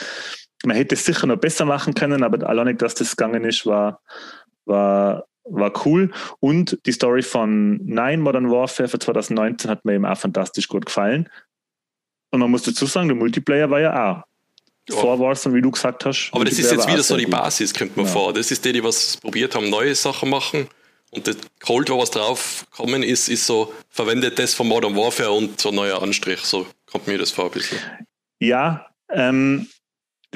[0.66, 4.00] Man hätte es sicher noch besser machen können, aber allein, dass das gegangen ist, war,
[4.64, 6.10] war war cool.
[6.40, 10.86] Und die Story von Nine Modern Warfare für 2019 hat mir eben auch fantastisch gut
[10.86, 11.28] gefallen.
[12.30, 14.24] Und man muss dazu sagen, der Multiplayer war ja auch
[14.88, 14.96] ja.
[14.96, 16.30] vor Warzone, wie du gesagt hast.
[16.32, 17.26] Aber das ist jetzt wieder so die.
[17.26, 18.12] Basis, kommt man ja.
[18.12, 18.32] vor.
[18.32, 20.68] Das ist die, die was probiert haben, neue Sachen machen.
[21.10, 25.30] Und das Cold War, was drauf kommen ist, ist so, verwendet das von Modern Warfare
[25.30, 26.40] und so ein neuer Anstrich.
[26.40, 27.78] So kommt mir das vor ein bisschen.
[28.40, 29.68] Ja, ähm,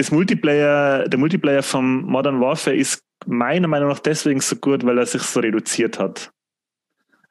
[0.01, 4.97] das Multiplayer, der Multiplayer vom Modern Warfare ist meiner Meinung nach deswegen so gut, weil
[4.97, 6.31] er sich so reduziert hat.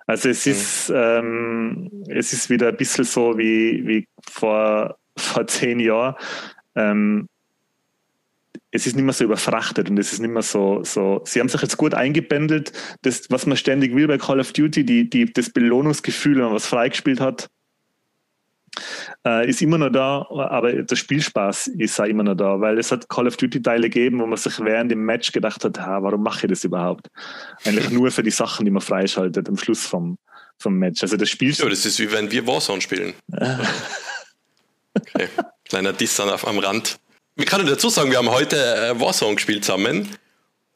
[0.05, 0.51] Also es mhm.
[0.51, 6.13] ist, ähm, es ist wieder ein bisschen so wie, wie vor, vor zehn Jahren.
[6.75, 7.27] Ähm,
[8.69, 11.49] es ist nicht mehr so überfrachtet und es ist nicht mehr so, so, sie haben
[11.49, 12.71] sich jetzt gut eingebändelt,
[13.01, 16.53] das, was man ständig will bei Call of Duty, die, die, das Belohnungsgefühl, wenn man
[16.53, 17.49] was freigespielt hat,
[19.25, 22.91] äh, ist immer noch da, aber der Spielspaß ist auch immer noch da, weil es
[22.91, 26.01] hat Call of Duty Teile gegeben, wo man sich während dem Match gedacht hat, ha,
[26.01, 27.07] warum mache ich das überhaupt?
[27.65, 30.17] Eigentlich nur für die Sachen, die man freischaltet am Schluss vom,
[30.57, 31.01] vom Match.
[31.01, 31.53] Also das Spiel.
[31.53, 33.13] Ja, das ist wie wenn wir Warzone spielen.
[34.93, 35.27] okay.
[35.65, 36.97] Kleiner Diss auf, am Rand.
[37.35, 40.09] Wir können dazu sagen, wir haben heute äh, Warzone gespielt zusammen.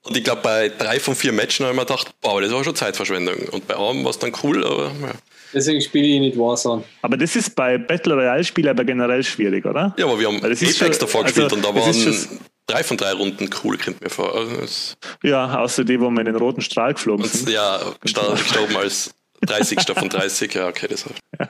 [0.04, 2.64] Und ich glaube, bei drei von vier Matchen habe ich mir gedacht, wow, das war
[2.64, 3.48] schon Zeitverschwendung.
[3.50, 5.12] Und bei einem war es dann cool, aber ja.
[5.54, 6.84] Deswegen spiele ich nicht Warzone.
[7.02, 9.94] Aber das ist bei Battle Royale-Spielen aber generell schwierig, oder?
[9.98, 12.16] Ja, aber wir haben Apex schon, davor gespielt also, und da waren
[12.66, 14.36] drei von drei Runden cool, kommt mir vor.
[14.36, 17.50] Also ja, außer die, wo wir in den roten Strahl geflogen sind.
[17.50, 19.80] Ja, gestorben als 30.
[19.96, 21.06] von 30, ja, okay, das
[21.40, 21.50] ja.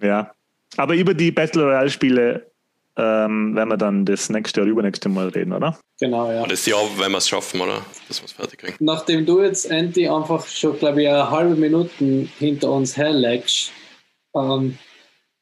[0.00, 0.30] ja.
[0.76, 2.50] Aber über die Battle Royale-Spiele
[2.96, 5.78] ähm, werden wir dann das nächste oder übernächste Mal reden, oder?
[6.00, 6.46] Genau, ja.
[6.46, 7.84] Das Jahr, wenn wir es schaffen, oder?
[8.08, 8.76] Dass wir es fertig kriegen.
[8.80, 13.72] Nachdem du jetzt, Andy, einfach schon, glaube ich, eine halbe Minute hinter uns herlegst,
[14.34, 14.78] ähm,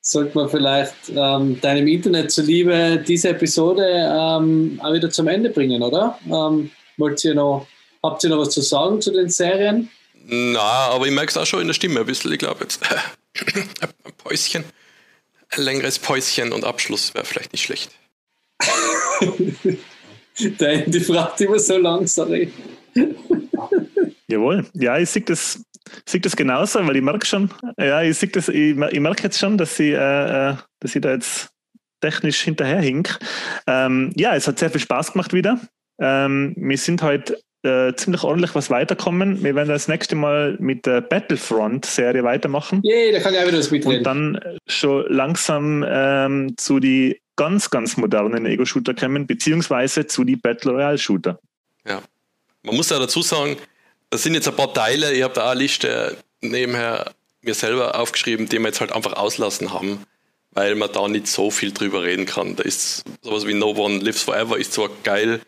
[0.01, 5.83] sollte man vielleicht ähm, deinem Internet zuliebe diese Episode ähm, auch wieder zum Ende bringen,
[5.83, 6.19] oder?
[6.27, 7.67] Ähm, wollt ihr noch,
[8.03, 9.91] habt ihr noch was zu sagen zu den Serien?
[10.25, 10.61] Na,
[10.91, 12.33] aber ich merke es auch schon in der Stimme ein bisschen.
[12.33, 14.65] Ich glaube jetzt ein Päuschen,
[15.57, 17.91] längeres Päuschen und Abschluss wäre vielleicht nicht schlecht.
[20.39, 22.53] der Andy fragt immer so lang, sorry.
[24.29, 25.63] Jawohl, ja, ich sehe das,
[26.07, 29.39] sehe das genauso, weil ich merke schon, ja, ich, sehe das, ich, ich merke jetzt
[29.39, 31.51] schon, dass ich, äh, äh dass ich da jetzt
[32.01, 33.19] technisch hinterherhink.
[33.67, 35.61] Ähm, ja, es hat sehr viel Spaß gemacht wieder.
[36.01, 39.43] Ähm, wir sind heute äh, ziemlich ordentlich was weiterkommen.
[39.43, 42.83] Wir werden das nächste Mal mit der Battlefront-Serie weitermachen.
[42.85, 43.99] Yeah, da kann ich auch wieder was mitreden.
[43.99, 50.37] Und dann schon langsam ähm, zu die ganz, ganz modernen Ego-Shooter kommen, beziehungsweise zu die
[50.37, 51.39] Battle Royale-Shooter.
[51.87, 52.03] Ja.
[52.63, 53.57] Man muss ja dazu sagen,
[54.11, 58.49] das sind jetzt ein paar Teile, ich habe da eine Liste nebenher mir selber aufgeschrieben,
[58.49, 60.05] die wir jetzt halt einfach auslassen haben,
[60.53, 62.57] weil man da nicht so viel drüber reden kann.
[62.57, 65.41] Da ist sowas wie No One Lives Forever ist zwar geil,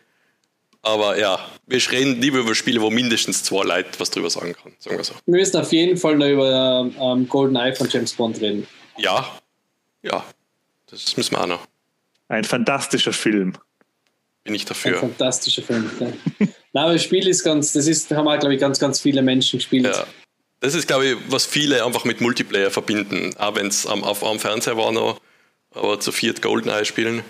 [0.85, 4.73] aber ja, wir reden lieber über Spiele, wo mindestens zwei Leute was drüber sagen kann,
[4.77, 5.15] sagen wir so.
[5.25, 8.67] Wir müssen auf jeden Fall noch über ähm, Golden Eye von James Bond reden.
[8.97, 9.39] Ja,
[10.03, 10.23] ja,
[10.85, 11.67] das müssen wir auch noch.
[12.27, 13.53] Ein fantastischer Film.
[14.43, 14.95] Bin ich dafür.
[14.95, 15.89] Ein fantastischer Film.
[15.99, 16.07] Ja.
[16.39, 19.23] Nein, aber das Spiel ist ganz, das ist, haben auch, glaube ich, ganz, ganz viele
[19.23, 19.85] Menschen gespielt.
[19.85, 20.05] Ja.
[20.59, 23.35] Das ist, glaube ich, was viele einfach mit Multiplayer verbinden.
[23.37, 25.19] Auch wenn es am, auf, am Fernseher war noch,
[25.71, 27.23] aber zu viert Goldeneye spielen,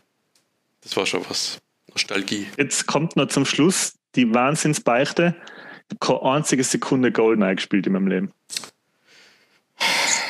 [0.81, 1.57] das war schon was.
[1.95, 2.47] Nostalgie.
[2.57, 5.35] Jetzt kommt noch zum Schluss die Wahnsinnsbeichte.
[5.37, 8.33] Ich habe keine einzige Sekunde Goldeneye gespielt in meinem Leben.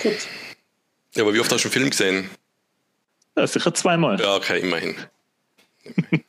[0.04, 0.28] Gut.
[1.16, 2.30] Ja, aber wie oft hast du einen Film gesehen?
[3.36, 4.20] Ja, sicher zweimal.
[4.20, 4.96] Ja, okay, immerhin.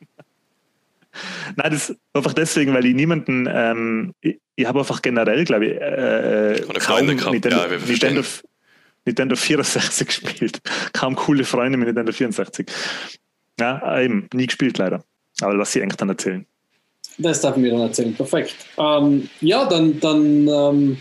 [1.55, 5.65] Nein, das ist einfach deswegen, weil ich niemanden, ähm, ich, ich habe einfach generell, glaube
[5.67, 8.23] ich, äh, kaum Nintendo, ja, Nintendo,
[9.05, 10.61] Nintendo 64 gespielt.
[10.93, 12.67] Kaum coole Freunde mit Nintendo 64.
[13.59, 15.03] Ja, eben, nie gespielt leider.
[15.41, 16.45] Aber lass sie eigentlich dann erzählen.
[17.17, 18.55] Das darf ich mir dann erzählen, perfekt.
[18.77, 20.97] Ähm, ja, dann, dann ähm,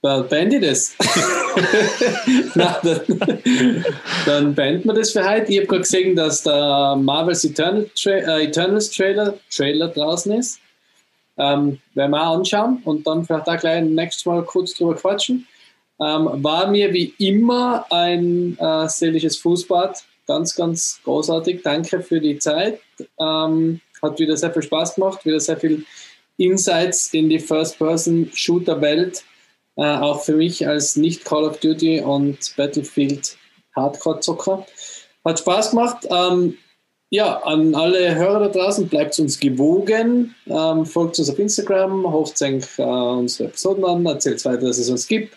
[0.00, 0.96] beende ich das.
[2.54, 3.84] Na, dann,
[4.26, 5.52] dann beenden wir das für heute.
[5.52, 10.60] Ich habe gerade gesehen, dass der Marvel's Eternal Tra äh, Eternals Trailer, Trailer draußen ist.
[11.36, 15.46] Ähm, werden wir auch anschauen und dann vielleicht auch gleich nächstes Mal kurz drüber quatschen.
[16.00, 20.04] Ähm, war mir wie immer ein äh, seelisches Fußbad.
[20.26, 21.62] Ganz, ganz großartig.
[21.62, 22.80] Danke für die Zeit.
[23.18, 25.84] Ähm, hat wieder sehr viel Spaß gemacht, wieder sehr viel
[26.36, 29.24] Insights in die First-Person-Shooter-Welt.
[29.76, 33.36] Äh, auch für mich als nicht Call of Duty und Battlefield
[33.76, 34.66] Hardcore-Zocker.
[35.24, 36.06] Hat Spaß gemacht.
[36.10, 36.56] Ähm,
[37.10, 42.68] ja, an alle Hörer da draußen, bleibt uns gewogen, ähm, folgt uns auf Instagram, hochzenkt
[42.78, 45.34] äh, unsere Episoden an, erzählt weiter, dass es uns gibt.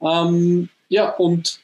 [0.00, 1.60] Ähm, ja, und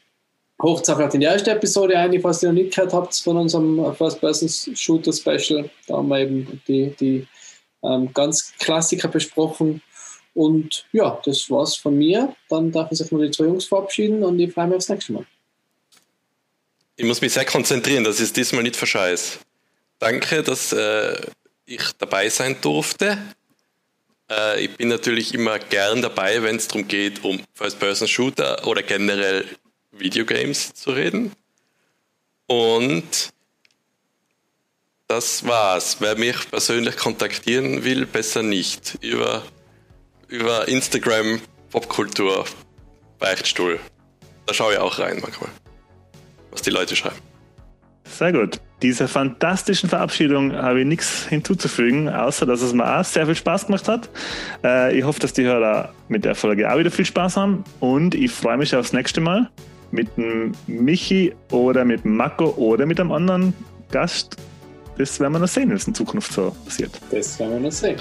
[0.59, 5.69] auch in die erste Episode ein, falls ihr noch nicht gehört habt von unserem First-Person-Shooter-Special.
[5.89, 7.27] Da haben wir eben die, die
[7.83, 9.83] ähm, ganz Klassiker besprochen.
[10.35, 12.35] Und ja, das war's von mir.
[12.49, 15.13] Dann darf ich sich mal die zwei Jungs verabschieden und ich freue mich aufs nächste
[15.13, 15.27] Mal.
[16.97, 19.41] Ich muss mich sehr konzentrieren, dass ich es diesmal nicht verscheiß.
[19.99, 21.17] Danke, dass äh,
[21.67, 23.19] ich dabei sein durfte.
[24.31, 29.45] Äh, ich bin natürlich immer gern dabei, wenn es darum geht, um First-Person-Shooter oder generell
[29.93, 31.33] Videogames zu reden.
[32.47, 33.33] Und
[35.07, 35.99] das war's.
[36.01, 38.99] Wer mich persönlich kontaktieren will, besser nicht.
[39.03, 39.43] Über,
[40.29, 41.41] über Instagram
[41.71, 42.47] Popkultur
[43.19, 43.79] Beichtstuhl.
[44.47, 45.51] Da schaue ich auch rein manchmal,
[46.51, 47.17] was die Leute schreiben.
[48.05, 48.61] Sehr gut.
[48.83, 53.67] Dieser fantastischen Verabschiedung habe ich nichts hinzuzufügen, außer dass es mir auch sehr viel Spaß
[53.67, 54.11] gemacht hat.
[54.65, 58.15] Äh, ich hoffe, dass die Hörer mit der Folge auch wieder viel Spaß haben und
[58.15, 59.49] ich freue mich aufs nächste Mal
[59.93, 63.55] mit dem Michi oder mit Mako oder mit einem anderen
[63.91, 64.37] Gast.
[64.99, 66.91] Das werden wir noch sehen, was in Zukunft so passiert.
[67.11, 67.97] Das werden wir noch sehen.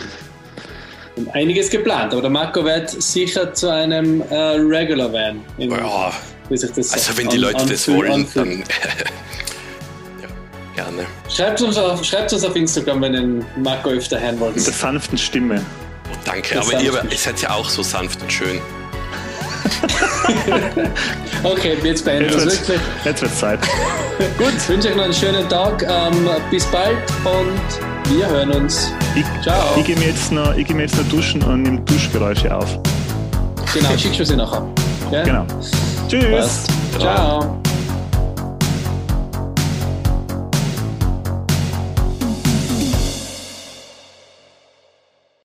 [1.16, 5.42] Und einiges geplant, aber der Marco wird sicher zu einem äh, Regular werden.
[5.58, 6.12] Ja,
[6.50, 8.60] also wenn die Leute das wollen, dann
[10.22, 10.28] ja,
[10.76, 11.06] gerne.
[11.30, 14.56] Schreibt uns, auf, schreibt uns auf Instagram, wenn ihr Marco öfter hören wollt.
[14.56, 15.64] Mit der sanften Stimme.
[16.12, 18.60] Oh, danke, aber ihr, ihr seid ja auch so sanft und schön.
[21.44, 22.80] okay, jetzt beenden wir es wirklich.
[23.04, 23.60] Jetzt wird Zeit.
[24.38, 25.84] Gut, ich wünsche euch noch einen schönen Tag.
[25.84, 28.94] Ähm, bis bald und wir hören uns.
[29.16, 29.76] Ich, Ciao.
[29.78, 32.80] Ich gehe mir, jetzt noch, geh mir jetzt noch duschen und nehme Duschgeräusche auf.
[33.74, 34.68] Genau, schickst du sie nachher.
[35.12, 35.24] Ja?
[35.24, 35.46] Genau.
[36.08, 36.66] Tschüss.
[37.00, 37.62] Ciao.